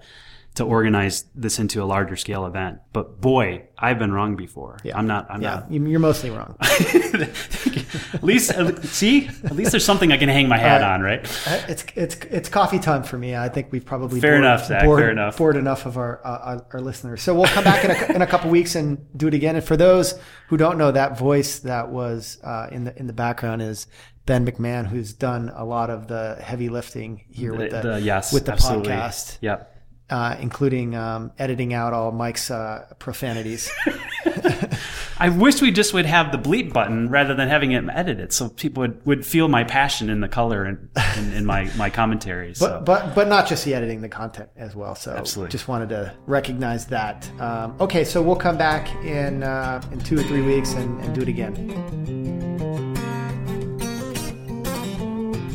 to 0.54 0.64
organize 0.64 1.24
this 1.34 1.58
into 1.58 1.82
a 1.82 1.86
larger 1.86 2.14
scale 2.16 2.44
event. 2.44 2.78
But 2.92 3.20
boy, 3.20 3.68
I've 3.78 3.98
been 3.98 4.12
wrong 4.12 4.36
before. 4.36 4.78
Yeah. 4.84 4.98
I'm 4.98 5.06
not. 5.06 5.26
I'm 5.30 5.40
yeah, 5.40 5.54
not. 5.54 5.70
you- 5.72 5.86
you're 5.86 5.98
mostly 6.00 6.30
wrong. 6.30 6.56
at 6.60 8.22
least 8.22 8.52
see, 8.84 9.28
at 9.44 9.52
least 9.56 9.70
there's 9.70 9.84
something 9.84 10.12
I 10.12 10.16
can 10.16 10.28
hang 10.28 10.48
my 10.48 10.58
hat 10.58 10.82
Uh, 10.82 10.86
on, 10.88 11.00
right? 11.02 11.20
Uh, 11.48 11.60
It's 11.68 11.84
it's 11.94 12.16
it's 12.30 12.48
coffee 12.48 12.78
time 12.78 13.02
for 13.02 13.16
me. 13.18 13.34
I 13.36 13.48
think 13.48 13.68
we've 13.72 13.84
probably 13.84 14.20
Fair 14.20 14.32
bored, 14.32 14.44
enough, 14.44 14.66
Zack, 14.66 14.84
bored, 14.84 15.00
fair 15.00 15.10
enough. 15.10 15.36
bored 15.38 15.56
enough 15.56 15.86
of 15.86 15.96
our, 15.96 16.20
uh, 16.24 16.38
our 16.42 16.66
our 16.74 16.80
listeners. 16.80 17.22
So 17.22 17.34
we'll 17.34 17.46
come 17.46 17.64
back 17.64 17.84
in 17.84 17.90
a, 17.90 18.16
in 18.16 18.22
a 18.22 18.26
couple 18.26 18.50
weeks 18.50 18.74
and 18.74 18.98
do 19.16 19.28
it 19.28 19.34
again. 19.34 19.56
And 19.56 19.64
for 19.64 19.76
those 19.76 20.18
who 20.48 20.56
don't 20.56 20.78
know, 20.78 20.90
that 20.92 21.18
voice 21.18 21.60
that 21.60 21.88
was 21.90 22.38
uh, 22.44 22.68
in 22.70 22.84
the 22.84 22.98
in 22.98 23.06
the 23.06 23.12
background 23.12 23.62
is 23.62 23.86
Ben 24.26 24.46
McMahon, 24.46 24.86
who's 24.86 25.12
done 25.12 25.50
a 25.54 25.64
lot 25.64 25.90
of 25.90 26.06
the 26.08 26.36
heavy 26.40 26.68
lifting 26.68 27.24
here 27.30 27.54
with 27.54 27.70
the, 27.72 28.00
yes, 28.00 28.32
with 28.32 28.46
the 28.46 28.52
absolutely. 28.52 28.92
podcast, 28.92 29.38
Yep. 29.40 29.71
Uh, 30.12 30.36
including 30.40 30.94
um, 30.94 31.32
editing 31.38 31.72
out 31.72 31.94
all 31.94 32.12
Mike's 32.12 32.50
uh, 32.50 32.84
profanities. 32.98 33.72
I 35.18 35.30
wish 35.30 35.62
we 35.62 35.70
just 35.70 35.94
would 35.94 36.04
have 36.04 36.32
the 36.32 36.38
bleep 36.38 36.70
button 36.70 37.08
rather 37.08 37.34
than 37.34 37.48
having 37.48 37.72
it 37.72 37.82
edited, 37.90 38.30
so 38.30 38.50
people 38.50 38.82
would, 38.82 39.06
would 39.06 39.26
feel 39.26 39.48
my 39.48 39.64
passion 39.64 40.10
in 40.10 40.20
the 40.20 40.28
color 40.28 40.64
and 40.64 40.90
in, 41.16 41.32
in 41.32 41.46
my 41.46 41.70
my 41.76 41.88
commentary. 41.88 42.52
So. 42.62 42.68
But 42.68 42.84
but 42.84 43.14
but 43.14 43.28
not 43.28 43.48
just 43.48 43.64
the 43.64 43.72
editing, 43.72 44.02
the 44.02 44.08
content 44.08 44.50
as 44.56 44.76
well. 44.76 44.94
So 44.94 45.12
Absolutely. 45.12 45.50
just 45.50 45.68
wanted 45.68 45.88
to 45.88 46.14
recognize 46.26 46.86
that. 46.88 47.28
Um, 47.40 47.74
okay, 47.80 48.04
so 48.04 48.22
we'll 48.22 48.36
come 48.36 48.58
back 48.58 48.94
in 49.04 49.42
uh, 49.42 49.80
in 49.90 50.00
two 50.00 50.18
or 50.18 50.22
three 50.24 50.42
weeks 50.42 50.74
and, 50.74 51.00
and 51.02 51.14
do 51.14 51.22
it 51.22 51.28
again. 51.28 51.54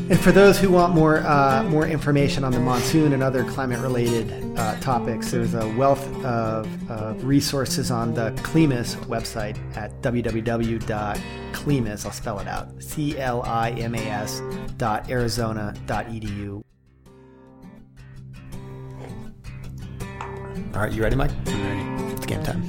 And 0.09 0.19
for 0.19 0.31
those 0.31 0.57
who 0.57 0.71
want 0.71 0.95
more 0.95 1.19
uh, 1.19 1.63
more 1.63 1.85
information 1.85 2.43
on 2.43 2.51
the 2.51 2.59
monsoon 2.59 3.13
and 3.13 3.21
other 3.21 3.43
climate 3.43 3.79
related 3.79 4.46
uh, 4.57 4.79
topics, 4.79 5.31
there's 5.31 5.53
a 5.53 5.67
wealth 5.75 6.05
of, 6.25 6.67
of 6.89 7.23
resources 7.23 7.91
on 7.91 8.13
the 8.13 8.31
CLIMAS 8.43 8.95
website 9.05 9.57
at 9.77 9.91
www.climas. 10.01 11.15
I'll 12.05 12.11
spell 12.11 12.39
it 12.39 12.47
out: 12.47 12.69
C 12.81 13.17
L 13.17 13.43
I 13.43 13.71
M 13.71 13.95
A 13.95 13.99
S 13.99 14.41
dot 14.77 15.09
Arizona 15.09 15.73
dot 15.85 16.07
edu. 16.07 16.61
All 20.73 20.81
right, 20.83 20.91
you 20.91 21.01
ready, 21.01 21.15
Mike? 21.15 21.31
I'm 21.47 21.63
ready. 21.63 22.13
It's 22.13 22.25
game 22.25 22.43
time. 22.43 22.63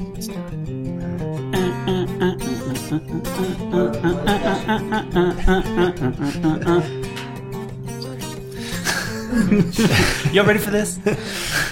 Y'all 10.32 10.44
ready 10.44 10.58
for 10.58 10.70
this? 10.70 10.98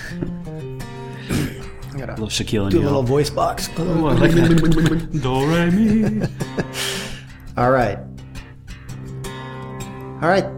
I 2.06 2.10
gotta 2.10 2.22
little 2.22 2.44
Shaquille 2.44 2.66
O'Neal. 2.66 2.70
do 2.70 2.80
a 2.80 2.86
little 2.86 3.02
voice 3.02 3.30
box. 3.30 3.68
Ooh, 3.78 4.06
I 4.06 4.12
like 4.12 4.30
that. 4.32 5.20
Do 5.22 5.46
re 5.46 5.70
mi. 5.70 6.22
All 7.56 7.70
right. 7.70 7.98
All 10.22 10.28
right. 10.28 10.55